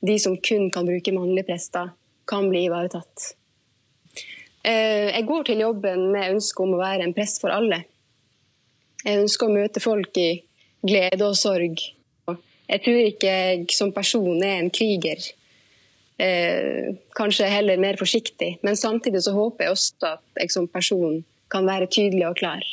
de 0.01 0.15
som 0.19 0.37
kun 0.39 0.69
kan 0.73 0.87
bruke 0.87 1.13
mannlige 1.15 1.49
prester, 1.49 1.91
kan 2.27 2.47
bli 2.51 2.63
ivaretatt. 2.69 3.33
Uh, 4.63 5.09
jeg 5.09 5.27
går 5.27 5.49
til 5.49 5.65
jobben 5.65 6.07
med 6.13 6.37
ønske 6.37 6.63
om 6.63 6.77
å 6.77 6.81
være 6.81 7.07
en 7.07 7.15
prest 7.17 7.41
for 7.43 7.51
alle. 7.51 7.83
Jeg 9.01 9.19
ønsker 9.23 9.49
å 9.49 9.57
møte 9.57 9.83
folk 9.83 10.15
i 10.21 10.29
glede 10.85 11.27
og 11.27 11.35
sorg. 11.35 11.81
Jeg 12.71 12.83
tror 12.85 13.03
ikke 13.03 13.31
jeg 13.35 13.75
som 13.75 13.91
person 13.91 14.37
er 14.45 14.61
en 14.61 14.71
kriger 14.71 15.19
eh, 16.21 16.93
kanskje 17.17 17.49
heller 17.49 17.81
mer 17.81 17.97
forsiktig. 17.99 18.57
Men 18.65 18.77
samtidig 18.77 19.23
så 19.25 19.33
håper 19.35 19.65
jeg 19.67 19.75
også 19.75 20.13
at 20.13 20.43
jeg 20.43 20.53
som 20.53 20.69
person 20.69 21.23
kan 21.51 21.67
være 21.67 21.89
tydelig 21.91 22.27
og 22.29 22.37
klar. 22.39 22.63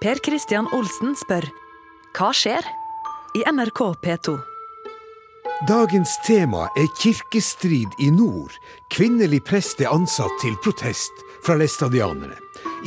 Per 0.00 0.22
Christian 0.24 0.70
Olsen 0.72 1.12
spør 1.18 1.44
hva 2.16 2.30
skjer 2.34 2.64
i 3.38 3.44
NRK 3.46 3.82
P2? 4.02 4.38
Dagens 5.68 6.14
tema 6.24 6.64
er 6.80 6.88
kirkestrid 6.98 7.92
i 8.00 8.08
nord. 8.10 8.54
Kvinnelig 8.90 9.42
prest 9.44 9.82
er 9.84 9.92
ansatt 9.92 10.32
til 10.40 10.56
protest 10.64 11.20
fra 11.44 11.58
læstadianerne. 11.60 12.38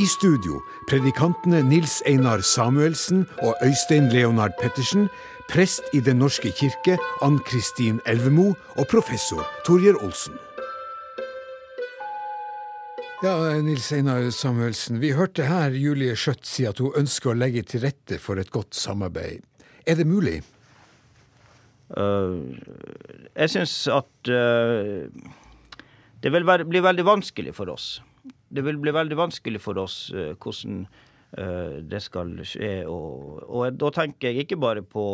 I 0.01 0.07
studio 0.09 0.57
predikantene 0.89 1.61
Nils 1.69 2.01
Einar 2.09 2.41
Samuelsen 2.41 3.27
og 3.45 3.53
Øystein 3.61 4.09
Leonard 4.09 4.57
Pettersen, 4.61 5.07
prest 5.49 5.87
i 5.93 5.99
Den 6.03 6.19
norske 6.21 6.51
kirke 6.55 6.97
Ann 7.25 7.39
Kristin 7.47 7.99
Elvemo 8.09 8.53
og 8.77 8.87
professor 8.91 9.43
Torjer 9.67 9.99
Olsen. 10.03 10.35
Ja, 13.23 13.37
Nils 13.63 13.87
Einar 13.95 14.25
Samuelsen, 14.35 14.97
vi 14.99 15.13
hørte 15.15 15.45
her 15.47 15.71
Julie 15.71 16.15
Skjøtt 16.19 16.43
si 16.43 16.65
at 16.67 16.81
hun 16.83 16.91
ønsker 16.99 17.31
å 17.31 17.37
legge 17.37 17.63
til 17.63 17.85
rette 17.85 18.17
for 18.19 18.41
et 18.41 18.51
godt 18.51 18.75
samarbeid. 18.75 19.45
Er 19.87 19.95
det 19.95 20.07
mulig? 20.09 20.41
Uh, 21.93 22.51
jeg 23.37 23.53
syns 23.53 23.77
at 23.91 24.31
uh, 24.33 25.07
det 26.23 26.31
vil 26.35 26.47
være, 26.47 26.67
bli 26.67 26.83
veldig 26.83 27.05
vanskelig 27.07 27.55
for 27.55 27.71
oss. 27.71 28.01
Det 28.23 28.63
vil 28.65 28.79
bli 28.81 28.91
veldig 28.91 29.19
vanskelig 29.19 29.61
for 29.63 29.79
oss 29.79 30.07
uh, 30.11 30.33
hvordan 30.35 30.83
det 31.33 31.99
skal 32.03 32.35
skje. 32.45 32.83
Og, 32.85 33.39
og, 33.47 33.77
da 33.81 33.89
tenker 33.95 34.29
jeg 34.29 34.43
ikke 34.45 34.59
bare 34.61 34.83
på 34.85 35.05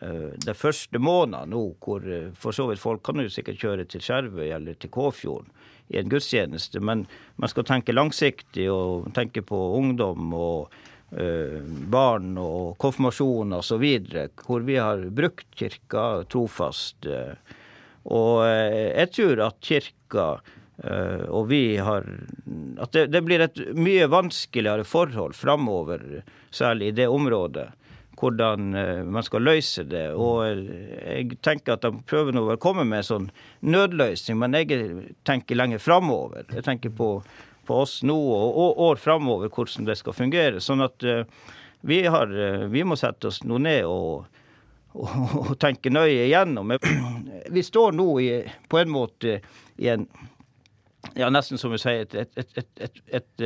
det 0.00 0.54
første 0.54 1.00
måneden 1.02 1.50
nå, 1.50 1.64
hvor 1.82 2.04
for 2.38 2.54
så 2.54 2.68
vidt 2.68 2.78
folk 2.80 3.02
kan 3.04 3.18
jo 3.18 3.32
sikkert 3.32 3.58
kjøre 3.58 3.88
til 3.90 4.04
Skjervøy 4.06 4.46
eller 4.54 4.78
til 4.78 4.92
Kåfjorden 4.94 5.50
i 5.90 5.98
en 5.98 6.10
gudstjeneste, 6.10 6.80
men 6.80 7.04
man 7.40 7.50
skal 7.50 7.66
tenke 7.66 7.94
langsiktig 7.94 8.68
og 8.70 9.10
tenke 9.16 9.42
på 9.46 9.58
ungdom 9.78 10.34
og 10.38 10.70
uh, 11.18 11.58
barn 11.90 12.36
og 12.38 12.76
konfirmasjon 12.82 13.56
osv., 13.58 13.86
hvor 14.44 14.66
vi 14.66 14.78
har 14.78 15.08
brukt 15.10 15.48
kirka 15.58 16.22
trofast. 16.30 17.10
Uh, 17.10 17.34
og 18.10 18.46
eh, 18.46 18.96
jeg 18.96 19.10
tror 19.12 19.42
at 19.44 19.58
kirka 19.60 20.22
og 20.80 21.50
vi 21.50 21.76
har 21.76 22.06
At 22.80 22.94
det, 22.96 23.02
det 23.12 23.20
blir 23.20 23.42
et 23.44 23.58
mye 23.76 24.06
vanskeligere 24.08 24.86
forhold 24.88 25.34
framover, 25.36 26.22
særlig 26.50 26.88
i 26.88 26.94
det 27.02 27.08
området 27.08 27.66
hvordan 28.20 28.72
man 29.08 29.24
skal 29.24 29.44
løse 29.44 29.84
det. 29.88 30.06
Og 30.12 30.42
jeg 30.44 31.38
tenker 31.44 31.76
at 31.76 31.84
de 31.84 32.02
prøver 32.04 32.36
nå 32.36 32.42
å 32.52 32.56
komme 32.60 32.84
med 32.84 33.00
en 33.00 33.06
sånn 33.06 33.28
nødløsning, 33.64 34.36
men 34.40 34.56
jeg 34.58 35.06
tenker 35.24 35.56
lenger 35.56 35.80
framover. 35.80 36.44
Jeg 36.52 36.66
tenker 36.66 36.92
på 36.92 37.14
på 37.70 37.76
oss 37.84 38.00
nå 38.02 38.18
og 38.18 38.80
år 38.82 38.98
framover 38.98 39.50
hvordan 39.54 39.86
det 39.86 39.98
skal 40.00 40.16
fungere. 40.16 40.62
Sånn 40.62 40.82
at 40.82 41.06
uh, 41.06 41.22
vi, 41.86 42.02
har, 42.10 42.30
uh, 42.30 42.66
vi, 42.72 42.82
må 42.82 42.98
sette 42.98 43.30
oss 43.30 43.44
nå 43.46 43.60
ned 43.62 43.86
og, 43.86 44.26
og, 44.96 45.12
og, 45.38 45.52
tenke 45.62 45.92
nøye 45.92 46.26
igjennom. 46.26 46.74
Vi 47.54 47.62
står 47.62 47.94
nå 47.94 48.08
i, 48.22 48.30
på 48.68 48.80
en 48.80 48.90
måte 48.90 49.38
i 49.78 49.90
en 49.92 50.08
ja, 51.16 51.30
nesten 51.32 51.58
som 51.58 51.72
vi 51.72 51.80
sier, 51.80 52.04
et, 52.04 52.36
et, 52.36 52.62
et, 52.80 53.02
et, 53.20 53.42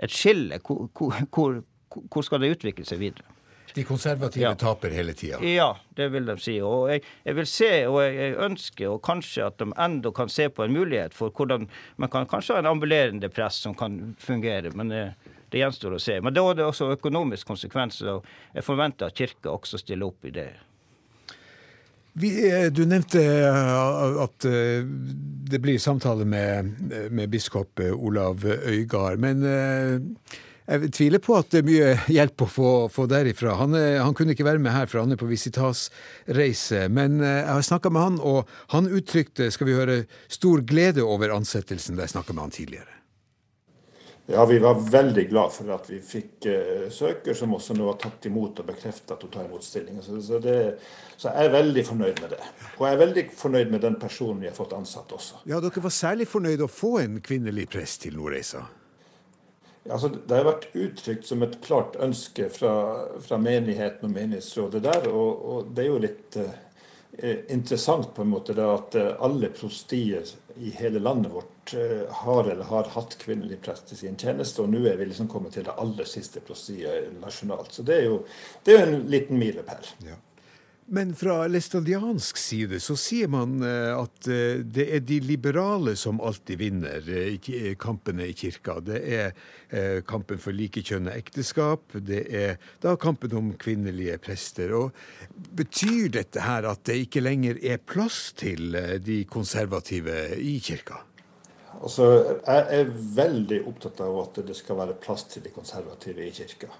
et 0.00 0.14
skille. 0.14 0.60
Hvor, 0.66 0.88
hvor, 1.34 1.60
hvor 1.90 2.26
skal 2.26 2.42
det 2.42 2.54
utvikle 2.56 2.86
seg 2.88 3.02
videre? 3.02 3.36
De 3.74 3.84
konservative 3.86 4.42
ja. 4.42 4.54
taper 4.58 4.90
hele 4.90 5.12
tida? 5.14 5.38
Ja, 5.46 5.76
det 5.94 6.08
vil 6.10 6.26
de 6.26 6.34
si. 6.42 6.56
Og 6.64 6.88
jeg, 6.90 7.04
jeg, 7.26 7.36
vil 7.38 7.46
se, 7.46 7.70
og 7.86 8.00
jeg 8.02 8.32
ønsker 8.42 8.96
og 8.96 9.02
kanskje 9.06 9.46
at 9.46 9.60
de 9.62 9.68
enda 9.78 10.10
kan 10.14 10.32
se 10.32 10.48
på 10.50 10.66
en 10.66 10.74
mulighet 10.74 11.14
for 11.14 11.34
hvordan 11.34 11.68
man 12.00 12.10
kan 12.10 12.26
kanskje 12.30 12.56
ha 12.56 12.64
en 12.64 12.70
ambulerende 12.72 13.30
press 13.30 13.60
som 13.62 13.76
kan 13.78 14.16
fungere. 14.18 14.72
men 14.74 14.90
det, 14.90 15.04
det 15.50 15.62
gjenstår 15.62 15.94
å 15.94 16.02
se. 16.02 16.18
Men 16.22 16.34
da 16.34 16.44
er 16.48 16.58
det 16.58 16.66
også 16.66 16.90
økonomiske 16.96 17.46
konsekvenser, 17.46 18.18
og 18.18 18.26
jeg 18.54 18.66
forventer 18.66 19.10
at 19.10 19.18
Kirka 19.18 19.54
også 19.54 19.78
stiller 19.82 20.10
opp 20.10 20.26
i 20.26 20.34
det. 20.34 20.50
Vi, 22.12 22.50
eh, 22.50 22.66
du 22.72 22.84
nevnte 22.86 23.22
eh, 23.22 24.22
at 24.24 24.44
eh, 24.48 24.82
det 25.50 25.60
blir 25.62 25.78
samtale 25.78 26.26
med, 26.26 26.74
med 27.10 27.30
biskop 27.30 27.80
Olav 27.80 28.44
Øygard. 28.46 29.18
Men 29.18 29.42
jeg 30.70 30.92
tviler 30.94 31.22
på 31.22 31.34
at 31.38 31.50
det 31.50 31.62
er 31.62 31.66
mye 31.66 31.88
hjelp 32.16 32.46
å 32.46 32.50
få, 32.50 32.70
få 32.92 33.06
derifra. 33.10 33.56
Han, 33.58 33.74
han, 33.74 34.14
kunne 34.14 34.36
ikke 34.36 34.46
være 34.46 34.62
med 34.62 34.74
her, 34.74 34.86
for 34.90 35.02
han 35.02 35.14
er 35.14 35.20
på 35.20 35.30
visitasreise. 35.30 36.86
Men 36.90 37.18
jeg 37.22 37.50
har 37.50 37.66
snakka 37.66 37.90
med 37.94 38.06
han, 38.06 38.22
og 38.22 38.50
han 38.74 38.90
uttrykte 38.90 39.50
skal 39.54 39.70
vi 39.70 39.78
høre, 39.78 40.00
stor 40.30 40.62
glede 40.66 41.06
over 41.06 41.34
ansettelsen 41.34 41.98
da 41.98 42.06
jeg 42.06 42.14
snakka 42.14 42.36
med 42.36 42.46
han 42.46 42.58
tidligere. 42.60 42.99
Ja, 44.32 44.44
vi 44.46 44.58
var 44.62 44.74
veldig 44.90 45.24
glad 45.28 45.52
for 45.52 45.72
at 45.74 45.88
vi 45.90 45.96
fikk 46.04 46.46
uh, 46.46 46.86
søker 46.94 47.34
som 47.34 47.54
også 47.56 47.74
nå 47.74 47.88
har 47.88 47.96
tatt 47.98 48.28
imot 48.30 48.60
og 48.62 48.68
bekreftet 48.68 49.16
at 49.16 49.24
hun 49.26 49.32
tar 49.34 49.48
imot 49.48 49.64
stillingen. 49.66 50.04
Så, 50.06 50.20
så, 50.22 50.38
så, 51.16 51.32
jeg 51.32 51.48
er 51.48 51.54
veldig 51.54 51.84
fornøyd 51.88 52.20
med 52.22 52.36
det. 52.36 52.42
Og 52.76 52.84
jeg 52.86 52.94
er 52.94 53.00
veldig 53.00 53.24
fornøyd 53.40 53.72
med 53.74 53.82
den 53.82 53.98
personen 53.98 54.44
vi 54.44 54.50
har 54.50 54.54
fått 54.54 54.76
ansatt 54.76 55.10
også. 55.16 55.42
Ja, 55.50 55.58
Dere 55.64 55.82
var 55.82 55.94
særlig 55.94 56.28
fornøyd 56.30 56.62
å 56.62 56.70
få 56.70 57.00
en 57.02 57.18
kvinnelig 57.26 57.66
prest 57.74 58.04
til 58.06 58.14
Nordreisa? 58.20 58.62
Ja, 59.82 59.96
altså, 59.96 60.12
det 60.14 60.36
har 60.36 60.46
vært 60.46 60.68
uttrykt 60.78 61.26
som 61.26 61.42
et 61.42 61.58
klart 61.64 61.98
ønske 61.98 62.50
fra, 62.54 62.74
fra 63.24 63.38
menigheten 63.40 64.06
og 64.06 64.14
menighetsrådet 64.14 64.84
der. 64.84 65.10
Og, 65.10 65.46
og 65.54 65.74
det 65.74 65.86
er 65.86 65.90
jo 65.90 66.02
litt 66.06 66.38
uh, 66.38 66.50
interessant 67.52 68.14
på 68.14 68.22
en 68.22 68.30
måte 68.32 68.54
da, 68.56 68.70
at 68.78 68.94
alle 69.20 69.50
prostier 69.52 70.28
i 70.56 70.70
hele 70.76 71.02
landet 71.02 71.32
vårt 71.32 71.60
Eh, 71.74 72.12
har 72.14 72.44
eller 72.44 72.64
har 72.64 72.84
hatt 72.84 73.18
kvinnelig 73.18 73.60
prest 73.60 73.92
i 73.92 73.96
sin 73.96 74.16
tjeneste, 74.16 74.62
og 74.62 74.72
nå 74.72 74.80
er 74.88 74.96
vi 74.98 75.06
liksom 75.06 75.28
kommet 75.30 75.54
til 75.54 75.66
det 75.66 75.76
aller 75.78 76.08
siste 76.08 76.42
prostiet 76.42 77.10
nasjonalt. 77.20 77.72
Så 77.72 77.84
det 77.86 77.98
er 78.00 78.08
jo, 78.08 78.16
det 78.66 78.76
er 78.76 78.86
en 78.86 79.04
liten 79.12 79.38
milepæl. 79.38 79.92
Ja. 80.06 80.16
Men 80.92 81.12
fra 81.14 81.44
læstadiansk 81.46 82.38
side 82.40 82.80
så 82.82 82.96
sier 82.98 83.30
man 83.30 83.60
eh, 83.62 83.92
at 83.94 84.26
eh, 84.26 84.62
det 84.66 84.88
er 84.96 85.04
de 85.06 85.20
liberale 85.22 85.92
som 85.98 86.18
alltid 86.18 86.58
vinner 86.58 87.10
kampene 87.78 88.26
i 88.26 88.34
kirka. 88.34 88.80
Det 88.82 88.98
er 88.98 90.02
kampen 90.02 90.40
for 90.42 90.50
likekjønnet 90.50 91.14
ekteskap, 91.14 91.94
det 91.94 92.24
er 92.34 92.56
da 92.82 92.96
kampen 92.98 93.36
om 93.38 93.52
kvinnelige 93.54 94.16
prester. 94.18 94.74
Og 94.74 94.90
Betyr 95.30 96.10
dette 96.18 96.42
her 96.42 96.66
at 96.66 96.82
det 96.90 96.98
ikke 97.04 97.22
lenger 97.22 97.62
er 97.62 97.78
plass 97.78 98.32
til 98.34 98.74
de 99.04 99.22
konservative 99.30 100.18
i 100.42 100.58
kirka? 100.58 101.04
Altså, 101.78 102.10
jeg 102.42 102.80
er 102.80 102.90
veldig 103.16 103.62
opptatt 103.70 104.02
av 104.02 104.18
at 104.26 104.42
det 104.48 104.58
skal 104.58 104.82
være 104.82 104.98
plass 105.00 105.28
til 105.30 105.46
de 105.46 105.54
konservative 105.54 106.26
i 106.26 106.32
kirka. 106.34 106.74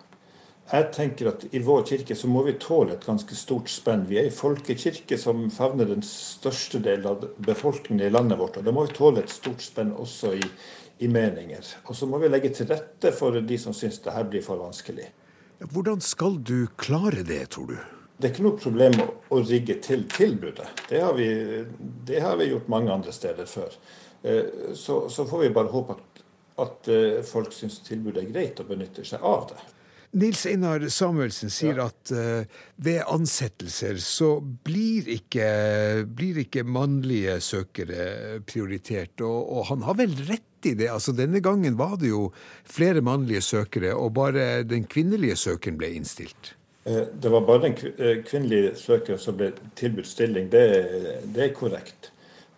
Jeg 0.71 0.91
tenker 0.95 1.33
at 1.33 1.45
I 1.51 1.59
vår 1.66 1.81
kirke 1.89 2.14
så 2.14 2.29
må 2.31 2.45
vi 2.47 2.53
tåle 2.62 2.95
et 2.95 3.07
ganske 3.07 3.35
stort 3.35 3.71
spenn. 3.73 4.05
Vi 4.07 4.21
er 4.21 4.29
en 4.29 4.35
folkekirke 4.35 5.16
som 5.18 5.49
favner 5.51 5.89
den 5.91 6.05
største 6.07 6.79
delen 6.85 7.09
av 7.11 7.25
befolkningen 7.43 8.05
i 8.07 8.11
landet 8.12 8.39
vårt. 8.39 8.61
og 8.61 8.68
Da 8.68 8.75
må 8.75 8.85
vi 8.87 8.95
tåle 8.95 9.25
et 9.25 9.33
stort 9.35 9.64
spenn 9.66 9.91
også 9.91 10.37
i, 10.39 10.45
i 11.03 11.09
meninger. 11.11 11.73
Og 11.91 11.99
så 11.99 12.07
må 12.07 12.21
vi 12.23 12.31
legge 12.31 12.53
til 12.55 12.71
rette 12.71 13.11
for 13.16 13.35
de 13.35 13.59
som 13.59 13.75
syns 13.75 13.99
det 14.05 14.14
her 14.14 14.29
blir 14.31 14.45
for 14.47 14.62
vanskelig. 14.62 15.09
Hvordan 15.75 15.99
skal 16.07 16.39
du 16.39 16.68
klare 16.79 17.27
det, 17.27 17.49
tror 17.57 17.73
du? 17.73 17.81
Det 18.21 18.29
er 18.29 18.35
ikke 18.35 18.47
noe 18.47 18.61
problem 18.61 18.95
å, 19.03 19.41
rigge 19.43 19.79
til 19.83 20.07
tilbudet. 20.12 20.68
Det 20.87 21.03
har, 21.03 21.18
vi, 21.18 21.27
det 22.07 22.23
har 22.23 22.39
vi 22.39 22.51
gjort 22.53 22.71
mange 22.71 22.93
andre 22.95 23.12
steder 23.16 23.49
før. 23.49 23.75
Eh, 24.23 24.73
så, 24.77 25.03
så, 25.11 25.27
får 25.27 25.47
vi 25.49 25.53
bare 25.57 25.73
håpe 25.73 25.99
at, 25.99 26.25
at 26.62 26.91
eh, 26.95 27.21
folk 27.27 27.51
syns 27.57 27.81
tilbudet 27.87 28.23
er 28.23 28.33
greit 28.33 28.61
og 28.62 28.71
benytter 28.71 29.09
seg 29.09 29.25
av 29.27 29.49
det. 29.51 29.61
Nils 30.12 30.42
Einar 30.50 30.82
Samuelsen 30.90 31.52
sier 31.54 31.78
ja. 31.78 31.86
at 31.86 32.12
uh, 32.14 32.61
ved 32.82 33.02
ansettelser 33.06 34.00
så 34.02 34.32
blir 34.42 35.06
ikke, 35.14 35.48
blir 36.06 36.40
ikke 36.42 36.64
mannlige 36.66 37.38
søkere 37.44 38.40
prioritert. 38.42 39.20
Og, 39.22 39.38
og, 39.44 39.66
han 39.70 39.84
har 39.86 40.00
vel 40.00 40.16
rett 40.26 40.66
i 40.66 40.74
det. 40.76 40.90
Altså 40.90 41.14
Denne 41.16 41.42
gangen 41.44 41.78
var 41.78 41.94
det 42.00 42.11
jo 42.11 42.28
flere 42.68 43.04
mannlige 43.06 43.44
søkere, 43.46 43.94
og 43.94 44.16
bare 44.18 44.64
den 44.66 44.88
kvinnelige 44.90 45.38
søkeren 45.38 45.78
ble 45.80 45.94
innstilt. 46.00 46.56
Det 46.84 47.30
var 47.30 47.44
bare 47.46 47.68
den 47.68 47.76
kvinnelige 48.24 48.72
søkeren 48.80 49.20
som 49.20 49.36
ble 49.38 49.52
tilbudt 49.78 50.08
stilling. 50.11 50.48
Det, 50.50 50.64
det 51.32 51.44
er 51.46 51.54
korrekt. 51.54 52.11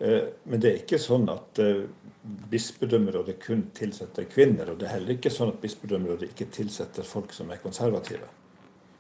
Eh, 0.03 0.23
men 0.51 0.63
det 0.63 0.71
er 0.71 0.81
ikke 0.81 0.99
sånn 0.99 1.29
at 1.31 1.61
eh, 1.63 1.85
bispedømmerådet 2.23 3.39
kun 3.43 3.65
tilsetter 3.75 4.29
kvinner. 4.31 4.71
Og 4.71 4.79
det 4.79 4.89
er 4.89 4.97
heller 4.99 5.17
ikke 5.17 5.33
sånn 5.33 5.55
at 5.55 5.61
bispedømmerådet 5.63 6.31
ikke 6.33 6.51
tilsetter 6.55 7.07
folk 7.07 7.35
som 7.35 7.51
er 7.51 7.63
konservative. 7.63 8.29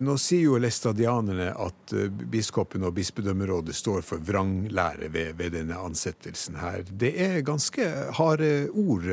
Nå 0.02 0.16
sier 0.18 0.48
jo 0.48 0.58
læstadianerne 0.58 1.52
at 1.62 1.92
eh, 1.94 2.08
biskopen 2.10 2.82
og 2.88 2.96
bispedømmerådet 2.96 3.74
står 3.78 4.02
for 4.06 4.22
vranglære 4.26 5.12
ved, 5.14 5.36
ved 5.38 5.54
denne 5.54 5.78
ansettelsen 5.78 6.58
her. 6.58 6.82
Det 6.88 7.12
er 7.22 7.44
ganske 7.46 7.86
harde 8.18 8.50
ord. 8.72 9.06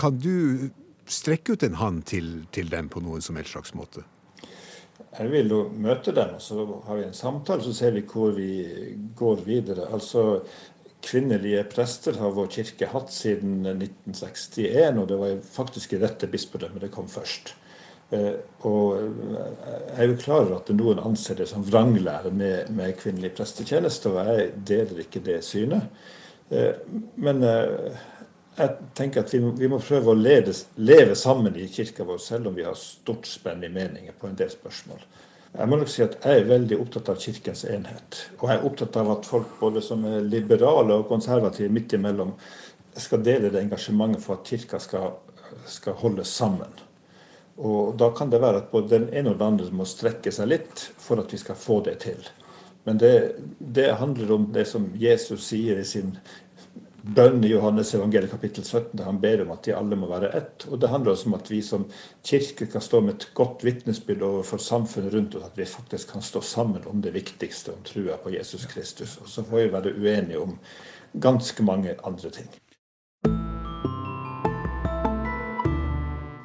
Kan 0.00 0.16
du 0.22 0.70
strekke 1.10 1.52
ut 1.52 1.66
en 1.66 1.76
hånd 1.76 2.06
til, 2.08 2.32
til 2.54 2.70
dem 2.72 2.88
på 2.88 3.02
noen 3.04 3.20
som 3.24 3.36
helst 3.36 3.52
slags 3.56 3.74
måte? 3.76 4.06
Jeg 5.10 5.30
vil 5.32 5.50
jo 5.50 5.60
møte 5.74 6.12
dem, 6.14 6.36
og 6.36 6.42
så 6.42 6.64
har 6.86 6.98
vi 7.00 7.06
en 7.08 7.16
samtale, 7.16 7.64
så 7.64 7.72
ser 7.74 7.96
vi 7.96 8.04
hvor 8.06 8.30
vi 8.36 8.50
går 9.18 9.42
videre. 9.44 9.88
Altså, 9.92 10.42
Kvinnelige 11.00 11.64
prester 11.72 12.18
har 12.20 12.34
vår 12.36 12.50
kirke 12.52 12.90
hatt 12.92 13.12
siden 13.14 13.64
1961, 13.64 15.00
og 15.00 15.08
det 15.08 15.18
var 15.20 15.40
faktisk 15.44 15.94
i 15.96 16.02
dette 16.02 16.28
bispedømmet 16.30 16.84
det 16.84 16.92
kom 16.92 17.08
først. 17.08 17.54
Eh, 18.10 18.34
og 18.66 18.98
jeg 18.98 19.96
er 19.96 20.08
jo 20.10 20.18
klar 20.20 20.42
over 20.42 20.56
at 20.58 20.72
noen 20.74 21.00
anser 21.02 21.38
det 21.38 21.46
som 21.48 21.64
vranglære 21.66 22.32
med, 22.34 22.72
med 22.74 22.96
kvinnelig 22.98 23.32
prestetjeneste, 23.38 24.12
og 24.12 24.28
jeg 24.28 24.50
deler 24.72 25.04
ikke 25.04 25.22
det 25.24 25.40
synet. 25.46 25.88
Eh, 26.50 26.74
men 27.22 27.44
eh, 27.46 28.02
jeg 28.58 28.90
tenker 28.98 29.22
at 29.22 29.32
vi 29.32 29.40
må, 29.44 29.54
vi 29.56 29.70
må 29.70 29.78
prøve 29.80 30.12
å 30.12 30.18
lede, 30.18 30.52
leve 30.82 31.16
sammen 31.16 31.56
i 31.56 31.68
kirka 31.70 32.04
vår, 32.04 32.20
selv 32.20 32.50
om 32.50 32.58
vi 32.58 32.66
har 32.66 32.76
stort 32.78 33.28
spenn 33.30 33.64
i 33.64 33.72
meninger 33.72 34.16
på 34.18 34.28
en 34.28 34.38
del 34.38 34.50
spørsmål. 34.52 35.00
Jeg 35.50 35.66
må 35.66 35.80
nok 35.80 35.90
si 35.90 36.02
at 36.04 36.14
jeg 36.22 36.40
er 36.40 36.46
veldig 36.46 36.76
opptatt 36.78 37.08
av 37.10 37.18
kirkens 37.18 37.64
enhet. 37.66 38.18
Og 38.38 38.46
jeg 38.46 38.58
er 38.60 38.66
opptatt 38.68 38.98
av 39.00 39.08
at 39.16 39.26
folk 39.26 39.56
både 39.58 39.82
som 39.82 40.04
er 40.06 40.22
liberale 40.22 41.00
og 41.00 41.08
konservative 41.10 41.72
midt 41.74 41.96
imellom, 41.98 42.36
skal 42.94 43.22
dele 43.26 43.50
det 43.50 43.64
engasjementet 43.64 44.22
for 44.22 44.38
at 44.38 44.46
kirka 44.46 44.78
skal, 44.82 45.16
skal 45.66 45.98
holdes 45.98 46.30
sammen. 46.38 46.70
Og 47.60 47.96
Da 47.98 48.10
kan 48.16 48.30
det 48.30 48.40
være 48.40 48.62
at 48.62 48.70
både 48.70 48.94
den 48.94 49.08
ene 49.12 49.32
og 49.32 49.40
den 49.40 49.46
andre 49.52 49.74
må 49.74 49.84
strekke 49.84 50.32
seg 50.32 50.48
litt 50.48 50.86
for 50.98 51.20
at 51.20 51.32
vi 51.32 51.38
skal 51.42 51.58
få 51.58 51.80
det 51.84 51.98
til. 52.06 52.22
Men 52.84 52.98
det, 52.98 53.34
det 53.58 53.98
handler 54.00 54.32
om 54.32 54.46
det 54.54 54.64
som 54.70 54.88
Jesus 54.96 55.50
sier 55.50 55.78
i 55.78 55.84
sin 55.84 56.14
bønn 57.02 57.44
i 57.44 57.50
Johannes 57.52 57.94
evangeliet 57.94 58.32
kapittel 58.32 58.64
17, 58.64 58.92
der 58.98 59.08
han 59.08 59.20
ber 59.22 59.42
om 59.44 59.52
at 59.54 59.64
de 59.66 59.74
alle 59.76 59.98
må 59.98 60.08
være 60.10 60.32
ett. 60.36 60.66
Og 60.70 60.80
det 60.80 60.90
handler 60.92 61.14
også 61.14 61.30
om 61.30 61.36
at 61.38 61.50
vi 61.50 61.60
som 61.64 61.86
kirke 62.26 62.68
kan 62.70 62.84
stå 62.84 63.00
med 63.04 63.14
et 63.16 63.28
godt 63.34 63.64
vitnesbyrd 63.66 64.24
overfor 64.26 64.62
samfunnet 64.62 65.14
rundt 65.14 65.36
oss, 65.38 65.50
at 65.50 65.58
vi 65.58 65.68
faktisk 65.68 66.12
kan 66.12 66.24
stå 66.24 66.44
sammen 66.44 66.86
om 66.90 67.02
det 67.02 67.14
viktigste, 67.16 67.74
om 67.74 67.84
trua 67.86 68.18
på 68.22 68.34
Jesus 68.36 68.66
Kristus. 68.70 69.18
Og 69.22 69.28
så 69.28 69.44
får 69.44 69.62
vi 69.62 69.72
være 69.72 69.94
uenige 69.96 70.40
om 70.40 70.58
ganske 71.20 71.62
mange 71.62 71.96
andre 72.04 72.30
ting. 72.30 72.50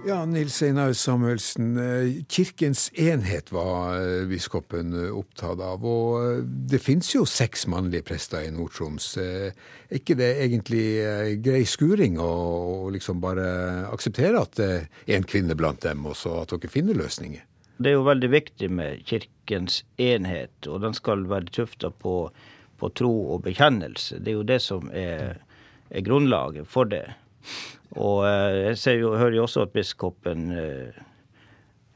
Ja, 0.06 0.20
Nils 0.26 0.62
Einar 0.62 0.94
Samuelsen. 0.94 1.78
Eh, 1.78 2.24
kirkens 2.30 2.92
enhet 2.94 3.52
var 3.52 3.96
eh, 3.98 4.28
biskopen 4.30 4.94
eh, 4.94 5.10
opptatt 5.10 5.58
av. 5.66 5.82
Og 5.82 6.46
det 6.46 6.78
fins 6.78 7.10
jo 7.16 7.24
seks 7.26 7.66
mannlige 7.74 8.06
prester 8.12 8.46
i 8.46 8.52
Nord-Troms. 8.54 9.08
Er 9.18 9.98
ikke 9.98 10.14
det 10.20 10.30
egentlig 10.44 10.86
grei 11.42 11.64
skuring 11.66 12.20
å 12.22 12.92
liksom 12.94 13.18
bare 13.24 13.50
akseptere 13.90 14.46
at 14.46 14.54
det 14.62 14.70
er 14.78 15.18
en 15.18 15.26
kvinne 15.26 15.58
blant 15.58 15.82
dem, 15.82 16.06
og 16.06 16.14
så 16.22 16.44
at 16.44 16.54
dere 16.54 16.70
finner 16.70 17.02
løsninger? 17.02 17.42
Det 17.82 17.90
er 17.90 17.98
jo 17.98 18.06
veldig 18.06 18.30
viktig 18.30 18.70
med 18.78 19.02
kirkens 19.10 19.82
enhet, 19.98 20.54
og 20.70 20.86
den 20.86 20.94
skal 20.94 21.26
være 21.34 21.50
tufta 21.50 21.90
på, 21.90 22.28
på, 22.78 22.94
tro 22.94 23.16
og 23.34 23.48
bekjennelse. 23.50 24.22
Det 24.22 24.36
er 24.36 24.38
jo 24.38 24.50
det 24.54 24.62
som 24.70 24.94
er, 24.94 25.40
er 25.90 26.06
grunnlaget 26.06 26.70
for 26.70 26.94
det. 26.94 27.08
Og 27.96 28.26
eh, 28.28 28.62
jeg 28.72 28.80
ser 28.80 28.98
jo, 29.00 29.14
hører 29.16 29.38
jo 29.38 29.44
også 29.46 29.66
at 29.66 29.76
biskopen 29.76 30.50
eh, 30.56 30.98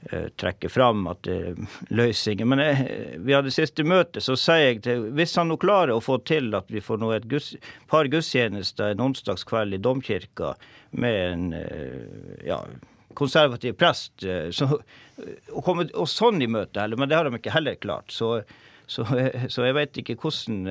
eh, 0.10 0.28
trekker 0.40 0.72
fram 0.72 1.08
at 1.12 1.22
det 1.28 1.38
er 1.52 1.80
løsninger. 1.92 2.48
Men 2.48 2.64
jeg, 2.64 3.18
vi 3.26 3.36
hadde 3.36 3.54
siste 3.54 3.86
møte, 3.88 4.24
så 4.24 4.38
sier 4.40 4.66
jeg 4.66 4.84
til 4.88 5.10
Hvis 5.18 5.36
han 5.40 5.52
nå 5.52 5.60
klarer 5.62 5.96
å 5.96 6.04
få 6.04 6.22
til 6.28 6.54
at 6.58 6.72
vi 6.72 6.84
får 6.84 7.02
nå 7.02 7.12
et 7.18 7.28
gus, 7.32 7.52
par 7.92 8.08
gudstjenester 8.12 8.94
en 8.94 9.10
onsdagskveld 9.10 9.76
i 9.76 9.82
domkirka 9.84 10.56
med 11.00 11.20
en 11.34 11.44
ja, 12.42 12.64
konservativ 13.14 13.76
prest 13.78 14.24
så, 14.56 14.66
og, 14.74 15.60
komme, 15.62 15.86
og 15.94 16.08
sånn 16.10 16.42
i 16.42 16.48
møte 16.50 16.82
heller, 16.82 16.98
men 16.98 17.12
det 17.12 17.20
har 17.20 17.28
de 17.28 17.38
ikke 17.38 17.54
heller 17.54 17.78
klart. 17.78 18.10
Så, 18.10 18.40
så, 18.90 19.06
så 19.54 19.68
jeg 19.68 19.78
vet 19.78 20.02
ikke 20.02 20.18
hvordan 20.24 20.64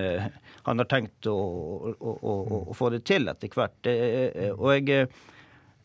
han 0.69 0.83
har 0.83 0.89
tenkt 0.91 1.27
å, 1.31 1.35
å, 1.35 2.14
å, 2.14 2.37
å 2.71 2.77
få 2.77 2.93
det 2.95 3.03
til 3.09 3.29
etter 3.31 3.53
hvert. 3.53 3.91
Og 4.55 4.71
jeg, 4.77 5.09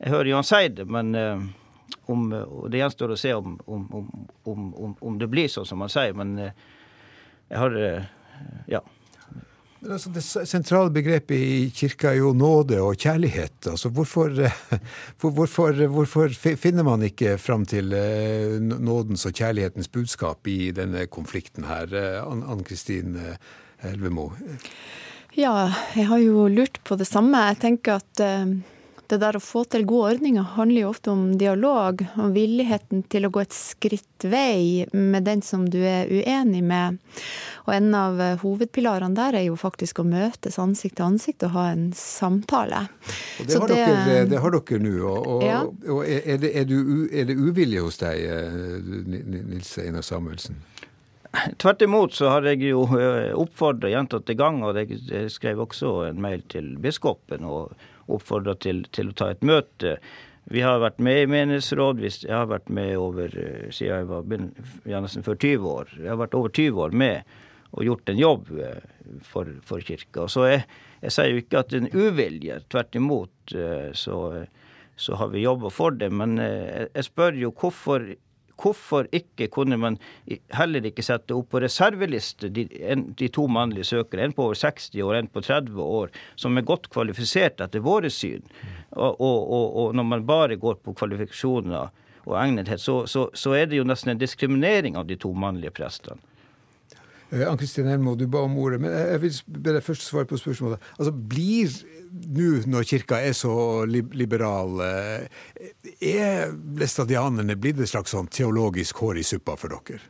jeg 0.03 0.11
hører 0.11 0.31
jo 0.31 0.39
han 0.39 0.47
si 0.47 0.65
det, 0.75 0.85
men 0.91 1.13
eh, 1.15 1.45
om, 2.11 2.25
det 2.71 2.81
gjenstår 2.81 3.13
å 3.13 3.19
se 3.19 3.31
om, 3.37 3.55
om, 3.65 3.85
om, 4.43 4.97
om, 4.99 5.15
det 5.19 5.29
blir 5.31 5.47
sånn 5.51 5.67
som 5.69 5.83
han 5.85 5.93
sier. 5.93 6.15
Men 6.17 6.35
eh, 6.41 6.67
jeg 7.51 7.63
har 7.63 7.79
eh, 7.79 8.11
Ja. 8.71 8.83
Altså, 9.83 10.13
det 10.15 10.21
sentrale 10.23 10.93
begrepet 10.95 11.35
i 11.35 11.65
kirka 11.75 12.13
er 12.13 12.21
jo 12.21 12.29
nåde 12.35 12.77
og 12.79 12.95
kjærlighet. 12.95 13.67
Altså, 13.67 13.89
hvorfor, 13.91 14.31
hvorfor, 15.23 15.81
hvorfor 15.91 16.35
finner 16.39 16.87
man 16.87 17.03
ikke 17.03 17.35
fram 17.35 17.65
til 17.67 17.91
nådens 18.63 19.27
og 19.27 19.35
kjærlighetens 19.35 19.91
budskap 19.91 20.47
i 20.47 20.71
denne 20.75 21.03
konflikten 21.11 21.67
her? 21.67 21.91
Ann 22.23 22.63
Kristin 22.63 23.19
Elvemo? 23.89 24.31
Ja, 25.33 25.71
jeg 25.97 26.07
har 26.11 26.21
jo 26.21 26.47
lurt 26.51 26.77
på 26.85 26.97
det 26.99 27.07
samme. 27.09 27.41
Jeg 27.49 27.61
tenker 27.63 27.97
at 27.97 28.21
uh, 28.21 28.53
det 29.13 29.19
der 29.21 29.37
å 29.37 29.41
få 29.43 29.63
til 29.69 29.85
gode 29.87 30.13
ordninger 30.15 30.45
handler 30.55 30.85
jo 30.85 30.91
ofte 30.93 31.11
om 31.13 31.23
dialog, 31.37 32.01
og 32.17 32.33
villigheten 32.35 33.03
til 33.11 33.27
å 33.27 33.31
gå 33.33 33.43
et 33.43 33.55
skritt 33.55 34.25
vei 34.29 34.85
med 34.93 35.27
den 35.27 35.43
som 35.45 35.65
du 35.69 35.79
er 35.85 36.09
uenig 36.09 36.63
med. 36.65 36.99
Og 37.65 37.73
en 37.75 37.89
av 37.97 38.21
eh, 38.23 38.35
hovedpilarene 38.41 39.15
der 39.17 39.37
er 39.39 39.45
jo 39.49 39.57
faktisk 39.59 40.01
å 40.01 40.07
møtes 40.07 40.57
ansikt 40.61 40.97
til 40.99 41.07
ansikt 41.11 41.45
og 41.47 41.55
ha 41.57 41.67
en 41.73 41.85
samtale. 41.97 42.85
Og 43.39 43.47
det, 43.47 43.59
har, 43.59 43.67
det, 43.69 43.79
dere, 43.83 44.27
det 44.31 44.43
har 44.43 44.57
dere 44.57 44.83
nå. 44.83 44.93
Og, 45.11 45.31
og, 45.35 45.47
ja. 45.47 45.61
og 45.93 46.03
er, 46.07 46.39
det, 46.41 46.53
er, 46.61 46.69
du, 46.69 47.07
er, 47.11 47.27
det, 47.29 47.37
uvilje 47.37 47.83
hos 47.85 47.99
deg, 48.01 48.23
Nils 49.07 49.75
Einar 49.83 50.05
Samuelsen? 50.05 50.61
Tvert 51.57 51.81
imot 51.81 52.13
så 52.13 52.29
har 52.29 52.45
jeg 52.45 52.61
jo 52.67 52.83
eh, 52.93 53.31
oppfordra 53.33 53.89
gjentatte 53.89 54.35
ganger, 54.37 54.69
og 54.69 54.91
jeg 54.93 55.31
skrev 55.33 55.63
også 55.65 55.95
en 56.11 56.21
mail 56.21 56.43
til 56.51 56.75
biskopen 56.81 57.47
og 57.49 57.73
oppfordra 58.13 58.53
til, 58.61 58.83
til, 58.93 59.09
å 59.09 59.17
ta 59.17 59.31
et 59.33 59.41
møte. 59.45 59.95
Vi 60.53 60.61
har 60.61 60.83
vært 60.83 60.99
med 61.01 61.23
i 61.23 61.29
menighetsråd. 61.31 62.03
Jeg 62.05 62.29
har 62.29 62.51
vært 62.51 62.69
med 62.69 62.93
over 63.01 63.33
eh, 63.33 63.71
siden 63.73 64.03
jeg 64.03 64.09
var 64.11 65.01
nesten 65.07 65.25
før 65.25 65.39
20 65.39 65.69
år. 65.71 65.95
Jeg 65.97 66.11
har 66.11 66.21
vært 66.21 66.37
over 66.37 66.53
20 66.53 66.85
år 66.85 66.97
med 67.03 67.39
og 67.73 67.87
gjort 67.87 68.11
en 68.13 68.19
jobb 68.21 68.51
eh, 68.61 68.83
for, 69.25 69.49
for 69.65 69.81
kirka. 69.81 70.27
Så 70.29 70.45
jeg, 70.51 70.67
jeg, 71.01 71.15
sier 71.15 71.31
jo 71.33 71.41
ikke 71.41 71.63
at 71.63 71.73
det 71.73 71.79
er 71.79 71.87
en 71.87 72.11
uvilje. 72.11 72.59
Tvert 72.69 72.99
imot 72.99 73.55
så, 73.97 74.19
så 74.95 75.17
har 75.17 75.33
vi 75.33 75.47
jobba 75.47 75.73
for 75.73 75.97
det. 75.97 76.11
Men 76.13 76.37
jeg 76.37 77.07
spør 77.09 77.41
jo 77.41 77.49
hvorfor 77.57 78.05
Hvorfor 78.59 79.07
ikke 79.11 79.47
kunne 79.51 79.77
man 79.79 79.97
heller 80.53 80.85
ikke 80.87 81.05
sette 81.05 81.35
opp 81.35 81.49
på 81.51 81.61
reserveliste 81.63 82.51
de, 82.53 82.67
de, 82.69 83.29
to 83.33 83.47
mannlige 83.51 83.89
søkere, 83.89 84.27
en 84.27 84.35
på 84.35 84.45
over 84.47 84.59
60 84.59 84.93
år, 85.03 85.15
en 85.19 85.31
på 85.31 85.41
30 85.43 85.81
år, 85.83 86.13
som 86.39 86.57
er 86.57 86.67
godt 86.67 86.89
kvalifisert 86.93 87.63
etter 87.65 87.83
våre 87.83 88.11
syn? 88.13 88.45
Og, 88.91 89.17
og, 89.19 89.39
og, 89.41 89.65
og 89.83 89.97
når 89.97 90.09
man 90.09 90.27
bare 90.29 90.59
går 90.61 90.79
på 90.83 90.93
kvalifikasjoner 90.99 91.89
og 92.23 92.37
egnethet, 92.39 92.81
så, 92.81 93.03
så, 93.09 93.27
så 93.33 93.57
er 93.57 93.67
det 93.67 93.81
jo 93.81 93.87
nesten 93.87 94.13
en 94.13 94.21
diskriminering 94.21 94.95
av 94.99 95.09
de 95.09 95.17
to 95.19 95.33
mannlige 95.35 95.73
prestene. 95.75 96.21
Eh, 97.33 97.49
Ann-Kristin 97.49 97.87
Helmo, 97.89 98.15
du 98.15 98.27
ba 98.29 98.43
om 98.45 98.57
ordet, 98.61 98.79
men 98.83 98.93
jeg 98.93 99.21
vil 99.23 99.37
deg 99.65 99.81
først 99.83 100.05
svare 100.05 100.29
på 100.29 100.37
spørsmålet. 100.37 100.81
Altså, 100.99 101.13
Blir 101.13 101.73
nå 102.13 102.49
når 102.69 102.85
kirka 102.85 103.17
er 103.25 103.33
så 103.33 103.53
liberal, 103.89 104.77
eh, 104.85 105.27
er 105.97 106.53
læstadianerne 106.77 107.57
blitt 107.57 107.79
et 107.81 107.89
slags 107.89 108.13
sånn 108.13 108.29
teologisk 108.29 109.01
hår 109.01 109.17
i 109.17 109.23
suppa 109.25 109.57
for 109.57 109.73
dere? 109.73 110.01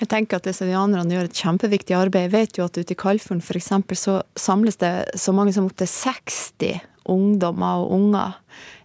Jeg 0.00 0.08
tenker 0.08 0.40
at 0.40 0.46
læstadianerne 0.48 1.12
gjør 1.12 1.28
et 1.28 1.40
kjempeviktig 1.42 1.92
arbeid. 1.92 2.30
Jeg 2.30 2.32
vet 2.32 2.56
jo 2.56 2.64
at 2.64 2.78
ute 2.78 2.94
i 2.94 2.96
Kalfjorden 2.96 3.42
f.eks. 3.44 4.00
så 4.00 4.22
samles 4.34 4.80
det 4.80 5.10
så 5.20 5.34
mange 5.36 5.52
som 5.52 5.68
opptil 5.68 5.86
60 5.86 6.80
ungdommer 7.10 7.84
og 7.84 7.92
unger 7.92 8.38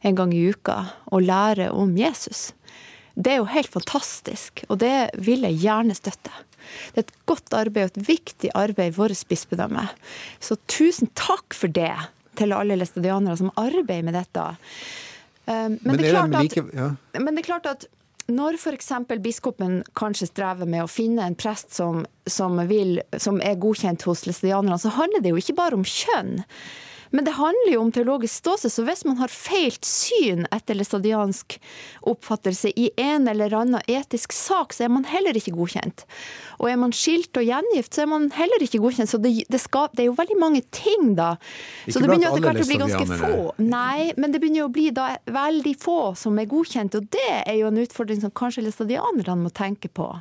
en 0.03 0.15
gang 0.15 0.33
i 0.33 0.49
uka 0.51 0.81
og 1.07 1.23
lærer 1.23 1.71
om 1.71 1.95
Jesus. 1.95 2.51
Det 3.15 3.31
er 3.31 3.39
jo 3.39 3.47
helt 3.47 3.71
fantastisk, 3.71 4.65
og 4.67 4.81
det 4.83 5.15
vil 5.23 5.47
jeg 5.47 5.61
gjerne 5.63 5.95
støtte. 5.95 6.33
Det 6.93 7.03
er 7.03 7.07
et 7.07 7.15
godt 7.29 7.55
arbeid 7.57 7.89
og 7.89 7.93
et 7.93 8.07
viktig 8.09 8.51
arbeid 8.57 8.93
i 8.93 8.95
vårt 8.97 9.25
bispedømme. 9.29 9.87
Så 10.43 10.57
tusen 10.71 11.11
takk 11.17 11.55
for 11.57 11.71
det 11.71 11.93
til 12.39 12.55
alle 12.55 12.77
læstadianere 12.79 13.37
som 13.39 13.51
arbeider 13.59 14.05
med 14.07 14.17
dette. 14.17 14.47
Um, 15.45 15.77
men, 15.77 15.79
men, 15.83 15.99
det 16.01 16.15
at, 16.15 16.33
like, 16.41 16.63
ja. 16.73 16.89
men, 17.19 17.35
det 17.35 17.43
er 17.43 17.47
klart 17.51 17.67
at, 17.69 17.85
når 18.27 18.57
f.eks. 18.57 18.89
biskopen 19.21 19.83
kanskje 19.97 20.31
strever 20.31 20.65
med 20.65 20.81
å 20.81 20.89
finne 20.89 21.27
en 21.27 21.37
prest 21.37 21.75
som, 21.77 22.01
som, 22.25 22.57
vil, 22.69 22.97
som 23.21 23.37
er 23.45 23.59
godkjent 23.61 24.07
hos 24.09 24.25
læstadianerne, 24.25 24.79
så 24.81 24.93
handler 24.97 25.21
det 25.21 25.35
jo 25.35 25.41
ikke 25.41 25.57
bare 25.59 25.77
om 25.77 25.85
kjønn. 25.85 26.39
Men 27.11 27.27
det 27.27 27.35
handler 27.37 27.71
jo 27.73 27.81
om 27.83 27.91
teologisk 27.93 28.33
ståsted, 28.41 28.73
så 28.73 28.85
hvis 28.87 29.03
man 29.07 29.19
har 29.19 29.31
feilt 29.31 29.85
syn 29.85 30.45
etter 30.53 30.77
læstadiansk 30.77 31.57
oppfattelse 32.09 32.71
i 32.75 32.89
en 33.01 33.27
eller 33.31 33.53
annen 33.55 33.83
etisk 33.91 34.33
sak, 34.35 34.73
så 34.73 34.87
er 34.87 34.93
man 34.93 35.05
heller 35.09 35.37
ikke 35.37 35.55
godkjent. 35.55 36.05
Og 36.59 36.69
er 36.71 36.79
man 36.81 36.95
skilt 36.95 37.37
og 37.37 37.45
gjengift, 37.45 37.93
så 37.95 38.05
er 38.05 38.11
man 38.11 38.29
heller 38.35 38.65
ikke 38.65 38.81
godkjent. 38.83 39.11
Så 39.11 39.21
det, 39.21 39.33
det, 39.51 39.61
skal, 39.61 39.89
det 39.93 40.05
er 40.05 40.09
jo 40.09 40.17
veldig 40.17 40.39
mange 40.41 40.63
ting, 40.75 41.13
da. 41.19 41.35
Ikke 41.85 41.97
så 41.97 42.03
det 42.03 42.11
begynner 42.11 42.31
etter 42.31 42.47
hvert 42.47 42.63
å 42.63 42.69
bli 42.69 42.81
ganske 42.81 43.19
få. 43.21 43.33
Nei, 43.61 44.11
men 44.17 44.33
det 44.33 44.41
begynner 44.43 44.63
jo 44.63 44.69
å 44.69 44.75
bli 44.75 44.89
da 44.95 45.09
veldig 45.29 45.75
få 45.81 45.99
som 46.19 46.39
er 46.41 46.49
godkjent, 46.51 46.97
og 46.99 47.09
det 47.15 47.41
er 47.41 47.59
jo 47.59 47.71
en 47.71 47.81
utfordring 47.83 48.23
som 48.23 48.33
kanskje 48.35 48.65
læstadianerne 48.67 49.41
må 49.45 49.53
tenke 49.55 49.91
på. 49.91 50.11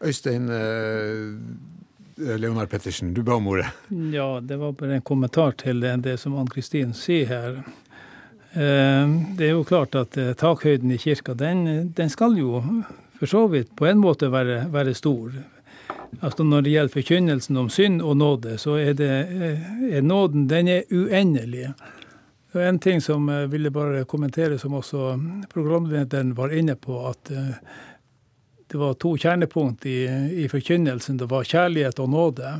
Øystein, 0.00 0.48
eh, 0.48 1.36
Leonard 2.20 2.70
Pettersen, 2.70 3.14
du 3.14 3.22
ba 3.22 3.34
om 3.40 3.46
ordet. 3.48 3.66
Ja, 4.12 4.40
det 4.40 4.56
var 4.56 4.72
bare 4.72 4.94
en 4.98 5.06
kommentar 5.06 5.52
til 5.60 5.80
det 5.80 6.16
som 6.20 6.36
Ann-Kristin 6.38 6.94
sier 6.94 7.26
her. 7.30 7.60
Eh, 8.52 9.14
det 9.38 9.46
er 9.46 9.54
jo 9.54 9.64
klart 9.64 9.94
at 9.94 10.18
eh, 10.18 10.34
takhøyden 10.34 10.92
i 10.92 10.98
kirka, 10.98 11.34
den, 11.34 11.92
den 11.96 12.10
skal 12.10 12.38
jo 12.38 12.62
for 13.20 13.26
så 13.26 13.46
vidt 13.46 13.74
på 13.76 13.86
en 13.86 14.00
måte 14.00 14.30
være, 14.32 14.64
være 14.72 14.94
stor. 14.94 15.32
Altså 16.20 16.44
Når 16.44 16.62
det 16.64 16.70
gjelder 16.72 16.94
forkynnelsen 16.94 17.56
om 17.56 17.68
synd 17.70 18.02
og 18.02 18.16
nåde, 18.16 18.58
så 18.58 18.78
er, 18.80 18.94
det, 18.96 19.10
er 19.92 20.02
nåden 20.02 20.48
den 20.48 20.68
er 20.68 20.88
uendelig. 20.90 21.72
Og 22.52 22.62
En 22.66 22.78
ting 22.78 23.02
som 23.02 23.28
jeg 23.28 23.52
ville 23.52 23.70
bare 23.70 24.04
kommentere, 24.04 24.58
som 24.58 24.74
også 24.74 25.20
programlederen 25.52 26.36
var 26.36 26.50
inne 26.50 26.74
på, 26.74 26.96
at 27.08 27.30
det 28.70 28.78
var 28.78 28.94
to 28.94 29.16
kjernepunkt 29.18 29.86
i, 29.86 30.04
i, 30.44 30.48
forkynnelsen. 30.48 31.16
Det 31.18 31.26
var 31.30 31.44
kjærlighet 31.44 31.98
og 31.98 32.10
nåde. 32.10 32.52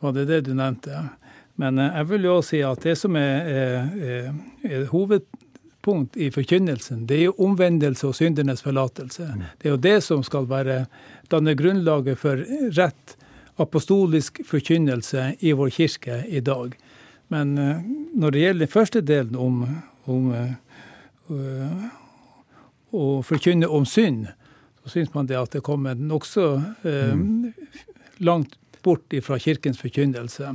Var 0.00 0.14
det 0.16 0.24
det 0.30 0.40
du 0.46 0.54
nevnte? 0.56 1.02
Men 1.60 1.78
eh, 1.78 1.98
jeg 2.00 2.08
vil 2.12 2.24
jo 2.28 2.38
også 2.38 2.54
si 2.54 2.62
at 2.64 2.86
det 2.86 2.96
som 2.96 3.18
er, 3.20 3.52
er, 3.52 4.32
er 4.64 4.88
hovedpunkt 4.92 6.16
i 6.16 6.30
forkynnelsen, 6.32 7.04
det 7.10 7.18
er 7.18 7.24
jo 7.28 7.36
omvendelse 7.44 8.08
og 8.08 8.16
syndernes 8.16 8.64
forlatelse. 8.64 9.28
Mm. 9.34 9.46
Det 9.58 9.68
er 9.68 9.74
jo 9.76 9.84
det 9.88 9.96
som 10.06 10.24
skal 10.24 10.48
være 10.48 10.84
danne 11.30 11.56
grunnlaget 11.58 12.18
for 12.18 12.40
rett 12.78 13.18
apostolisk 13.58 14.40
forkynnelse 14.46 15.34
i 15.40 15.52
vår 15.52 15.70
kirke 15.74 16.22
i 16.28 16.40
dag. 16.40 16.72
Men 17.28 17.58
eh, 17.58 17.84
når 18.14 18.30
det 18.30 18.40
gjelder 18.40 18.64
den 18.64 18.72
første 18.72 19.00
delen 19.04 19.36
om, 19.36 19.64
om 20.08 20.30
uh, 21.28 21.88
å 22.88 23.08
forkynne 23.26 23.68
om 23.68 23.84
synd, 23.84 24.30
så 24.88 24.96
syns 24.96 25.12
man 25.14 25.28
det 25.28 25.36
at 25.36 25.52
det 25.52 25.64
kommer 25.66 25.98
nokså 25.98 26.46
eh, 26.88 27.12
mm. 27.12 27.52
langt 28.24 28.56
bort 28.82 29.12
fra 29.22 29.38
kirkens 29.38 29.80
forkynnelse. 29.80 30.54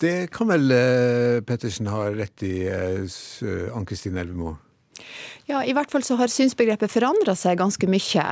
Det 0.00 0.30
kan 0.32 0.48
vel 0.48 0.72
eh, 0.72 1.42
Pettersen 1.44 1.88
ha 1.92 2.06
rett 2.12 2.42
i, 2.44 2.66
eh, 2.68 3.76
Ann-Kristin 3.76 4.16
Elvemo? 4.16 4.56
Ja, 5.46 5.62
i 5.64 5.74
hvert 5.76 5.92
fall 5.92 6.04
så 6.04 6.16
har 6.20 6.32
synsbegrepet 6.32 6.92
forandra 6.92 7.36
seg 7.38 7.60
ganske 7.60 7.88
mye. 7.88 8.26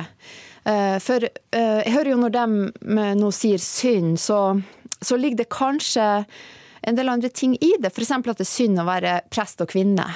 Eh, 0.65 0.99
for 1.05 1.25
eh, 1.25 1.81
jeg 1.85 1.95
hører 1.95 2.13
jo 2.15 2.21
når 2.25 2.35
de 2.35 3.15
nå 3.21 3.33
sier 3.33 3.61
synd, 3.61 4.19
så, 4.21 4.41
så 5.01 5.21
ligger 5.21 5.45
det 5.45 5.53
kanskje 5.53 6.09
en 6.85 6.97
del 6.99 7.13
andre 7.13 7.33
ting 7.33 7.57
i 7.61 7.75
det. 7.81 7.93
F.eks. 7.93 8.13
at 8.17 8.31
det 8.33 8.45
er 8.45 8.51
synd 8.51 8.81
å 8.81 8.89
være 8.89 9.19
prest 9.33 9.61
og 9.65 9.73
kvinne. 9.73 10.09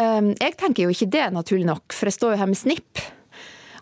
Ehm, 0.00 0.32
jeg 0.36 0.56
tenker 0.60 0.86
jo 0.86 0.94
ikke 0.94 1.10
det, 1.12 1.28
naturlig 1.34 1.68
nok, 1.68 1.94
for 1.94 2.10
jeg 2.10 2.18
står 2.18 2.34
jo 2.34 2.40
her 2.42 2.50
med 2.50 2.60
snipp. 2.60 3.04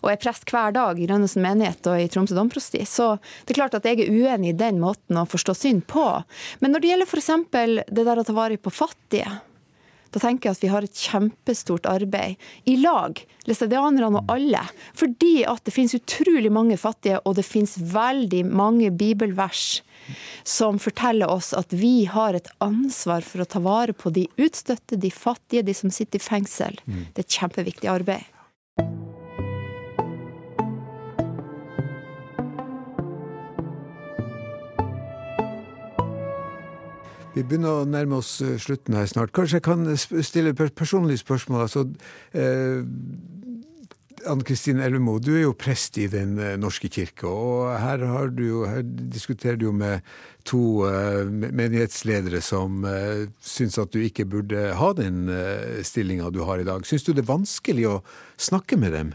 Og 0.05 0.11
er 0.11 0.19
prest 0.21 0.45
hver 0.53 0.75
dag 0.75 0.99
i 1.01 1.07
Rønnesen 1.09 1.41
menighet 1.41 1.87
og 1.89 1.97
i 1.97 2.05
Tromsø 2.11 2.35
domprosti. 2.37 2.83
Så 2.85 3.15
det 3.45 3.55
er 3.55 3.61
klart 3.61 3.77
at 3.77 3.87
jeg 3.89 4.03
er 4.03 4.11
uenig 4.13 4.51
i 4.53 4.57
den 4.57 4.77
måten 4.83 5.17
å 5.17 5.25
forstå 5.25 5.55
synd 5.57 5.87
på. 5.89 6.05
Men 6.61 6.75
når 6.75 6.83
det 6.83 6.91
gjelder 6.91 7.09
f.eks. 7.09 7.31
det 7.89 8.05
der 8.05 8.21
å 8.21 8.27
ta 8.27 8.35
vare 8.37 8.59
på 8.61 8.73
fattige, 8.73 9.39
da 10.15 10.21
tenker 10.23 10.47
jeg 10.47 10.55
at 10.55 10.63
vi 10.63 10.71
har 10.71 10.85
et 10.85 10.99
kjempestort 11.05 11.87
arbeid 11.91 12.39
i 12.71 12.77
lag, 12.79 13.19
læstadianerne 13.49 14.21
og 14.21 14.31
alle. 14.31 14.61
Fordi 14.95 15.41
at 15.43 15.65
det 15.67 15.73
finnes 15.75 15.97
utrolig 15.97 16.53
mange 16.55 16.77
fattige, 16.79 17.19
og 17.27 17.35
det 17.35 17.43
finnes 17.43 17.75
veldig 17.91 18.45
mange 18.47 18.93
bibelvers 18.95 19.81
som 20.47 20.77
forteller 20.79 21.31
oss 21.33 21.51
at 21.57 21.73
vi 21.73 22.05
har 22.07 22.37
et 22.37 22.47
ansvar 22.63 23.25
for 23.25 23.43
å 23.43 23.49
ta 23.49 23.59
vare 23.65 23.95
på 23.97 24.13
de 24.13 24.27
utstøtte, 24.37 24.99
de 25.01 25.11
fattige, 25.11 25.65
de 25.65 25.75
som 25.75 25.91
sitter 25.91 26.21
i 26.21 26.23
fengsel. 26.23 26.79
Mm. 26.85 27.03
Det 27.11 27.23
er 27.23 27.27
et 27.27 27.37
kjempeviktig 27.41 27.91
arbeid. 27.91 28.31
Vi 37.35 37.43
begynner 37.43 37.81
å 37.81 37.87
nærme 37.87 38.21
oss 38.21 38.37
eh, 38.39 38.55
slutten 38.61 38.95
her 38.95 39.07
snart. 39.11 39.33
Kanskje 39.35 39.59
jeg 39.59 39.65
kan 39.65 39.83
stille 39.99 40.53
et 40.53 40.75
personlig 40.77 41.19
spørsmål. 41.19 41.65
Altså, 41.65 41.83
eh, 42.31 42.79
Anne 44.25 44.45
Kristin 44.47 44.79
Elvemo, 44.79 45.17
du 45.19 45.33
er 45.35 45.43
jo 45.43 45.55
prest 45.57 45.99
i 45.99 46.07
Den 46.11 46.37
eh, 46.39 46.55
norske 46.57 46.87
kirke, 46.89 47.27
og 47.27 47.73
her, 47.81 48.05
du, 48.31 48.63
her 48.69 48.85
diskuterer 48.85 49.59
du 49.59 49.67
jo 49.67 49.73
med 49.75 50.05
to 50.45 50.85
uh, 50.85 51.25
menighetsledere 51.25 52.37
som 52.45 52.83
uh, 52.85 53.25
syns 53.41 53.79
at 53.81 53.89
du 53.95 53.97
ikke 54.05 54.27
burde 54.29 54.67
ha 54.77 54.89
den 54.93 55.25
uh, 55.25 55.81
stillinga 55.81 56.29
du 56.29 56.43
har 56.45 56.61
i 56.61 56.67
dag. 56.67 56.85
Syns 56.85 57.03
du 57.03 57.15
det 57.15 57.23
er 57.25 57.31
vanskelig 57.31 57.87
å 57.89 57.95
snakke 58.37 58.77
med 58.77 58.93
dem? 58.93 59.13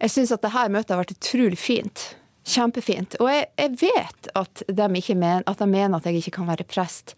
Jeg 0.00 0.14
syns 0.16 0.32
at 0.32 0.42
dette 0.44 0.66
møtet 0.72 0.96
har 0.96 1.02
vært 1.04 1.16
utrolig 1.18 1.60
fint. 1.60 2.06
Kjempefint. 2.44 3.16
Og 3.22 3.30
jeg, 3.32 3.48
jeg 3.56 3.72
vet 3.80 4.30
at 4.36 4.62
de, 4.68 4.86
mener, 5.16 5.42
at 5.48 5.58
de, 5.58 5.68
mener, 5.70 5.96
at 5.96 6.06
jeg 6.08 6.20
ikke 6.20 6.38
kan 6.38 6.50
være 6.50 6.66
prest. 6.68 7.14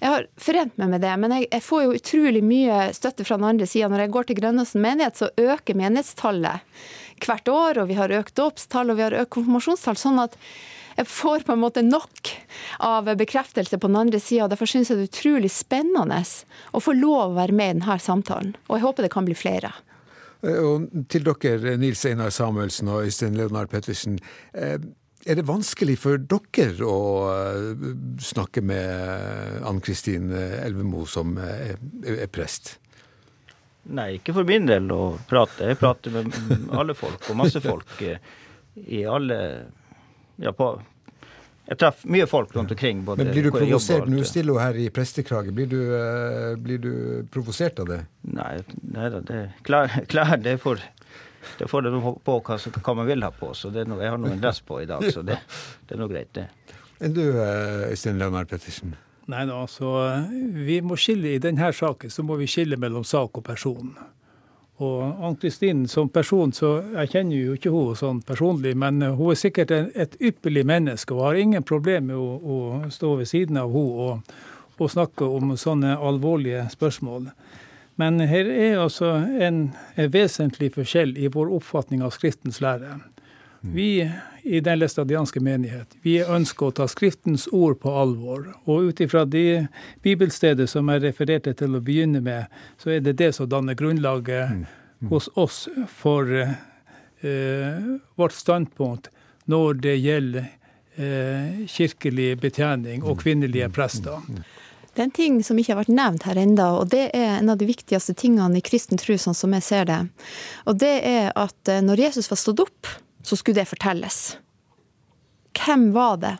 jeg 0.00 0.12
har 0.12 0.26
forent 0.38 0.78
meg 0.78 0.92
med 0.94 1.02
det, 1.02 1.12
men 1.18 1.34
jeg, 1.34 1.48
jeg, 1.50 1.66
får 1.66 1.84
jo 1.84 1.96
utrolig 1.98 2.42
mye 2.46 2.80
støtte 2.96 3.26
fra 3.26 3.38
den 3.40 3.48
andre 3.50 3.66
sida. 3.66 3.90
Når 3.90 4.06
jeg 4.06 4.14
går 4.16 4.28
til 4.28 4.40
Grønnåsen 4.40 4.84
menighet, 4.84 5.18
så 5.18 5.30
øker 5.36 5.78
menighetstallet 5.78 6.76
hvert 7.20 7.48
år, 7.52 7.82
og 7.82 7.90
vi 7.90 7.98
har 7.98 8.14
økt 8.14 8.36
dåpstall 8.38 8.92
og 8.92 9.00
vi 9.00 9.08
har 9.08 9.18
økt 9.24 9.34
konfirmasjonstall. 9.36 9.98
sånn 9.98 10.22
at 10.22 10.38
jeg 10.96 11.08
får 11.08 11.44
på 11.46 11.54
en 11.54 11.62
måte 11.62 11.82
nok 11.82 12.30
av 12.84 13.08
bekreftelse 13.16 13.78
på 13.78 13.88
den 13.88 13.96
andre 13.96 14.20
sida. 14.20 14.48
Derfor 14.50 14.68
syns 14.68 14.90
jeg 14.90 14.98
det 14.98 15.06
er 15.06 15.12
utrolig 15.12 15.50
spennende 15.54 16.18
å 16.76 16.82
få 16.82 16.92
lov 16.96 17.30
å 17.30 17.38
være 17.38 17.56
med 17.56 17.70
i 17.70 17.78
denne 17.78 17.98
samtalen. 17.98 18.56
Og 18.68 18.76
jeg 18.76 18.84
håper 18.84 19.06
det 19.06 19.12
kan 19.14 19.28
bli 19.28 19.36
flere. 19.38 19.72
Eh, 20.42 20.60
og 20.64 20.88
til 21.12 21.26
dere, 21.26 21.76
Nils 21.80 22.04
Einar 22.08 22.32
Samuelsen 22.34 22.90
og 22.92 23.06
Øystein 23.08 23.36
Leonard 23.38 23.70
Pettersen. 23.72 24.18
Eh, 24.54 24.78
er 25.28 25.36
det 25.36 25.44
vanskelig 25.48 25.98
for 26.00 26.20
dere 26.20 26.86
å 26.88 27.00
eh, 27.28 27.88
snakke 28.24 28.62
med 28.64 29.66
Ann 29.68 29.82
Kristin 29.84 30.30
Elvemo, 30.32 31.04
som 31.06 31.36
er 31.40 32.30
prest? 32.32 32.78
Nei, 33.90 34.14
ikke 34.18 34.34
for 34.36 34.48
min 34.48 34.68
del 34.68 34.88
å 34.92 35.16
prate. 35.28 35.68
Jeg 35.72 35.80
prater 35.80 36.14
med 36.14 36.32
alle 36.76 36.96
folk, 36.96 37.24
og 37.28 37.40
masse 37.40 37.60
folk 37.64 38.00
i 38.00 39.04
alle 39.08 39.38
ja, 40.40 40.52
på, 40.56 40.72
jeg 41.70 41.78
traff 41.78 42.00
mye 42.10 42.26
folk 42.26 42.54
rundt 42.56 42.72
omkring. 42.74 43.04
Men 43.06 43.28
Blir 43.30 43.46
du 43.46 43.52
provosert 43.54 44.08
Nå 44.10 44.24
stiller 44.26 44.56
hun 44.56 44.62
her 44.62 44.78
i 44.82 44.88
prestekrage? 44.94 45.52
Blir 45.54 45.68
du, 45.70 45.78
uh, 45.94 46.56
blir 46.58 46.80
du 46.82 46.94
provosert 47.30 47.78
av 47.82 47.92
det? 47.92 48.00
Nei, 48.26 48.56
nei 48.90 49.10
da, 49.14 49.20
det, 49.26 49.42
klær, 49.66 49.92
klær 50.10 50.34
det 50.46 50.56
får 50.62 50.82
det 51.56 51.68
får 51.70 51.86
det 51.86 51.92
på 51.94 52.34
hva, 52.44 52.56
hva, 52.58 52.94
man 52.98 53.06
vil 53.08 53.22
ha 53.24 53.30
på. 53.32 53.52
så 53.56 53.70
det 53.72 53.86
noe, 53.88 54.02
Jeg 54.02 54.12
har 54.12 54.18
nå 54.20 54.28
en 54.28 54.42
dress 54.42 54.60
på 54.66 54.82
i 54.82 54.88
dag, 54.88 55.04
så 55.12 55.22
det, 55.24 55.38
det 55.88 55.96
er 55.96 56.00
nå 56.00 56.08
greit, 56.10 56.28
det. 56.36 56.50
Enn 57.00 57.14
du, 57.16 57.22
eh, 57.40 57.86
Øystein 57.94 58.18
Leonard 58.20 58.50
Pettersen? 58.50 58.92
Nei 59.30 59.46
da, 59.48 59.60
altså 59.62 59.94
vi 60.66 60.80
må 60.84 60.98
skille 60.98 61.36
I 61.36 61.40
denne 61.40 61.70
saken 61.76 62.12
så 62.12 62.24
må 62.26 62.36
vi 62.40 62.48
skille 62.50 62.76
mellom 62.80 63.06
sak 63.06 63.40
og 63.40 63.46
person. 63.46 63.94
Og 64.80 65.24
Ann-Kristin 65.26 65.82
som 65.92 66.08
person, 66.08 66.54
så 66.56 66.78
jeg 66.94 67.10
kjenner 67.12 67.36
jo 67.36 67.56
ikke 67.56 67.72
hun 67.74 67.96
sånn 67.98 68.22
personlig, 68.24 68.72
men 68.80 69.02
hun 69.04 69.34
er 69.34 69.36
sikkert 69.36 69.74
et 69.76 70.16
ypperlig 70.16 70.64
menneske 70.68 71.12
og 71.12 71.26
har 71.26 71.40
ingen 71.42 71.66
problem 71.66 72.08
med 72.08 72.16
å, 72.16 72.30
å 72.40 72.92
stå 72.92 73.18
ved 73.20 73.28
siden 73.28 73.60
av 73.60 73.74
henne 73.74 74.06
og, 74.08 74.32
og, 74.78 74.86
snakke 74.88 75.28
om 75.28 75.52
sånne 75.60 75.98
alvorlige 76.00 76.64
spørsmål. 76.72 77.28
Men 78.00 78.22
her 78.24 78.48
er 78.48 78.80
altså 78.80 79.12
en, 79.20 79.66
en 80.00 80.12
vesentlig 80.14 80.72
forskjell 80.78 81.12
i 81.20 81.28
vår 81.28 81.52
oppfatning 81.58 82.00
av 82.00 82.14
Skriftens 82.16 82.62
lære. 82.64 82.96
Vi 83.60 84.08
i 84.42 84.60
Den 84.60 84.78
læstadianske 84.78 85.40
menighet 85.40 85.96
vi 86.02 86.18
ønsker 86.22 86.70
å 86.70 86.74
ta 86.80 86.86
Skriftens 86.88 87.46
ord 87.52 87.78
på 87.82 87.92
alvor. 88.02 88.46
Og 88.64 88.90
ut 88.90 89.00
ifra 89.00 89.24
de 89.24 89.66
bibelsteder 90.04 90.68
som 90.70 90.88
jeg 90.92 91.04
refererte 91.04 91.54
til 91.56 91.76
å 91.76 91.82
begynne 91.84 92.22
med, 92.24 92.46
så 92.80 92.96
er 92.96 93.04
det 93.04 93.18
det 93.20 93.32
som 93.36 93.48
danner 93.48 93.78
grunnlaget 93.78 94.52
mm. 94.52 94.64
Mm. 95.00 95.10
hos 95.12 95.28
oss 95.34 95.66
for 95.88 96.30
eh, 96.36 97.90
vårt 98.20 98.36
standpunkt 98.36 99.10
når 99.50 99.80
det 99.84 99.96
gjelder 99.96 100.48
eh, 100.96 101.62
kirkelig 101.68 102.34
betjening 102.40 103.04
og 103.04 103.16
mm. 103.16 103.22
kvinnelige 103.22 103.70
mm. 103.70 103.76
prester. 103.76 104.42
Det 104.90 105.04
er 105.04 105.06
en 105.06 105.14
ting 105.14 105.36
som 105.46 105.58
ikke 105.58 105.72
har 105.72 105.84
vært 105.84 105.94
nevnt 105.94 106.24
her 106.26 106.38
enda, 106.40 106.72
og 106.80 106.90
det 106.90 107.04
er 107.14 107.36
en 107.38 107.52
av 107.52 107.60
de 107.60 107.68
viktigste 107.68 108.14
tingene 108.18 108.58
i 108.58 108.64
kristen 108.64 108.98
tro, 108.98 109.14
sånn 109.14 109.38
som 109.38 109.54
jeg 109.54 109.64
ser 109.64 109.86
det. 109.86 110.00
Og 110.66 110.80
det 110.82 110.96
er 111.06 111.30
at 111.38 111.70
eh, 111.70 111.82
når 111.84 112.06
Jesus 112.08 112.30
var 112.30 112.40
stått 112.40 112.64
opp, 112.66 112.90
så 113.22 113.36
skulle 113.36 113.60
det 113.60 113.68
fortelles. 113.70 114.38
Hvem 115.56 115.90
var 115.92 116.16
det 116.22 116.36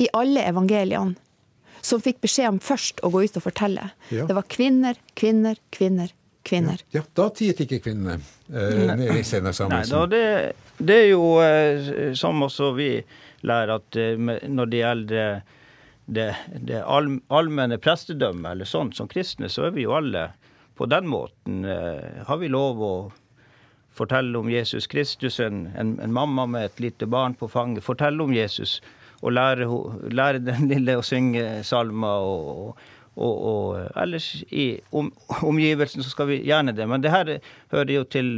i 0.00 0.08
alle 0.12 0.44
evangeliene 0.48 1.18
som 1.82 2.00
fikk 2.00 2.20
beskjed 2.22 2.48
om 2.48 2.58
først 2.62 3.02
å 3.02 3.10
gå 3.12 3.24
ut 3.26 3.38
og 3.38 3.44
fortelle? 3.44 3.88
Ja. 4.14 4.26
Det 4.28 4.36
var 4.38 4.46
kvinner, 4.50 4.98
kvinner, 5.18 5.58
kvinner, 5.74 6.12
kvinner. 6.46 6.84
Ja, 6.90 7.02
ja 7.02 7.06
da 7.18 7.28
tiet 7.34 7.60
ikke 7.64 7.80
kvinnene 7.82 8.20
eh, 8.52 8.84
nede 8.94 9.18
i 9.18 9.40
Nei, 9.42 9.82
da, 9.90 10.04
det, 10.06 10.22
det, 10.78 10.98
er 10.98 11.08
jo 11.10 11.24
eh, 11.42 12.14
som 12.18 12.46
også 12.46 12.72
vi 12.78 12.92
lærer 13.46 13.76
at 13.80 13.98
eh, 13.98 14.14
når 14.18 14.70
det 14.70 14.84
gjelder 14.84 15.42
det, 16.12 16.28
det 16.68 16.82
all, 16.82 17.16
allmenne 17.32 17.78
prestedømmet, 17.82 18.52
eller 18.52 18.68
sånt 18.68 18.96
som 18.98 19.10
kristne, 19.10 19.50
så 19.50 19.68
er 19.68 19.76
vi 19.76 19.86
jo 19.86 19.96
alle 19.96 20.30
på 20.78 20.86
den 20.90 21.08
måten. 21.10 21.64
Eh, 21.64 22.22
har 22.26 22.40
vi 22.40 22.50
lov 22.50 22.82
å 22.82 22.94
fortelle 23.94 24.38
om 24.38 24.50
Jesus 24.50 24.86
Kristus, 24.86 25.40
en, 25.40 25.66
en, 25.76 26.00
en, 26.00 26.12
mamma 26.12 26.46
med 26.46 26.64
et 26.64 26.80
lite 26.80 27.06
barn 27.06 27.34
på 27.34 27.48
fanget. 27.48 27.84
Fortelle 27.84 28.22
om 28.22 28.34
Jesus 28.34 28.80
og 29.22 29.32
lære, 29.32 29.68
lære 30.10 30.42
den 30.42 30.68
lille 30.70 30.96
å 30.98 31.04
synge 31.06 31.62
salmer. 31.66 32.26
Og, 32.26 32.76
og, 33.12 33.34
og, 33.52 33.80
ellers 34.00 34.30
i 34.50 34.80
om, 34.90 35.12
omgivelsen 35.42 36.02
så 36.02 36.12
skal 36.14 36.30
vi 36.32 36.42
gjerne 36.48 36.74
det. 36.76 36.88
Men 36.88 37.04
det 37.04 37.12
her 37.12 37.36
hører 37.74 37.92
jo 37.92 38.04
til, 38.08 38.34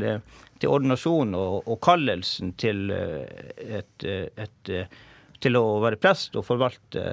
til 0.58 0.74
ordinasjonen 0.74 1.36
og, 1.38 1.60
og, 1.62 1.78
kallelsen 1.84 2.54
til 2.60 2.90
et, 2.90 4.04
et, 4.04 4.72
til 5.44 5.60
å 5.60 5.64
være 5.84 6.00
prest 6.02 6.36
og 6.38 6.46
forvalte 6.46 7.04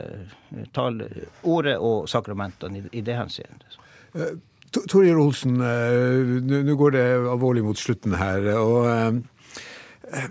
tale, 0.74 1.10
ordet 1.44 1.78
og 1.78 2.10
sakramentene 2.10 2.82
i, 2.82 2.88
i 3.00 3.06
det 3.06 3.20
henseende. 3.20 3.78
Eh, 4.76 4.82
Torjer 4.88 5.18
Olsen, 5.18 5.62
eh, 5.62 6.64
nå 6.64 6.76
går 6.76 6.92
det 6.92 7.08
alvorlig 7.32 7.64
mot 7.64 7.78
slutten 7.78 8.16
her. 8.20 8.48
og 8.58 8.88
eh, 8.90 10.30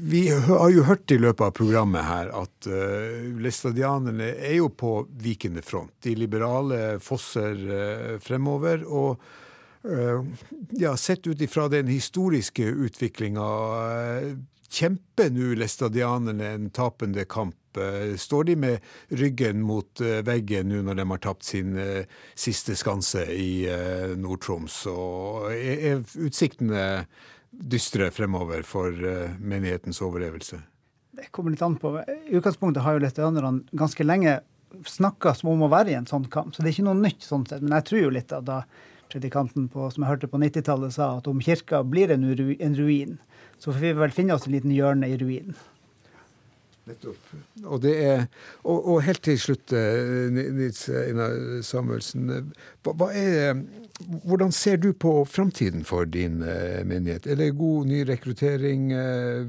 vi 0.00 0.28
har 0.30 0.70
jo 0.70 0.84
hørt 0.86 1.10
i 1.10 1.18
løpet 1.18 1.42
av 1.42 1.54
programmet 1.58 2.04
her 2.06 2.28
at 2.30 2.66
uh, 2.70 3.34
læstadianerne 3.42 4.28
er 4.46 4.60
jo 4.60 4.68
på 4.70 5.08
vikende 5.18 5.58
front. 5.58 5.90
De 6.06 6.12
liberale 6.14 7.00
fosser 7.02 7.58
uh, 7.66 8.12
fremover. 8.22 8.84
Og 8.86 9.18
uh, 9.82 10.22
ja, 10.78 10.94
sett 10.94 11.26
ut 11.26 11.42
ifra 11.42 11.66
den 11.72 11.90
historiske 11.90 12.62
utviklinga, 12.62 13.48
kjemper 14.70 15.34
nå 15.34 15.56
læstadianerne 15.58 16.54
en 16.54 16.70
tapende 16.70 17.26
kamp 17.26 17.58
Eh, 17.82 18.16
står 18.20 18.44
de 18.50 18.56
med 18.56 18.86
ryggen 19.08 19.62
mot 19.64 20.00
eh, 20.00 20.20
veggen 20.26 20.70
nå 20.70 20.82
når 20.86 21.00
de 21.00 21.06
har 21.12 21.22
tapt 21.24 21.46
sin 21.48 21.78
eh, 21.78 22.08
siste 22.38 22.76
skanse 22.78 23.24
i 23.32 23.66
Nord-Troms? 24.18 24.80
Og 24.92 25.48
er 25.52 26.02
utsiktene 26.18 27.06
dystre 27.48 28.10
fremover 28.14 28.62
for 28.66 28.92
menighetens 29.40 30.02
overlevelse? 30.04 30.60
Det 31.18 31.30
kommer 31.34 31.54
litt 31.54 31.64
an 31.64 31.78
på. 31.80 31.96
I 31.98 32.36
utgangspunktet 32.38 32.84
har 32.84 32.94
jo 32.94 33.02
læstadianerne 33.02 33.78
ganske 33.78 34.04
lenge 34.06 34.38
snakka 34.86 35.32
som 35.34 35.50
om 35.54 35.64
å 35.64 35.72
være 35.72 35.94
i 35.94 35.96
en 35.98 36.06
sånn 36.06 36.28
kamp, 36.30 36.54
så 36.54 36.62
det 36.62 36.70
er 36.70 36.76
ikke 36.76 36.90
noe 36.90 37.00
nytt 37.00 37.24
sånn 37.24 37.46
sett. 37.48 37.64
Men 37.64 37.78
jeg 37.78 37.88
tror 37.88 38.02
jo 38.04 38.14
litt 38.14 38.34
at 38.36 38.46
da 38.46 38.60
predikanten 39.08 39.68
på, 39.72 39.88
som 39.90 40.04
jeg 40.04 40.12
hørte 40.12 40.30
på 40.30 40.40
90-tallet 40.42 40.94
sa 40.94 41.14
at 41.18 41.28
om 41.30 41.40
kirka 41.42 41.80
blir 41.86 42.12
en, 42.12 42.26
ruin, 42.76 43.16
så 43.58 43.72
får 43.72 43.80
vi 43.80 43.92
vel 44.02 44.14
finne 44.14 44.36
oss 44.36 44.46
en 44.46 44.54
liten 44.54 44.74
hjørne 44.74 45.08
i 45.08 45.16
ruinen. 45.20 45.56
Nettopp. 46.88 47.32
Og, 47.64 47.84
er, 47.84 48.24
og, 48.64 48.78
og, 48.78 49.02
helt 49.04 49.22
til 49.26 49.38
slutt, 49.40 49.74
eh, 49.76 50.28
Nils 50.32 50.86
Einar 50.88 51.36
Samuelsen. 51.66 52.52
Hva 52.86 53.10
er, 53.12 53.60
hvordan 54.24 54.52
ser 54.54 54.80
du 54.80 54.90
på 54.92 55.12
framtiden 55.28 55.84
for 55.88 56.08
din 56.08 56.40
uh, 56.42 56.80
menighet? 56.88 57.26
Er 57.28 57.40
det 57.40 57.52
god 57.58 57.90
ny 57.90 58.02
rekruttering? 58.08 58.90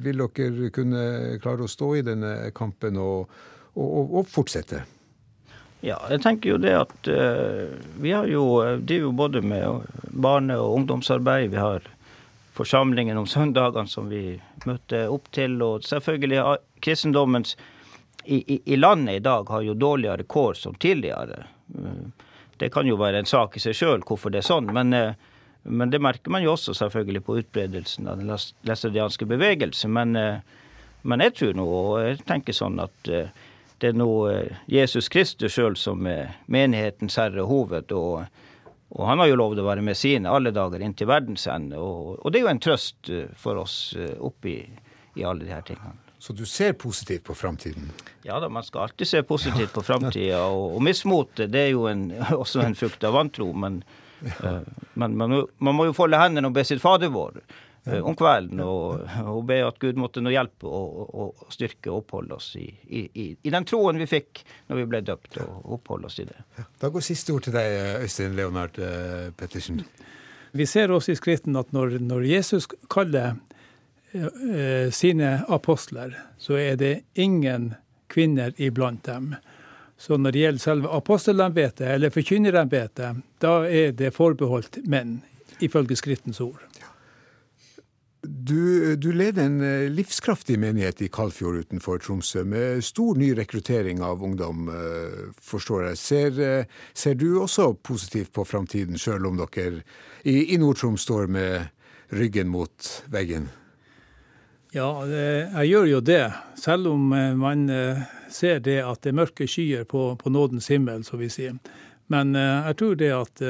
Vil 0.03 0.23
dere 0.25 0.71
kunne 0.75 1.03
klare 1.43 1.65
å 1.65 1.71
stå 1.71 1.93
i 1.99 2.05
denne 2.05 2.33
kampen 2.57 2.99
og, 2.99 3.29
og 3.79 4.25
fortsette? 4.27 4.83
Ja, 5.85 5.95
jeg 6.11 6.19
tenker 6.25 6.57
jo 6.57 6.57
det 6.59 6.73
at 6.75 7.07
vi 8.03 8.11
har 8.11 8.27
jo, 8.27 8.43
driver 8.83 9.05
jo 9.05 9.13
både 9.15 9.41
med 9.45 9.87
barne- 10.11 10.57
og 10.59 10.81
ungdomsarbeid. 10.81 11.53
Vi 11.53 11.61
har 11.61 11.87
forsamlingen 12.59 13.17
om 13.17 13.27
søndagene 13.27 13.87
som 13.87 14.09
vi 14.11 14.39
møtte 14.67 15.05
opp 15.11 15.29
til. 15.35 15.55
Og 15.63 15.85
selvfølgelig 15.87 16.41
kristendommens 16.81 17.57
i, 18.25 18.37
i, 18.53 18.61
i, 18.73 18.77
landet 18.77 19.15
i 19.15 19.23
dag 19.25 19.49
har 19.49 19.61
jo 19.65 19.73
dårligere 19.73 20.23
kår 20.23 20.53
som 20.53 20.75
tidligere. 20.75 21.45
Det 22.59 22.69
kan 22.69 22.87
jo 22.87 22.97
være 22.99 23.21
en 23.21 23.29
sak 23.29 23.57
i 23.57 23.63
seg 23.63 23.77
sjøl 23.77 24.03
hvorfor 24.05 24.33
det 24.33 24.41
er 24.41 24.49
sånn, 24.49 24.67
men, 24.75 24.93
men, 25.63 25.91
det 25.93 26.01
merker 26.03 26.33
man 26.33 26.43
jo 26.43 26.53
også 26.53 26.75
selvfølgelig 26.77 27.23
på 27.25 27.37
utbredelsen 27.39 28.09
av 28.11 28.19
den 28.19 28.29
læstadianske 28.67 29.25
bevegelse. 29.29 29.87
Men, 29.87 30.11
men, 31.01 31.23
jeg 31.25 31.35
tror 31.39 31.55
nå, 31.57 31.65
og 31.65 31.95
jeg 32.03 32.19
tenker 32.27 32.53
sånn 32.53 32.83
at 32.83 32.99
det 33.09 33.93
er 33.93 33.95
nå 33.95 34.11
Jesus 34.67 35.07
Kristus 35.09 35.55
sjøl 35.55 35.79
som 35.79 36.05
er 36.11 36.35
menighetens 36.51 37.17
herre 37.21 37.47
og 37.47 37.53
hoved. 37.53 37.95
og 37.95 39.05
han 39.05 39.19
har 39.19 39.29
jo 39.29 39.37
lovd 39.37 39.61
å 39.61 39.67
være 39.67 39.85
med 39.85 39.97
sine 39.97 40.31
alle 40.33 40.51
dager 40.55 40.81
inntil 40.81 41.09
verdens 41.09 41.45
ende. 41.51 41.77
Og, 41.77 42.17
og, 42.19 42.31
det 42.31 42.39
er 42.39 42.47
jo 42.47 42.53
en 42.55 42.63
trøst 42.63 43.11
eh, 43.13 43.27
for 43.37 43.61
oss 43.61 43.93
eh, 43.97 44.15
oppi 44.17 44.57
i 45.15 45.25
alle 45.25 45.49
her 45.49 45.65
tingene. 45.65 46.08
Så 46.19 46.33
du 46.35 46.43
ser 46.45 46.73
positivt 46.73 47.23
på 47.23 47.35
framtiden? 47.35 47.91
Ja 48.27 48.39
da, 48.43 48.49
man 48.51 48.63
skal 48.63 48.81
alltid 48.81 49.07
se 49.07 49.23
positivt 49.23 49.73
på 49.73 49.83
framtida. 49.87 50.41
Og, 50.43 50.75
og 50.75 50.83
mismot 50.83 51.39
det 51.47 51.61
er 51.69 51.71
jo 51.71 51.87
en, 51.87 52.09
også 52.43 52.65
en 52.65 52.75
frukt 52.75 53.03
av 53.07 53.15
vantro. 53.15 53.53
Men, 53.55 53.79
ja. 54.19 54.59
uh, 54.59 54.85
men 54.99 55.15
man, 55.17 55.39
man, 55.57 55.77
må 55.77 55.87
jo 55.87 55.95
folde 55.95 56.19
hendene 56.19 56.51
og 56.51 56.57
be 56.59 56.65
sitt 56.67 56.83
Fader 56.83 57.13
vår. 57.15 57.39
Eh, 57.83 58.01
om 58.03 58.15
kvelden 58.15 58.59
og, 58.59 59.05
og 59.23 59.43
be 59.47 59.61
at 59.63 59.77
Gud 59.79 59.99
måtte 59.99 60.21
nå 60.21 60.33
hjelpe 60.33 60.67
og, 60.67 61.13
og, 61.15 61.45
styrke 61.53 61.91
og 61.91 62.03
oppholde 62.03 62.35
oss 62.35 62.51
i, 62.59 62.67
i, 62.67 63.03
i, 63.31 63.51
den 63.53 63.65
troen 63.67 63.99
vi 64.01 64.07
fikk 64.09 64.43
når 64.67 64.81
vi 64.81 64.87
ble 64.91 65.01
døpt, 65.07 65.39
og 65.45 65.77
oppholde 65.77 66.09
oss 66.09 66.19
i 66.19 66.27
det. 66.27 66.37
Da 66.81 66.91
går 66.91 67.05
siste 67.05 67.33
ord 67.35 67.47
til 67.47 67.55
deg, 67.55 68.03
Øystein 68.03 68.35
Leonard 68.37 68.79
eh, 68.83 69.29
Pettersen. 69.39 69.81
Vi 70.51 70.65
ser 70.65 70.91
også 70.91 71.13
i 71.13 71.19
Skriften 71.19 71.55
at 71.59 71.71
når, 71.75 71.99
når 72.03 72.27
Jesus 72.27 72.67
kaller 72.91 73.31
eh, 73.31 73.39
sine 74.95 75.27
apostler, 75.47 76.15
så 76.41 76.57
er 76.57 76.79
det 76.81 76.93
ingen 77.13 77.73
kvinner 78.09 78.53
iblant 78.57 79.03
dem. 79.05 79.35
Så 79.99 80.17
når 80.17 80.31
det 80.31 80.43
gjelder 80.43 80.63
selve 80.63 80.91
apostelembetet, 80.95 81.87
eller 81.93 82.13
forkynnerembetet, 82.15 83.19
da 83.43 83.53
er 83.67 83.91
det 83.91 84.13
forbeholdt 84.15 84.79
menn, 84.87 85.19
ifølge 85.59 85.97
Skriftens 85.99 86.39
ord. 86.41 86.63
Du, 88.23 88.95
du, 88.95 89.11
leder 89.15 89.45
en 89.45 89.61
eh, 89.63 89.89
livskraftig 89.91 90.57
menighet 90.59 91.01
i 91.05 91.07
Kalfjord 91.11 91.61
utenfor 91.63 92.01
Tromsø, 92.03 92.43
med 92.43 92.83
stor 92.83 93.15
ny 93.19 93.29
rekruttering 93.35 94.01
av 94.03 94.23
ungdom, 94.23 94.67
eh, 94.71 95.21
forstår 95.43 95.85
jeg. 95.89 95.99
Ser, 96.01 96.41
eh, 96.43 96.81
ser 96.93 97.15
du 97.15 97.39
også 97.39 97.73
positivt 97.83 98.33
på 98.35 98.43
framtiden, 98.47 98.99
sjøl 98.99 99.27
om 99.27 99.39
dere 99.39 99.85
i, 100.23 100.53
i 100.53 100.59
Nord-Troms 100.59 101.07
står 101.07 101.31
med 101.31 101.71
ryggen 102.11 102.51
mot 102.51 102.91
veggen? 103.07 103.47
Ja, 104.75 104.89
jeg 105.09 105.69
gjør 105.71 105.85
jo 105.89 105.99
det. 106.05 106.23
Selv 106.59 106.91
om 106.91 107.07
man 107.39 107.63
ser 108.29 108.59
det 108.61 108.77
at 108.85 109.01
det 109.01 109.09
er 109.09 109.17
mørke 109.17 109.47
skyer 109.49 109.87
på, 109.89 110.11
på 110.19 110.29
nådens 110.29 110.69
himmel, 110.69 111.01
så 111.03 111.17
vi 111.17 111.29
sier. 111.33 111.55
Men 112.09 112.35
uh, 112.37 112.67
jeg 112.67 112.77
tror 112.77 112.99
det 112.99 113.09
at 113.13 113.41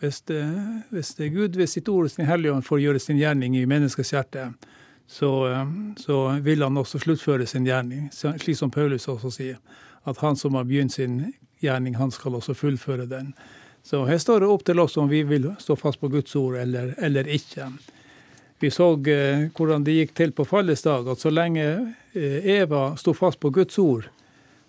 hvis, 0.00 0.22
det, 0.28 0.40
hvis 0.92 1.12
det 1.18 1.30
Gud 1.32 1.58
ved 1.60 1.68
sitt 1.68 1.88
ord 1.88 2.08
og 2.08 2.14
sin 2.14 2.28
Hellige 2.28 2.52
Ånd 2.52 2.64
får 2.64 2.80
gjøre 2.80 3.00
sin 3.00 3.20
gjerning 3.20 3.56
i 3.56 3.66
menneskets 3.68 4.14
hjerte, 4.16 4.46
så, 5.06 5.30
så, 5.96 6.40
vil 6.40 6.62
han 6.62 6.76
også 6.80 6.98
sluttføre 6.98 7.46
sin 7.46 7.66
gjerning, 7.68 8.08
slik 8.12 8.56
som 8.56 8.72
Paulus 8.72 9.08
også 9.08 9.30
sier. 9.30 9.60
At 10.08 10.20
han 10.20 10.36
som 10.36 10.56
har 10.56 10.64
begynt 10.68 10.92
sin 10.92 11.20
gjerning, 11.64 11.96
han 11.96 12.12
skal 12.12 12.34
også 12.34 12.54
fullføre 12.54 13.06
den. 13.06 13.34
Så 13.84 14.04
her 14.08 14.18
står 14.18 14.40
det 14.40 14.48
opp 14.48 14.64
til 14.64 14.80
oss 14.80 14.96
om 15.00 15.10
vi 15.10 15.22
vil 15.28 15.50
stå 15.60 15.76
fast 15.76 16.00
på 16.00 16.08
Guds 16.12 16.36
ord 16.40 16.56
eller, 16.56 16.94
eller 17.04 17.28
ikke. 17.28 17.68
Vi 18.64 18.70
så 18.70 18.94
hvordan 18.96 19.82
det 19.84 19.92
gikk 19.92 20.12
til 20.16 20.30
på 20.32 20.44
fallets 20.48 20.86
dag, 20.86 21.04
at 21.12 21.20
så 21.20 21.28
lenge 21.28 21.64
Eva 22.16 22.94
sto 22.96 23.12
fast 23.12 23.36
på 23.42 23.50
Guds 23.52 23.76
ord, 23.78 24.06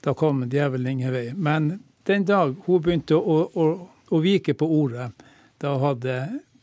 da 0.03 0.11
kom 0.11 0.41
djevelen 0.51 0.89
ingen 0.97 1.13
vei. 1.13 1.29
Men 1.31 1.69
den 2.03 2.25
dag 2.27 2.57
hun 2.65 2.81
begynte 2.83 3.15
å, 3.15 3.37
å, 3.47 3.67
å 4.11 4.19
vike 4.19 4.57
på 4.59 4.67
ordet, 4.67 5.07
da 5.63 5.77
hadde 5.79 6.17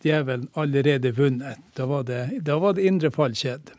djevelen 0.04 0.50
allerede 0.60 1.14
vunnet. 1.16 1.62
Da 1.72 1.86
var 1.88 2.04
det, 2.10 2.20
da 2.44 2.58
var 2.60 2.76
det 2.76 2.84
indre 2.90 3.08
fall 3.14 3.32
skjedd. 3.32 3.72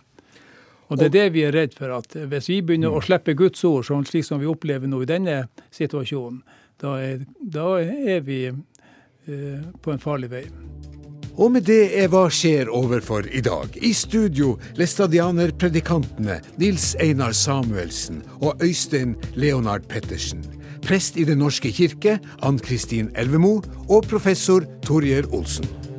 Og 0.90 0.98
det 0.98 1.12
er 1.12 1.14
det 1.14 1.28
vi 1.38 1.46
er 1.46 1.54
redd 1.54 1.78
for, 1.78 1.94
at 1.94 2.18
hvis 2.34 2.50
vi 2.50 2.58
begynner 2.66 2.98
å 2.98 3.04
slippe 3.06 3.38
Guds 3.38 3.62
ord, 3.70 3.86
sånn 3.86 4.10
slik 4.10 4.26
som 4.26 4.42
vi 4.42 4.50
opplever 4.50 4.90
nå 4.90 5.04
i 5.06 5.12
denne 5.14 5.44
situasjonen, 5.70 6.42
da 6.82 6.98
er, 7.06 7.22
da 7.38 7.70
er 7.86 8.26
vi 8.26 8.48
eh, 8.50 9.62
på 9.78 9.94
en 9.94 10.02
farlig 10.02 10.34
vei. 10.34 10.44
Og 11.38 11.52
med 11.52 11.66
det 11.66 11.92
er 11.98 12.10
Hva 12.14 12.28
skjer 12.30 12.70
overfor 12.70 13.26
i 13.32 13.42
dag. 13.42 13.74
I 13.82 13.94
studio 13.94 14.58
læstadianerpredikantene 14.78 16.42
Nils 16.62 16.94
Einar 17.02 17.34
Samuelsen 17.34 18.22
og 18.42 18.62
Øystein 18.62 19.16
Leonard 19.34 19.90
Pettersen 19.90 20.44
prest 20.84 21.18
i 21.18 21.24
Den 21.24 21.40
norske 21.42 21.72
kirke, 21.72 22.18
Ann 22.44 22.60
Kristin 22.60 23.12
Elvemo, 23.16 23.62
og 23.90 24.04
professor 24.10 24.66
Torjer 24.84 25.30
Olsen. 25.34 25.93